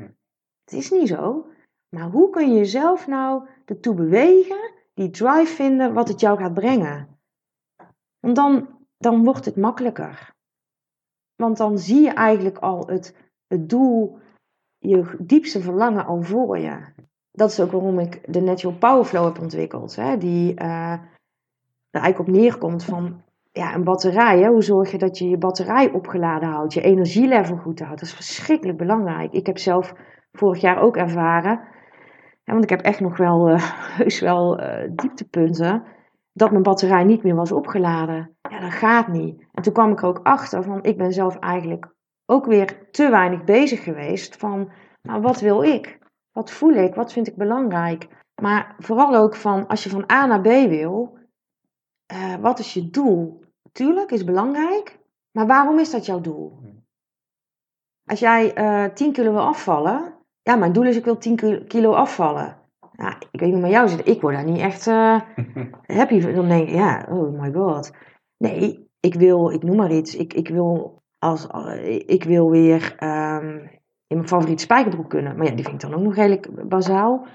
Het 0.64 0.74
is 0.74 0.92
niet 0.92 1.08
zo. 1.08 1.48
Maar 1.90 2.10
hoe 2.10 2.30
kun 2.30 2.50
je 2.52 2.58
jezelf 2.58 3.08
nou 3.08 3.48
ertoe 3.66 3.96
bewegen, 3.96 4.72
die 4.94 5.10
drive 5.10 5.54
vinden, 5.54 5.94
wat 5.94 6.08
het 6.08 6.20
jou 6.20 6.38
gaat 6.38 6.54
brengen? 6.54 7.08
Want 8.20 8.36
dan, 8.36 8.68
dan 8.98 9.24
wordt 9.24 9.46
het 9.46 9.56
makkelijker. 9.56 10.36
Want 11.36 11.58
dan 11.58 11.78
zie 11.78 12.02
je 12.02 12.12
eigenlijk 12.12 12.58
al 12.58 12.88
het, 12.88 13.16
het 13.48 13.70
doel, 13.70 14.20
je 14.78 15.16
diepste 15.20 15.62
verlangen 15.62 16.06
al 16.06 16.22
voor 16.22 16.58
je. 16.58 16.86
Dat 17.32 17.52
is 17.52 17.60
ook 17.60 17.72
waarom 17.72 18.00
ik 18.00 18.34
de 18.34 18.42
Natural 18.42 18.78
Power 18.78 19.06
Flow 19.06 19.26
heb 19.26 19.40
ontwikkeld. 19.40 19.96
Hè? 19.96 20.18
Die 20.18 20.54
uh, 20.54 20.92
er 21.90 22.02
eigenlijk 22.02 22.20
op 22.20 22.36
neerkomt 22.36 22.84
van 22.84 23.22
ja, 23.54 23.74
een 23.74 23.84
batterij. 23.84 24.40
Hè? 24.40 24.48
Hoe 24.48 24.64
zorg 24.64 24.92
je 24.92 24.98
dat 24.98 25.18
je 25.18 25.30
je 25.30 25.38
batterij 25.38 25.92
opgeladen 25.92 26.50
houdt, 26.50 26.74
je 26.74 26.82
energielevel 26.82 27.58
goed 27.58 27.80
houdt. 27.80 28.00
Dat 28.00 28.10
is 28.10 28.16
verschrikkelijk 28.16 28.78
belangrijk. 28.78 29.32
Ik 29.34 29.46
heb 29.46 29.58
zelf 29.58 29.94
vorig 30.32 30.62
jaar 30.62 30.82
ook 30.82 30.98
ervaren, 30.98 31.62
want 32.44 32.64
ik 32.64 32.70
heb 32.70 32.82
echt 32.82 33.00
nog 33.00 33.18
wel, 33.18 33.50
uh, 33.50 33.80
heus 33.98 34.20
wel 34.20 34.60
uh, 34.60 34.90
dieptepunten 34.96 35.84
dat 36.34 36.52
mijn 36.52 36.64
batterij 36.64 37.04
niet 37.04 37.24
meer 37.24 37.36
was 37.36 37.52
opgeladen. 37.52 38.38
Ja, 38.50 38.60
dat 38.60 38.72
gaat 38.72 39.08
niet. 39.08 39.48
En 39.52 39.64
toen 39.64 39.74
kwam 39.74 39.92
ik 39.92 40.02
er 40.02 40.08
ook 40.08 40.20
achter 40.24 40.64
van, 40.64 40.84
ik 40.84 40.98
ben 40.98 41.14
zelf 41.14 41.40
eigenlijk 41.40 41.94
ook 42.26 42.46
weer 42.46 42.90
te 42.92 43.10
weinig 43.10 43.44
bezig 43.44 43.84
geweest 43.84 44.36
van, 44.36 44.72
nou, 45.02 45.22
wat 45.22 45.40
wil 45.40 45.64
ik? 45.64 46.00
Wat 46.32 46.52
voel 46.52 46.74
ik? 46.74 46.96
Wat 46.96 47.14
vind 47.14 47.28
ik 47.28 47.36
belangrijk? 47.36 48.08
Maar 48.42 48.76
vooral 48.78 49.16
ook 49.16 49.36
van, 49.36 49.68
als 49.68 49.84
je 49.84 49.90
van 49.90 50.12
A 50.12 50.26
naar 50.26 50.42
B 50.42 50.70
wil, 50.70 51.18
uh, 52.14 52.36
wat 52.36 52.60
is 52.60 52.74
je 52.74 52.90
doel? 52.90 53.43
Tuurlijk, 53.74 54.12
is 54.12 54.24
belangrijk, 54.24 55.00
maar 55.32 55.48
waarom 55.48 55.80
is 55.80 55.92
dat 55.92 56.06
jouw 56.06 56.22
doel? 56.22 56.60
Als 58.06 58.20
jij 58.20 58.58
uh, 58.58 58.94
10 58.94 59.12
kilo 59.12 59.32
wil 59.32 59.42
afvallen, 59.42 60.14
ja, 60.42 60.56
mijn 60.56 60.74
doel 60.74 60.86
is 60.86 60.98
ik 60.98 61.06
wil 61.06 61.18
10 61.18 61.68
kilo 61.68 61.94
afvallen. 61.94 62.58
Ja, 62.92 63.18
ik 63.32 63.40
weet 63.40 63.54
niet 63.54 63.62
met 63.62 63.72
jou 63.72 63.88
zit, 63.88 64.08
ik 64.08 64.22
word 64.22 64.36
daar 64.36 64.44
niet 64.44 64.60
echt 64.60 64.88
uh, 64.88 65.22
happy 66.00 66.22
van. 66.22 66.34
Dan 66.34 66.48
denk 66.48 66.68
ik, 66.68 66.76
ja, 66.76 67.08
oh 67.10 67.40
my 67.40 67.52
god. 67.52 67.92
Nee, 68.38 68.90
ik 69.00 69.14
wil, 69.14 69.50
ik 69.50 69.64
noem 69.64 69.76
maar 69.76 69.92
iets, 69.92 70.16
ik, 70.16 70.34
ik, 70.34 70.48
wil, 70.48 71.02
als, 71.18 71.48
ik 72.06 72.24
wil 72.24 72.50
weer 72.50 72.96
um, 73.04 73.70
in 74.08 74.18
mijn 74.18 74.28
favoriete 74.28 74.64
spijkerbroek 74.64 75.10
kunnen. 75.10 75.38
Maar 75.38 75.46
ja, 75.46 75.56
die 75.56 75.64
vind 75.64 75.84
ik 75.84 75.90
dan 75.90 76.00
ook 76.00 76.06
nog 76.06 76.16
redelijk 76.16 76.70
bazaal. 76.70 77.28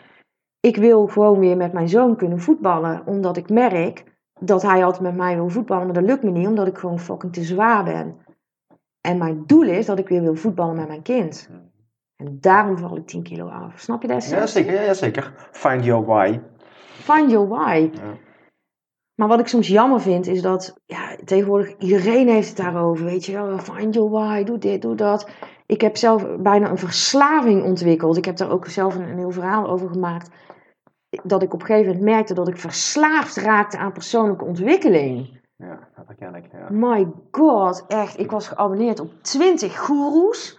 Ik 0.60 0.76
wil 0.76 1.06
gewoon 1.06 1.38
weer 1.38 1.56
met 1.56 1.72
mijn 1.72 1.88
zoon 1.88 2.16
kunnen 2.16 2.40
voetballen, 2.40 3.06
omdat 3.06 3.36
ik 3.36 3.48
merk 3.48 4.04
dat 4.40 4.62
hij 4.62 4.84
altijd 4.84 5.02
met 5.02 5.16
mij 5.16 5.34
wil 5.34 5.48
voetballen, 5.48 5.84
maar 5.84 5.94
dat 5.94 6.04
lukt 6.04 6.22
me 6.22 6.30
niet, 6.30 6.46
omdat 6.46 6.66
ik 6.66 6.78
gewoon 6.78 6.98
fucking 6.98 7.32
te 7.32 7.42
zwaar 7.42 7.84
ben. 7.84 8.16
En 9.00 9.18
mijn 9.18 9.42
doel 9.46 9.62
is 9.62 9.86
dat 9.86 9.98
ik 9.98 10.08
weer 10.08 10.22
wil 10.22 10.34
voetballen 10.34 10.76
met 10.76 10.88
mijn 10.88 11.02
kind. 11.02 11.48
En 12.16 12.38
daarom 12.40 12.78
val 12.78 12.96
ik 12.96 13.06
10 13.06 13.22
kilo 13.22 13.48
af. 13.48 13.80
Snap 13.80 14.02
je 14.02 14.08
dat? 14.08 14.28
Ja, 14.28 14.46
zeker. 14.46 14.82
Ja, 14.82 14.94
zeker. 14.94 15.48
Find 15.50 15.84
your 15.84 16.06
why. 16.06 16.40
Find 16.92 17.30
your 17.30 17.48
why. 17.48 17.90
Ja. 17.92 18.16
Maar 19.14 19.28
wat 19.28 19.40
ik 19.40 19.48
soms 19.48 19.68
jammer 19.68 20.00
vind, 20.00 20.26
is 20.26 20.42
dat 20.42 20.80
ja, 20.86 21.16
tegenwoordig 21.24 21.76
iedereen 21.78 22.28
heeft 22.28 22.48
het 22.48 22.56
daarover. 22.56 23.04
Weet 23.04 23.24
je 23.24 23.32
wel, 23.32 23.58
find 23.58 23.94
your 23.94 24.10
why, 24.10 24.44
doe 24.44 24.58
dit, 24.58 24.82
doe 24.82 24.94
dat. 24.94 25.30
Ik 25.66 25.80
heb 25.80 25.96
zelf 25.96 26.26
bijna 26.38 26.70
een 26.70 26.78
verslaving 26.78 27.64
ontwikkeld. 27.64 28.16
Ik 28.16 28.24
heb 28.24 28.36
daar 28.36 28.50
ook 28.50 28.66
zelf 28.66 28.94
een, 28.94 29.08
een 29.08 29.18
heel 29.18 29.30
verhaal 29.30 29.68
over 29.68 29.88
gemaakt. 29.88 30.30
Dat 31.22 31.42
ik 31.42 31.54
op 31.54 31.60
een 31.60 31.66
gegeven 31.66 31.86
moment 31.86 32.04
merkte 32.04 32.34
dat 32.34 32.48
ik 32.48 32.56
verslaafd 32.56 33.36
raakte 33.36 33.78
aan 33.78 33.92
persoonlijke 33.92 34.44
ontwikkeling. 34.44 35.40
Ja, 35.56 35.88
dat 36.06 36.16
ken 36.18 36.34
ik. 36.34 36.44
Ja. 36.52 36.66
My 36.70 37.12
god, 37.30 37.84
echt. 37.86 38.18
Ik 38.18 38.30
was 38.30 38.48
geabonneerd 38.48 39.00
op 39.00 39.12
20 39.22 39.78
goeroes 39.78 40.58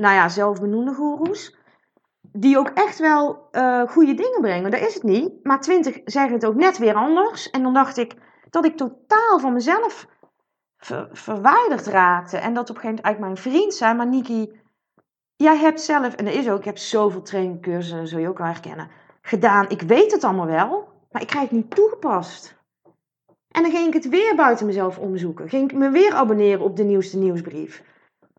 nou 0.00 0.14
ja, 0.14 0.28
zelfbenoemde 0.28 0.94
goeroes. 0.94 1.56
Die 2.20 2.58
ook 2.58 2.68
echt 2.68 2.98
wel 2.98 3.48
uh, 3.52 3.82
goede 3.88 4.14
dingen 4.14 4.40
brengen. 4.40 4.70
Dat 4.70 4.80
is 4.80 4.94
het 4.94 5.02
niet. 5.02 5.44
Maar 5.44 5.60
twintig 5.60 6.00
zeggen 6.04 6.32
het 6.32 6.46
ook 6.46 6.54
net 6.54 6.78
weer 6.78 6.94
anders. 6.94 7.50
En 7.50 7.62
dan 7.62 7.74
dacht 7.74 7.96
ik 7.96 8.14
dat 8.50 8.64
ik 8.64 8.76
totaal 8.76 9.38
van 9.38 9.52
mezelf 9.52 10.06
ver, 10.76 11.08
verwijderd 11.12 11.86
raakte. 11.86 12.36
En 12.36 12.54
dat 12.54 12.70
op 12.70 12.76
een 12.76 12.80
gegeven 12.80 13.04
moment 13.04 13.04
eigenlijk 13.04 13.42
mijn 13.42 13.54
vriend 13.54 13.74
zei. 13.74 13.94
Maar 13.94 14.06
Niki, 14.06 14.60
jij 15.36 15.56
hebt 15.56 15.80
zelf, 15.80 16.14
en 16.14 16.24
dat 16.24 16.34
is 16.34 16.50
ook, 16.50 16.58
ik 16.58 16.64
heb 16.64 16.78
zoveel 16.78 17.22
trainingcursussen, 17.22 18.08
zul 18.08 18.18
je 18.18 18.28
ook 18.28 18.38
wel 18.38 18.46
herkennen, 18.46 18.90
gedaan. 19.20 19.68
Ik 19.68 19.82
weet 19.82 20.12
het 20.12 20.24
allemaal 20.24 20.46
wel, 20.46 20.88
maar 21.10 21.22
ik 21.22 21.28
krijg 21.28 21.48
het 21.48 21.58
niet 21.58 21.74
toegepast. 21.74 22.58
En 23.50 23.62
dan 23.62 23.70
ging 23.70 23.86
ik 23.86 23.94
het 23.94 24.08
weer 24.08 24.36
buiten 24.36 24.66
mezelf 24.66 24.98
omzoeken. 24.98 25.48
Ging 25.48 25.70
ik 25.70 25.76
me 25.76 25.90
weer 25.90 26.12
abonneren 26.12 26.60
op 26.60 26.76
de 26.76 26.84
nieuwste 26.84 27.18
nieuwsbrief. 27.18 27.82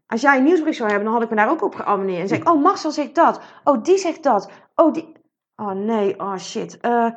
Als 0.08 0.22
jij 0.22 0.38
een 0.38 0.44
nieuwsbrief 0.44 0.76
zou 0.76 0.90
hebben, 0.90 1.06
dan 1.06 1.14
had 1.14 1.24
ik 1.24 1.30
me 1.30 1.36
daar 1.36 1.50
ook 1.50 1.64
op 1.64 1.76
geabonneerd. 1.76 2.22
En 2.22 2.28
zeg 2.28 2.38
ik, 2.38 2.50
oh, 2.50 2.64
Marcel 2.64 2.92
zegt 2.92 3.16
dat. 3.16 3.42
Oh, 3.64 3.84
die 3.84 3.98
zegt 3.98 4.24
dat. 4.24 4.52
Oh, 4.76 4.94
die... 4.94 5.12
Oh, 5.56 5.72
nee. 5.72 6.20
Oh, 6.20 6.38
shit. 6.38 6.78
Uh, 6.82 7.12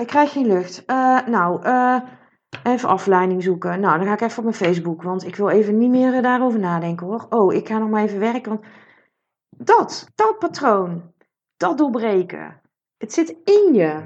ik 0.00 0.06
krijg 0.06 0.32
geen 0.32 0.46
lucht. 0.46 0.82
Uh, 0.86 1.26
nou, 1.26 1.66
uh, 1.66 2.00
even 2.62 2.88
afleiding 2.88 3.42
zoeken. 3.42 3.80
Nou, 3.80 3.98
dan 3.98 4.06
ga 4.06 4.12
ik 4.12 4.20
even 4.20 4.38
op 4.38 4.44
mijn 4.44 4.56
Facebook. 4.56 5.02
Want 5.02 5.26
ik 5.26 5.36
wil 5.36 5.48
even 5.48 5.78
niet 5.78 5.90
meer 5.90 6.22
daarover 6.22 6.58
nadenken, 6.58 7.06
hoor. 7.06 7.26
Oh, 7.28 7.54
ik 7.54 7.68
ga 7.68 7.78
nog 7.78 7.88
maar 7.88 8.02
even 8.02 8.18
werken. 8.18 8.50
Want 8.50 8.64
dat, 9.48 10.08
dat 10.14 10.38
patroon. 10.38 11.12
Dat 11.58 11.78
doorbreken. 11.78 12.60
Het 12.96 13.12
zit 13.12 13.36
in 13.44 13.74
je. 13.74 14.02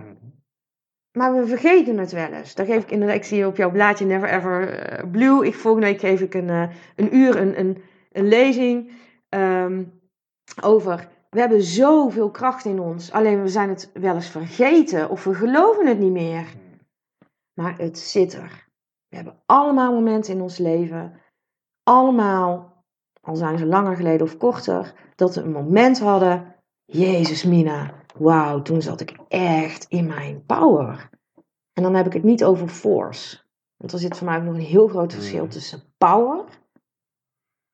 Maar 1.12 1.34
we 1.34 1.46
vergeten 1.46 1.98
het 1.98 2.12
wel 2.12 2.32
eens. 2.32 2.54
Daar 2.54 2.66
geef 2.66 2.82
ik 2.82 2.90
inderdaad, 2.90 3.16
ik 3.16 3.24
zie 3.24 3.46
op 3.46 3.56
jouw 3.56 3.70
blaadje 3.70 4.06
Never 4.06 4.28
Ever 4.28 5.02
uh, 5.02 5.10
Blue. 5.10 5.46
Ik, 5.46 5.54
volgende 5.54 5.86
week 5.86 6.00
geef 6.00 6.20
ik 6.20 6.34
een, 6.34 6.48
uh, 6.48 6.68
een 6.96 7.16
uur 7.16 7.36
een, 7.36 7.58
een, 7.58 7.82
een 8.12 8.28
lezing 8.28 8.92
um, 9.28 10.00
over. 10.62 11.08
We 11.30 11.40
hebben 11.40 11.62
zoveel 11.62 12.30
kracht 12.30 12.64
in 12.64 12.80
ons. 12.80 13.12
Alleen 13.12 13.42
we 13.42 13.48
zijn 13.48 13.68
het 13.68 13.90
wel 13.92 14.14
eens 14.14 14.30
vergeten 14.30 15.10
of 15.10 15.24
we 15.24 15.34
geloven 15.34 15.86
het 15.86 15.98
niet 15.98 16.12
meer. 16.12 16.46
Maar 17.54 17.78
het 17.78 17.98
zit 17.98 18.32
er. 18.32 18.68
We 19.08 19.16
hebben 19.16 19.42
allemaal 19.46 19.92
momenten 19.92 20.34
in 20.34 20.40
ons 20.40 20.58
leven. 20.58 21.20
Allemaal, 21.82 22.84
al 23.20 23.36
zijn 23.36 23.58
ze 23.58 23.66
langer 23.66 23.96
geleden 23.96 24.26
of 24.26 24.36
korter, 24.36 24.94
dat 25.16 25.34
we 25.34 25.40
een 25.40 25.52
moment 25.52 26.00
hadden. 26.00 26.54
Jezus, 26.84 27.44
Mina, 27.44 28.04
wauw, 28.14 28.62
toen 28.62 28.82
zat 28.82 29.00
ik 29.00 29.16
echt 29.28 29.84
in 29.88 30.06
mijn 30.06 30.44
power. 30.46 31.10
En 31.72 31.82
dan 31.82 31.94
heb 31.94 32.06
ik 32.06 32.12
het 32.12 32.22
niet 32.22 32.44
over 32.44 32.68
force. 32.68 33.40
Want 33.76 33.92
er 33.92 33.98
zit 33.98 34.16
voor 34.16 34.26
mij 34.26 34.36
ook 34.36 34.44
nog 34.44 34.54
een 34.54 34.60
heel 34.60 34.88
groot 34.88 35.12
verschil 35.12 35.44
mm. 35.44 35.50
tussen 35.50 35.94
power. 35.98 36.44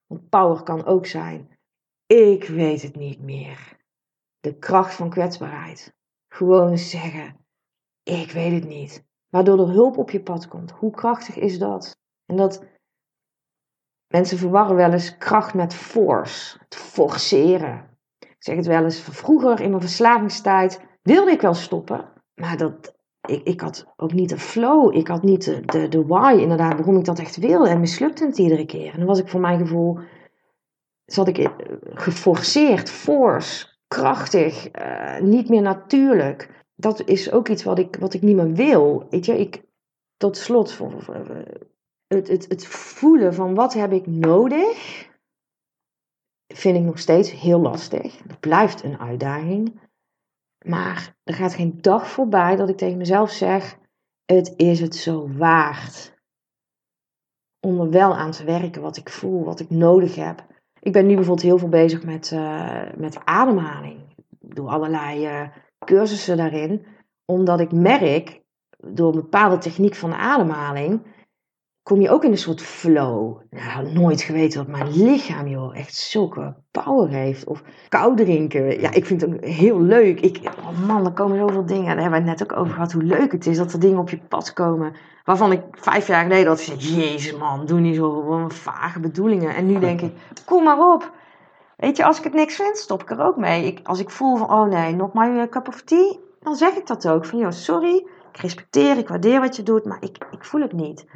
Want 0.07 0.29
power 0.29 0.63
kan 0.63 0.85
ook 0.85 1.07
zijn, 1.07 1.59
ik 2.07 2.45
weet 2.45 2.83
het 2.83 2.97
niet 2.97 3.21
meer. 3.21 3.77
De 4.41 4.59
kracht 4.59 4.95
van 4.95 5.11
kwetsbaarheid. 5.11 5.95
Gewoon 6.29 6.79
zeggen, 6.79 7.47
ik 8.03 8.31
weet 8.31 8.53
het 8.53 8.69
niet. 8.69 9.07
Waardoor 9.29 9.59
er 9.59 9.69
hulp 9.69 9.97
op 9.97 10.11
je 10.11 10.23
pad 10.23 10.49
komt. 10.49 10.71
Hoe 10.71 10.91
krachtig 10.91 11.37
is 11.37 11.59
dat? 11.59 12.01
En 12.27 12.37
dat 12.37 12.65
mensen 14.07 14.39
verwarren 14.39 14.77
wel 14.77 14.93
eens 14.93 15.17
kracht 15.19 15.55
met 15.55 15.75
force. 15.75 16.59
Het 16.59 16.75
forceren. 16.77 17.88
Ik 18.39 18.45
zeg 18.45 18.57
het 18.57 18.67
wel 18.67 18.85
eens, 18.85 19.01
vroeger 19.01 19.61
in 19.61 19.71
mijn 19.71 19.83
verslavingstijd 19.83 20.81
wilde 21.03 21.31
ik 21.31 21.41
wel 21.41 21.55
stoppen, 21.55 22.13
maar 22.35 22.57
dat, 22.57 22.95
ik, 23.29 23.43
ik 23.43 23.61
had 23.61 23.87
ook 23.97 24.13
niet 24.13 24.29
de 24.29 24.39
flow, 24.39 24.97
ik 24.97 25.09
had 25.09 25.23
niet 25.23 25.45
de, 25.45 25.61
de, 25.61 25.89
de 25.89 26.07
why, 26.07 26.37
inderdaad, 26.41 26.75
waarom 26.75 26.97
ik 26.97 27.05
dat 27.05 27.19
echt 27.19 27.37
wilde 27.37 27.69
en 27.69 27.81
mislukte 27.81 28.27
het 28.27 28.39
iedere 28.39 28.67
keer. 28.67 28.93
En 28.93 28.99
dan 28.99 29.07
was 29.07 29.19
ik 29.19 29.29
voor 29.29 29.41
mijn 29.41 29.59
gevoel, 29.59 29.99
zat 31.05 31.29
ik 31.29 31.51
geforceerd, 31.95 32.91
force, 32.91 33.67
krachtig, 33.89 34.69
uh, 34.81 35.21
niet 35.21 35.49
meer 35.49 35.63
natuurlijk. 35.63 36.65
Dat 36.75 37.03
is 37.05 37.33
ook 37.33 37.49
iets 37.49 37.65
wat 37.65 37.79
ik, 37.79 37.97
wat 37.97 38.15
ik 38.15 38.23
niet 38.23 38.37
meer 38.37 38.53
wil. 38.53 39.07
Weet 39.11 39.27
je, 39.27 39.39
ik, 39.39 39.63
tot 40.17 40.37
slot, 40.37 40.79
het, 42.07 42.29
het, 42.29 42.47
het 42.49 42.67
voelen 42.67 43.35
van 43.35 43.55
wat 43.55 43.75
heb 43.75 43.93
ik 43.93 44.07
nodig 44.07 45.08
vind 46.55 46.77
ik 46.77 46.83
nog 46.83 46.99
steeds 46.99 47.31
heel 47.33 47.61
lastig. 47.61 48.19
Het 48.19 48.41
blijft 48.41 48.85
een 48.85 48.99
uitdaging. 48.99 49.81
Maar 50.65 51.17
er 51.25 51.35
gaat 51.35 51.55
geen 51.55 51.79
dag 51.81 52.09
voorbij 52.09 52.57
dat 52.57 52.69
ik 52.69 52.77
tegen 52.77 52.99
mezelf 52.99 53.31
zeg: 53.31 53.79
het 54.25 54.55
is 54.57 54.81
het 54.81 54.95
zo 54.95 55.29
waard. 55.37 56.17
Om 57.61 57.81
er 57.81 57.91
wel 57.91 58.17
aan 58.17 58.31
te 58.31 58.45
werken 58.45 58.83
wat 58.83 58.97
ik 58.97 59.09
voel, 59.09 59.45
wat 59.45 59.61
ik 59.61 59.71
nodig 59.71 60.15
heb. 60.15 60.47
Ik 60.81 60.93
ben 60.93 61.07
nu 61.07 61.15
bijvoorbeeld 61.15 61.47
heel 61.47 61.59
veel 61.59 61.69
bezig 61.69 62.03
met, 62.03 62.31
uh, 62.31 62.83
met 62.97 63.25
ademhaling. 63.25 64.01
Ik 64.41 64.55
doe 64.55 64.69
allerlei 64.69 65.27
uh, 65.27 65.49
cursussen 65.85 66.37
daarin, 66.37 66.87
omdat 67.25 67.61
ik 67.61 67.73
merk 67.73 68.43
door 68.79 69.09
een 69.15 69.21
bepaalde 69.21 69.59
techniek 69.59 69.95
van 69.95 70.15
ademhaling, 70.15 71.03
kom 71.89 72.01
je 72.01 72.11
ook 72.11 72.25
in 72.25 72.31
een 72.31 72.39
soort 72.39 72.63
flow. 72.63 73.41
Nou, 73.51 73.93
nooit 73.93 74.23
geweten 74.23 74.59
dat 74.59 74.77
mijn 74.77 75.03
lichaam, 75.03 75.47
joh, 75.47 75.77
echt 75.77 75.95
zulke 75.95 76.55
power 76.71 77.09
heeft. 77.09 77.45
Of 77.45 77.63
kou 77.89 78.17
drinken. 78.17 78.81
Ja, 78.81 78.93
ik 78.93 79.07
vind 79.07 79.21
het 79.21 79.31
ook 79.31 79.45
heel 79.45 79.81
leuk. 79.81 80.21
Ik, 80.21 80.41
oh 80.59 80.87
man, 80.87 81.07
er 81.07 81.13
komen 81.13 81.39
zoveel 81.39 81.67
dingen. 81.67 81.85
Daar 81.85 82.01
hebben 82.01 82.23
we 82.23 82.29
het 82.29 82.39
net 82.39 82.51
ook 82.53 82.59
over 82.59 82.73
gehad. 82.73 82.93
Hoe 82.93 83.03
leuk 83.03 83.33
het 83.33 83.47
is 83.47 83.57
dat 83.57 83.73
er 83.73 83.81
dingen 83.81 83.99
op 83.99 84.11
je 84.11 84.19
pad 84.19 84.53
komen. 84.53 84.95
Waarvan 85.25 85.53
ik 85.53 85.63
vijf 85.71 86.07
jaar 86.07 86.23
geleden 86.23 86.47
had 86.47 86.59
gezegd, 86.59 86.95
jezus 86.95 87.37
man, 87.37 87.67
doe 87.67 87.81
niet 87.81 87.97
zo 87.97 88.25
wat 88.25 88.55
vage 88.55 89.01
bedoelingen. 89.01 89.55
En 89.55 89.67
nu 89.67 89.79
denk 89.89 90.01
ik, 90.01 90.13
kom 90.45 90.65
maar 90.65 90.93
op. 90.93 91.13
Weet 91.77 91.97
je, 91.97 92.05
als 92.05 92.19
ik 92.19 92.25
het 92.25 92.35
niks 92.35 92.57
vind, 92.57 92.77
stop 92.77 93.03
ik 93.03 93.11
er 93.11 93.21
ook 93.21 93.37
mee. 93.37 93.67
Ik, 93.67 93.81
als 93.83 94.01
ik 94.01 94.11
voel 94.11 94.37
van, 94.37 94.51
oh 94.51 94.69
nee, 94.69 94.95
not 94.95 95.15
my 95.15 95.49
cup 95.49 95.69
of 95.69 95.83
tea, 95.83 96.17
dan 96.41 96.57
zeg 96.57 96.75
ik 96.75 96.87
dat 96.87 97.09
ook. 97.09 97.25
Van, 97.25 97.39
joh, 97.39 97.51
sorry, 97.51 98.07
ik 98.33 98.41
respecteer, 98.41 98.99
ik 98.99 99.09
waardeer 99.09 99.41
wat 99.41 99.57
je 99.57 99.63
doet, 99.63 99.85
maar 99.85 100.03
ik, 100.03 100.27
ik 100.31 100.45
voel 100.45 100.61
het 100.61 100.73
niet. 100.73 101.07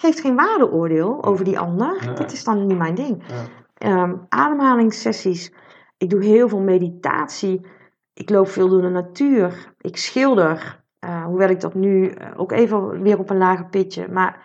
Geeft 0.00 0.20
geen 0.20 0.36
waardeoordeel 0.36 1.24
over 1.24 1.44
die 1.44 1.58
ander. 1.58 2.04
Nee. 2.06 2.14
Dat 2.14 2.32
is 2.32 2.44
dan 2.44 2.66
niet 2.66 2.78
mijn 2.78 2.94
ding. 2.94 3.22
Ja. 3.26 3.44
Ehm, 3.74 4.16
ademhalingssessies. 4.28 5.52
Ik 5.96 6.10
doe 6.10 6.24
heel 6.24 6.48
veel 6.48 6.60
meditatie. 6.60 7.66
Ik 8.14 8.30
loop 8.30 8.48
veel 8.48 8.68
door 8.68 8.82
de 8.82 8.88
natuur. 8.88 9.72
Ik 9.78 9.96
schilder. 9.96 10.84
Eh, 10.98 11.24
hoewel 11.24 11.48
ik 11.48 11.60
dat 11.60 11.74
nu 11.74 12.08
eh, 12.08 12.30
ook 12.36 12.52
even 12.52 13.02
weer 13.02 13.18
op 13.18 13.30
een 13.30 13.38
lager 13.38 13.66
pitje. 13.66 14.08
Maar 14.08 14.42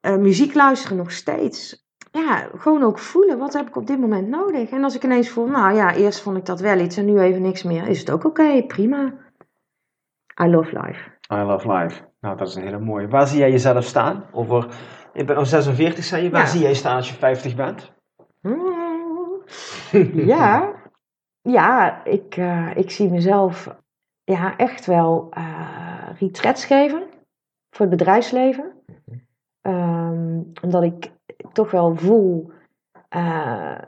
eh, 0.00 0.16
muziek 0.16 0.54
luisteren 0.54 0.96
nog 0.96 1.10
steeds. 1.10 1.88
Ja, 2.12 2.48
gewoon 2.56 2.82
ook 2.82 2.98
voelen. 2.98 3.38
Wat 3.38 3.52
heb 3.52 3.68
ik 3.68 3.76
op 3.76 3.86
dit 3.86 3.98
moment 4.00 4.28
nodig? 4.28 4.70
En 4.70 4.84
als 4.84 4.94
ik 4.94 5.04
ineens 5.04 5.28
voel, 5.28 5.46
nou 5.46 5.74
ja, 5.74 5.94
eerst 5.94 6.20
vond 6.20 6.36
ik 6.36 6.44
dat 6.44 6.60
wel 6.60 6.78
iets 6.78 6.96
en 6.96 7.04
nu 7.04 7.20
even 7.20 7.42
niks 7.42 7.62
meer. 7.62 7.88
Is 7.88 7.98
het 7.98 8.10
ook 8.10 8.24
oké? 8.24 8.62
prima. 8.66 9.14
I 10.42 10.46
love 10.46 10.80
life. 10.80 11.19
I 11.32 11.42
love 11.42 11.72
life. 11.72 12.02
Nou, 12.20 12.36
dat 12.36 12.48
is 12.48 12.54
een 12.54 12.62
hele 12.62 12.78
mooie. 12.78 13.08
Waar 13.08 13.26
zie 13.26 13.38
jij 13.38 13.50
jezelf 13.50 13.84
staan? 13.84 14.24
Over, 14.32 14.66
je 15.12 15.24
bent 15.24 15.38
al 15.38 15.46
46, 15.46 16.04
zei 16.04 16.22
je. 16.22 16.30
Waar 16.30 16.40
Ja. 16.40 16.46
zie 16.46 16.60
jij 16.60 16.74
staan 16.74 16.96
als 16.96 17.08
je 17.08 17.14
50 17.14 17.54
bent? 17.54 17.92
Mm. 18.40 19.42
Ja, 20.14 20.72
ja 21.58 22.04
ik, 22.04 22.36
eh, 22.36 22.76
ik 22.76 22.90
zie 22.90 23.10
mezelf 23.10 23.76
ja, 24.24 24.56
echt 24.56 24.86
wel 24.86 25.28
retreats 26.18 26.64
geven 26.64 27.02
voor 27.70 27.86
het 27.86 27.96
bedrijfsleven. 27.96 28.72
Ehm, 29.60 30.40
omdat 30.62 30.82
ik 30.82 31.12
toch 31.52 31.70
wel 31.70 31.96
voel 31.96 32.50
eh, 33.08 33.78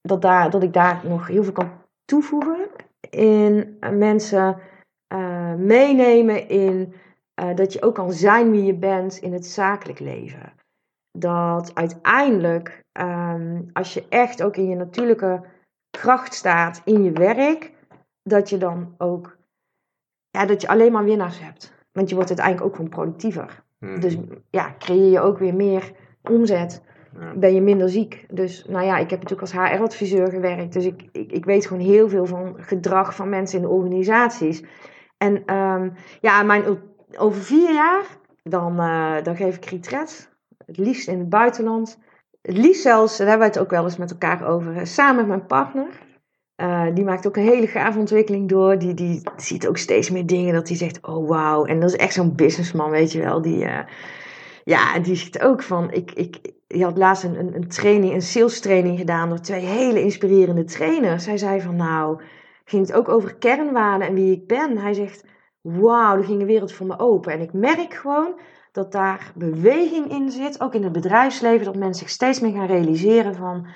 dat, 0.00 0.22
daar, 0.22 0.50
dat 0.50 0.62
ik 0.62 0.72
daar 0.72 1.00
nog 1.04 1.26
heel 1.26 1.42
veel 1.44 1.52
kan 1.52 1.70
toevoegen. 2.04 2.68
In 3.10 3.76
mensen 3.92 4.58
eh, 5.06 5.54
meenemen 5.54 6.48
in 6.48 6.94
eh, 7.34 7.54
dat 7.54 7.72
je 7.72 7.82
ook 7.82 7.94
kan 7.94 8.12
zijn 8.12 8.50
wie 8.50 8.64
je 8.64 8.74
bent 8.74 9.16
in 9.16 9.32
het 9.32 9.46
zakelijk 9.46 9.98
leven. 9.98 10.52
Dat 11.18 11.74
uiteindelijk, 11.74 12.84
ehm, 12.92 13.62
als 13.72 13.94
je 13.94 14.04
echt 14.08 14.42
ook 14.42 14.56
in 14.56 14.68
je 14.68 14.76
natuurlijke 14.76 15.42
kracht 15.90 16.34
staat 16.34 16.82
in 16.84 17.02
je 17.02 17.12
werk, 17.12 17.72
dat 18.22 18.50
je 18.50 18.56
dan 18.56 18.94
ook, 18.98 19.36
ja, 20.30 20.46
dat 20.46 20.60
je 20.60 20.68
alleen 20.68 20.92
maar 20.92 21.04
winnaars 21.04 21.40
hebt. 21.40 21.72
Want 21.92 22.08
je 22.08 22.14
wordt 22.14 22.30
uiteindelijk 22.30 22.66
ook 22.66 22.74
gewoon 22.74 22.90
productiever. 22.90 23.64
Hmm. 23.78 24.00
Dus 24.00 24.16
ja, 24.50 24.74
creëer 24.78 25.10
je 25.10 25.20
ook 25.20 25.38
weer 25.38 25.54
meer 25.54 25.92
omzet. 26.22 26.82
Ja. 27.20 27.34
Ben 27.34 27.54
je 27.54 27.60
minder 27.60 27.88
ziek. 27.88 28.26
Dus 28.30 28.64
nou 28.68 28.84
ja, 28.84 28.98
ik 28.98 29.10
heb 29.10 29.22
natuurlijk 29.22 29.52
als 29.52 29.52
HR-adviseur 29.52 30.30
gewerkt. 30.30 30.72
Dus 30.72 30.84
ik, 30.84 31.08
ik, 31.12 31.32
ik 31.32 31.44
weet 31.44 31.66
gewoon 31.66 31.82
heel 31.82 32.08
veel 32.08 32.26
van 32.26 32.54
gedrag 32.58 33.14
van 33.14 33.28
mensen 33.28 33.58
in 33.58 33.64
de 33.64 33.70
organisaties. 33.70 34.62
En 35.18 35.44
ehm, 35.44 35.90
ja, 36.20 36.42
mijn, 36.42 36.64
over 37.16 37.42
vier 37.42 37.72
jaar, 37.72 38.04
dan, 38.42 38.80
eh, 38.80 39.22
dan 39.22 39.36
geef 39.36 39.56
ik 39.56 39.64
retret. 39.64 40.34
Het 40.66 40.78
liefst 40.78 41.08
in 41.08 41.18
het 41.18 41.28
buitenland. 41.28 41.98
Het 42.42 42.56
liefst 42.56 42.82
zelfs, 42.82 43.16
daar 43.16 43.28
hebben 43.28 43.46
we 43.46 43.52
het 43.52 43.62
ook 43.62 43.70
wel 43.70 43.84
eens 43.84 43.96
met 43.96 44.10
elkaar 44.10 44.48
over, 44.48 44.86
samen 44.86 45.16
met 45.16 45.26
mijn 45.26 45.46
partner. 45.46 46.04
Eh, 46.56 46.86
die 46.94 47.04
maakt 47.04 47.26
ook 47.26 47.36
een 47.36 47.42
hele 47.42 47.66
gave 47.66 47.98
ontwikkeling 47.98 48.48
door. 48.48 48.78
Die, 48.78 48.94
die 48.94 49.22
ziet 49.36 49.68
ook 49.68 49.76
steeds 49.76 50.10
meer 50.10 50.26
dingen 50.26 50.54
dat 50.54 50.68
hij 50.68 50.76
zegt, 50.76 51.06
oh 51.06 51.28
wauw. 51.28 51.64
En 51.64 51.80
dat 51.80 51.88
is 51.88 51.96
echt 51.96 52.12
zo'n 52.12 52.34
businessman, 52.34 52.90
weet 52.90 53.12
je 53.12 53.22
wel. 53.22 53.42
Die, 53.42 53.64
eh, 53.64 53.84
ja, 54.64 54.98
die 54.98 55.14
zegt 55.14 55.40
ook 55.40 55.62
van, 55.62 55.90
ik, 55.90 56.12
ik, 56.12 56.38
die 56.66 56.84
had 56.84 56.98
laatst 56.98 57.24
een, 57.24 57.38
een, 57.38 57.54
een 57.54 57.68
training, 57.68 58.14
een 58.14 58.22
sales 58.22 58.60
training 58.60 58.98
gedaan 58.98 59.28
door 59.28 59.40
twee 59.40 59.64
hele 59.64 60.02
inspirerende 60.02 60.64
trainers. 60.64 61.26
Hij 61.26 61.38
zei 61.38 61.60
van, 61.60 61.76
nou, 61.76 62.20
ging 62.68 62.86
het 62.86 62.96
ook 62.96 63.08
over 63.08 63.36
kernwaarden 63.36 64.08
en 64.08 64.14
wie 64.14 64.32
ik 64.32 64.46
ben. 64.46 64.78
Hij 64.78 64.94
zegt, 64.94 65.24
wauw, 65.60 66.16
er 66.16 66.24
ging 66.24 66.40
een 66.40 66.46
wereld 66.46 66.72
voor 66.72 66.86
me 66.86 66.98
open. 66.98 67.32
En 67.32 67.40
ik 67.40 67.52
merk 67.52 67.94
gewoon 67.94 68.40
dat 68.72 68.92
daar 68.92 69.32
beweging 69.34 70.10
in 70.10 70.30
zit, 70.30 70.60
ook 70.60 70.74
in 70.74 70.82
het 70.82 70.92
bedrijfsleven, 70.92 71.64
dat 71.64 71.76
mensen 71.76 71.94
zich 72.06 72.10
steeds 72.10 72.40
meer 72.40 72.52
gaan 72.52 72.66
realiseren 72.66 73.34
van, 73.34 73.66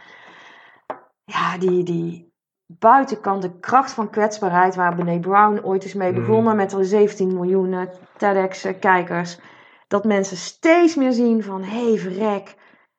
ja, 1.24 1.58
die, 1.58 1.82
die 1.84 2.32
buitenkant, 2.66 3.42
de 3.42 3.58
kracht 3.58 3.92
van 3.92 4.10
kwetsbaarheid, 4.10 4.74
waar 4.74 4.94
Brené 4.94 5.20
Brown 5.20 5.60
ooit 5.64 5.84
is 5.84 5.94
mee 5.94 6.12
Mhm. 6.12 6.20
begonnen 6.20 6.56
met 6.56 6.74
al 6.74 6.84
17 6.84 7.34
miljoen 7.34 7.72
eh, 7.72 7.82
TEDx-kijkers, 8.16 9.40
dat 9.88 10.04
mensen 10.04 10.36
steeds 10.36 10.94
meer 10.94 11.12
zien 11.12 11.42
van, 11.42 11.62
hé 11.62 11.88
hey, 11.88 11.98
verrek, 11.98 12.54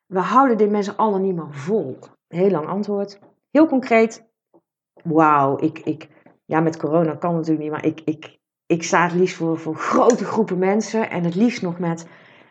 we 0.05 0.19
houden 0.19 0.57
dit 0.57 0.69
met 0.69 0.85
z'n 0.85 0.95
allen 0.95 1.21
niet 1.21 1.35
meer 1.35 1.53
vol. 1.53 1.97
Heel 2.27 2.49
lang 2.49 2.67
antwoord. 2.67 3.19
Heel 3.51 3.67
concreet, 3.67 4.30
wauw, 5.03 5.57
ik, 5.59 5.79
ik, 5.79 6.09
ja, 6.45 6.59
met 6.59 6.77
corona 6.77 7.15
kan 7.15 7.35
het 7.35 7.47
natuurlijk 7.47 7.59
niet, 7.59 7.71
maar 7.71 7.85
ik, 7.85 8.01
ik, 8.05 8.39
ik 8.65 8.83
sta 8.83 9.03
het 9.03 9.13
liefst 9.13 9.35
voor, 9.35 9.59
voor 9.59 9.75
grote 9.75 10.25
groepen 10.25 10.57
mensen 10.57 11.09
en 11.09 11.23
het 11.23 11.35
liefst 11.35 11.61
nog 11.61 11.79
met 11.79 12.07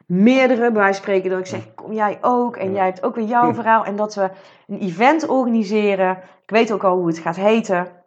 meerdere, 0.07 0.73
bij 0.73 0.93
spreken, 0.93 1.31
dat 1.31 1.39
ik 1.39 1.47
zeg, 1.47 1.75
kom 1.75 1.93
jij 1.93 2.19
ook 2.21 2.57
en 2.57 2.73
jij 2.73 2.85
hebt 2.85 3.03
ook 3.03 3.15
weer 3.15 3.27
jouw 3.27 3.55
verhaal 3.55 3.85
en 3.85 3.97
dat 3.97 4.15
we 4.15 4.31
een 4.67 4.79
event 4.79 5.29
organiseren. 5.29 6.17
Ik 6.43 6.51
weet 6.51 6.73
ook 6.73 6.85
al 6.85 6.97
hoe 6.97 7.07
het 7.07 7.19
gaat 7.19 7.37
heten. 7.37 7.99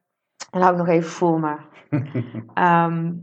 En 0.52 0.62
hou 0.62 0.72
ik 0.72 0.78
nog 0.78 0.88
even 0.88 1.10
voor 1.10 1.40
me. 1.40 1.56
Ehm, 2.54 3.14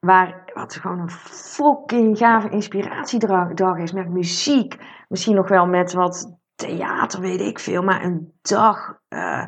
waar 0.00 0.50
wat 0.54 0.74
gewoon 0.74 0.98
een 1.00 1.10
fucking 1.10 2.18
gave 2.18 2.48
inspiratiedag 2.48 3.78
is 3.78 3.92
met 3.92 4.08
muziek. 4.08 4.78
Misschien 5.08 5.34
nog 5.34 5.48
wel 5.48 5.66
met 5.66 5.92
wat 5.92 6.38
theater, 6.54 7.20
weet 7.20 7.40
ik 7.40 7.58
veel. 7.58 7.82
Maar 7.82 8.04
een 8.04 8.32
dag. 8.42 8.98
eh, 9.08 9.44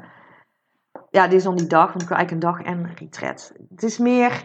ja, 1.11 1.25
dit 1.29 1.33
is 1.39 1.43
dan 1.45 1.57
die 1.57 1.67
dag, 1.67 1.89
want 1.89 2.03
ik 2.03 2.09
wil 2.09 2.17
eigenlijk 2.17 2.47
een 2.47 2.53
dag 2.53 2.67
en 2.67 2.79
een 2.79 2.95
retreat. 2.95 3.53
Het 3.71 3.83
is 3.83 3.99
meer, 3.99 4.45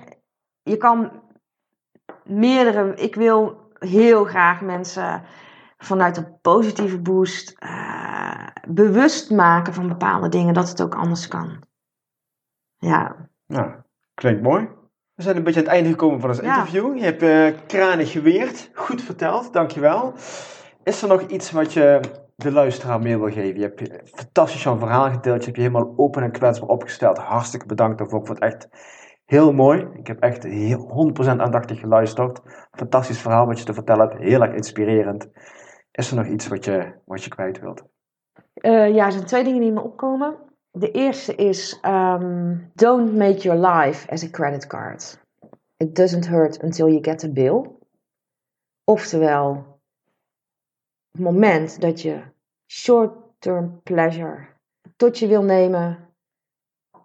je 0.61 0.77
kan 0.77 1.23
meerdere, 2.23 2.95
ik 2.95 3.15
wil 3.15 3.69
heel 3.79 4.23
graag 4.25 4.61
mensen 4.61 5.23
vanuit 5.77 6.17
een 6.17 6.39
positieve 6.41 6.99
boost 7.01 7.55
eh, 7.59 8.47
bewust 8.67 9.31
maken 9.31 9.73
van 9.73 9.87
bepaalde 9.87 10.29
dingen, 10.29 10.53
dat 10.53 10.69
het 10.69 10.81
ook 10.81 10.95
anders 10.95 11.27
kan. 11.27 11.63
Ja, 12.77 13.29
Nou, 13.47 13.71
klinkt 14.13 14.41
mooi. 14.41 14.69
We 15.13 15.23
zijn 15.23 15.37
een 15.37 15.43
beetje 15.43 15.59
aan 15.59 15.65
het 15.65 15.75
einde 15.75 15.89
gekomen 15.89 16.19
van 16.19 16.29
ons 16.29 16.39
Ja. 16.39 16.55
interview. 16.57 16.97
Je 16.97 17.03
hebt 17.03 17.21
eh 17.21 17.67
kranig 17.67 18.11
geweerd. 18.11 18.69
Goed 18.73 19.01
verteld, 19.01 19.53
dankjewel. 19.53 20.13
Is 20.83 21.01
er 21.01 21.07
nog 21.07 21.21
iets 21.21 21.51
wat 21.51 21.73
je 21.73 21.99
de 22.35 22.51
luisteraar 22.51 22.99
mee 22.99 23.17
wil 23.17 23.31
geven? 23.31 23.59
Je 23.59 23.73
hebt 23.75 24.09
fantastisch 24.15 24.63
jouw 24.63 24.77
verhaal 24.77 25.11
gedeeld. 25.11 25.39
Je 25.39 25.45
hebt 25.45 25.55
je 25.55 25.61
helemaal 25.61 25.93
open 25.95 26.23
en 26.23 26.31
kwetsbaar 26.31 26.69
opgesteld. 26.69 27.17
Hartstikke 27.17 27.65
bedankt 27.65 27.97
daarvoor. 27.97 28.19
Ik 28.19 28.25
vond 28.25 28.39
het 28.39 28.53
echt 28.53 28.69
heel 29.25 29.53
mooi. 29.53 29.87
Ik 29.93 30.07
heb 30.07 30.19
echt 30.19 30.43
heel, 30.43 31.13
100% 31.17 31.25
aandachtig 31.25 31.79
geluisterd. 31.79 32.41
Fantastisch 32.71 33.21
verhaal 33.21 33.45
wat 33.45 33.59
je 33.59 33.65
te 33.65 33.73
vertellen 33.73 34.07
hebt. 34.07 34.21
Heel 34.21 34.41
erg 34.41 34.53
inspirerend. 34.53 35.29
Is 35.91 36.09
er 36.09 36.15
nog 36.15 36.27
iets 36.27 36.47
wat 36.47 36.65
je, 36.65 36.93
wat 37.05 37.23
je 37.23 37.29
kwijt 37.29 37.59
wilt? 37.59 37.83
Eh, 38.53 38.95
ja, 38.95 39.05
er 39.05 39.11
zijn 39.11 39.25
twee 39.25 39.43
dingen 39.43 39.61
die 39.61 39.71
me 39.71 39.81
opkomen. 39.81 40.35
De 40.71 40.91
eerste 40.91 41.35
is: 41.35 41.79
ehm, 41.81 42.57
don't 42.73 43.15
make 43.15 43.37
your 43.37 43.67
life 43.67 44.11
as 44.11 44.23
a 44.23 44.29
credit 44.29 44.67
card. 44.67 45.23
It 45.77 45.95
doesn't 45.95 46.27
hurt 46.27 46.63
until 46.63 46.87
you 46.87 47.03
get 47.03 47.23
a 47.23 47.29
bill. 47.29 47.71
Oftewel, 48.83 49.74
het 51.15 51.23
moment 51.23 51.81
dat 51.81 52.01
je 52.01 52.21
short-term 52.71 53.79
pleasure 53.83 54.47
tot 54.95 55.19
je 55.19 55.27
wil 55.27 55.43
nemen, 55.43 56.09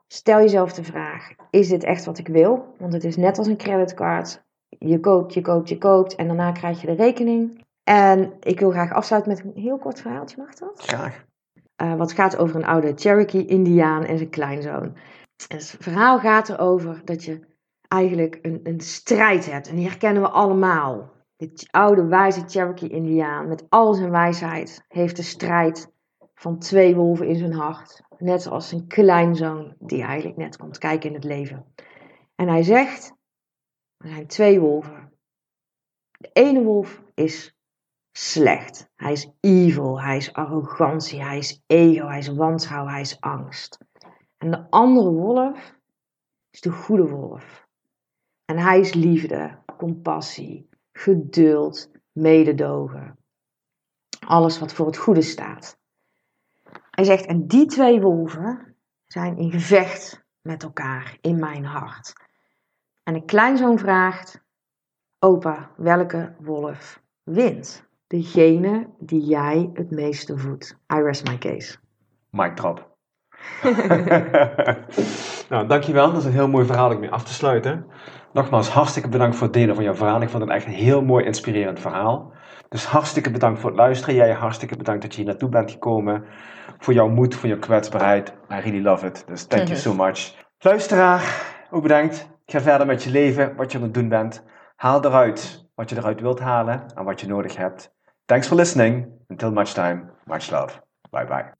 stel 0.06 0.38
jezelf 0.38 0.72
de 0.72 0.84
vraag: 0.84 1.30
is 1.50 1.68
dit 1.68 1.84
echt 1.84 2.04
wat 2.04 2.18
ik 2.18 2.28
wil? 2.28 2.74
Want 2.78 2.92
het 2.92 3.04
is 3.04 3.16
net 3.16 3.38
als 3.38 3.46
een 3.46 3.56
creditcard. 3.56 4.42
Je 4.68 5.00
koopt, 5.00 5.34
je 5.34 5.40
koopt, 5.40 5.68
je 5.68 5.78
koopt 5.78 6.14
en 6.14 6.26
daarna 6.26 6.52
krijg 6.52 6.80
je 6.80 6.86
de 6.86 6.92
rekening. 6.92 7.64
En 7.82 8.32
ik 8.40 8.61
wil 8.61 8.70
graag 8.70 8.92
afsluiten 8.92 9.32
met 9.32 9.44
een 9.44 9.62
heel 9.62 9.78
kort 9.78 10.00
verhaaltje, 10.00 10.36
mag 10.36 10.54
dat? 10.54 10.82
Graag. 10.82 11.24
Eh, 11.76 11.94
wat 11.94 12.12
gaat 12.12 12.36
over 12.36 12.56
een 12.56 12.66
oude 12.66 12.92
Cherokee-Indiaan 12.96 14.04
en 14.04 14.16
zijn 14.16 14.30
kleinzoon. 14.30 14.96
En 15.48 15.56
het 15.56 15.76
verhaal 15.80 16.18
gaat 16.18 16.48
erover 16.48 17.00
dat 17.04 17.24
je 17.24 17.40
eigenlijk 17.88 18.38
een, 18.42 18.61
een 18.62 18.80
strijd 18.80 19.50
hebt. 19.50 19.68
En 19.68 19.76
die 19.76 19.86
herkennen 19.86 20.22
we 20.22 20.28
allemaal. 20.28 21.11
De 21.41 21.68
oude 21.70 22.05
wijze 22.05 22.45
Cherokee-Indiaan 22.47 23.49
met 23.49 23.66
al 23.68 23.95
zijn 23.95 24.11
wijsheid 24.11 24.84
heeft 24.88 25.16
de 25.16 25.22
strijd 25.22 25.93
van 26.34 26.59
twee 26.59 26.97
wolven 26.97 27.26
in 27.26 27.36
zijn 27.36 27.53
hart. 27.53 28.03
Net 28.18 28.47
als 28.47 28.68
zijn 28.68 28.86
kleinzoon 28.86 29.74
die 29.78 30.03
eigenlijk 30.03 30.36
net 30.36 30.57
komt 30.57 30.78
kijken 30.78 31.09
in 31.09 31.14
het 31.14 31.24
leven. 31.24 31.74
En 32.34 32.49
hij 32.49 32.62
zegt, 32.62 33.12
Er 33.97 34.09
zijn 34.09 34.26
twee 34.26 34.61
wolven. 34.61 35.12
De 36.11 36.30
ene 36.32 36.62
wolf 36.62 37.03
is 37.14 37.57
slecht. 38.12 38.91
Hij 38.95 39.12
is 39.12 39.30
evil, 39.41 40.01
hij 40.01 40.16
is 40.16 40.32
arrogantie, 40.32 41.22
hij 41.22 41.38
is 41.38 41.62
ego, 41.66 42.07
hij 42.07 42.18
is 42.18 42.28
wantrouwen, 42.28 42.93
hij 42.93 43.01
is 43.01 43.20
angst. 43.20 43.78
En 44.36 44.51
de 44.51 44.70
andere 44.70 45.11
wolf 45.11 45.76
is 46.51 46.61
de 46.61 46.70
goede 46.70 47.09
wolf. 47.09 47.68
En 48.45 48.59
hij 48.59 48.80
is 48.80 48.95
liefde, 48.95 49.59
compassie, 49.76 50.70
geduld, 51.01 51.90
mededogen. 52.12 53.18
Alles 54.26 54.59
wat 54.59 54.72
voor 54.72 54.86
het 54.86 54.96
goede 54.96 55.22
staat. 55.22 55.78
Hij 56.90 57.05
zegt, 57.05 57.26
en 57.26 57.46
die 57.46 57.66
twee 57.66 58.01
wolven 58.01 58.76
zijn 59.07 59.36
in 59.36 59.51
gevecht 59.51 60.24
met 60.40 60.62
elkaar 60.62 61.18
in 61.20 61.38
mijn 61.38 61.64
hart. 61.64 62.12
En 63.03 63.14
de 63.14 63.24
kleinzoon 63.24 63.78
vraagt, 63.78 64.44
opa, 65.18 65.70
welke 65.76 66.34
wolf 66.40 67.03
wint? 67.22 67.88
Degene 68.07 68.88
die 68.98 69.22
jij 69.22 69.70
het 69.72 69.90
meeste 69.90 70.38
voedt. 70.38 70.78
I 70.92 70.96
rest 70.96 71.28
my 71.28 71.38
case. 71.38 71.78
Mic 72.30 72.57
drop. 72.57 72.96
nou, 75.51 75.66
dankjewel. 75.66 76.11
Dat 76.12 76.20
is 76.20 76.24
een 76.24 76.32
heel 76.32 76.48
mooi 76.48 76.66
verhaal 76.66 76.90
om 76.90 77.01
mee 77.01 77.11
af 77.11 77.24
te 77.24 77.32
sluiten. 77.32 77.86
Nogmaals, 78.32 78.68
hartstikke 78.68 79.09
bedankt 79.09 79.36
voor 79.36 79.46
het 79.46 79.57
delen 79.57 79.74
van 79.74 79.84
jouw 79.84 79.94
verhaal. 79.94 80.22
Ik 80.22 80.28
vond 80.28 80.42
het 80.42 80.53
echt 80.53 80.66
een 80.66 80.72
heel 80.72 81.03
mooi, 81.03 81.24
inspirerend 81.24 81.80
verhaal. 81.80 82.32
Dus 82.68 82.84
hartstikke 82.84 83.30
bedankt 83.30 83.61
voor 83.61 83.70
het 83.70 83.78
luisteren. 83.78 84.14
Jij 84.14 84.32
hartstikke 84.32 84.76
bedankt 84.76 85.03
dat 85.03 85.14
je 85.14 85.20
hier 85.20 85.30
naartoe 85.30 85.48
bent 85.48 85.70
gekomen. 85.70 86.24
Voor 86.78 86.94
jouw 86.94 87.09
moed, 87.09 87.34
voor 87.34 87.48
jouw 87.48 87.59
kwetsbaarheid. 87.59 88.28
I 88.28 88.55
really 88.55 88.82
love 88.82 89.07
it. 89.07 89.24
Dus 89.26 89.44
thank 89.44 89.66
you 89.66 89.78
so 89.78 89.94
much. 89.94 90.34
Luisteraar, 90.59 91.44
ook 91.70 91.82
bedankt. 91.82 92.28
Ga 92.46 92.61
verder 92.61 92.86
met 92.86 93.03
je 93.03 93.11
leven, 93.11 93.57
wat 93.57 93.72
je 93.72 93.78
aan 93.78 93.84
het 93.84 93.94
doen 93.94 94.09
bent. 94.09 94.44
Haal 94.76 95.05
eruit 95.05 95.68
wat 95.80 95.90
je 95.90 95.96
eruit 95.96 96.20
wilt 96.20 96.40
halen 96.40 96.86
en 96.94 97.05
wat 97.05 97.20
je 97.20 97.26
nodig 97.26 97.57
hebt. 97.57 97.94
Thanks 98.24 98.46
for 98.46 98.57
listening. 98.57 99.09
Until 99.28 99.53
much 99.53 99.72
time, 99.72 100.11
much 100.24 100.51
love. 100.51 100.80
Bye 101.11 101.26
bye. 101.26 101.59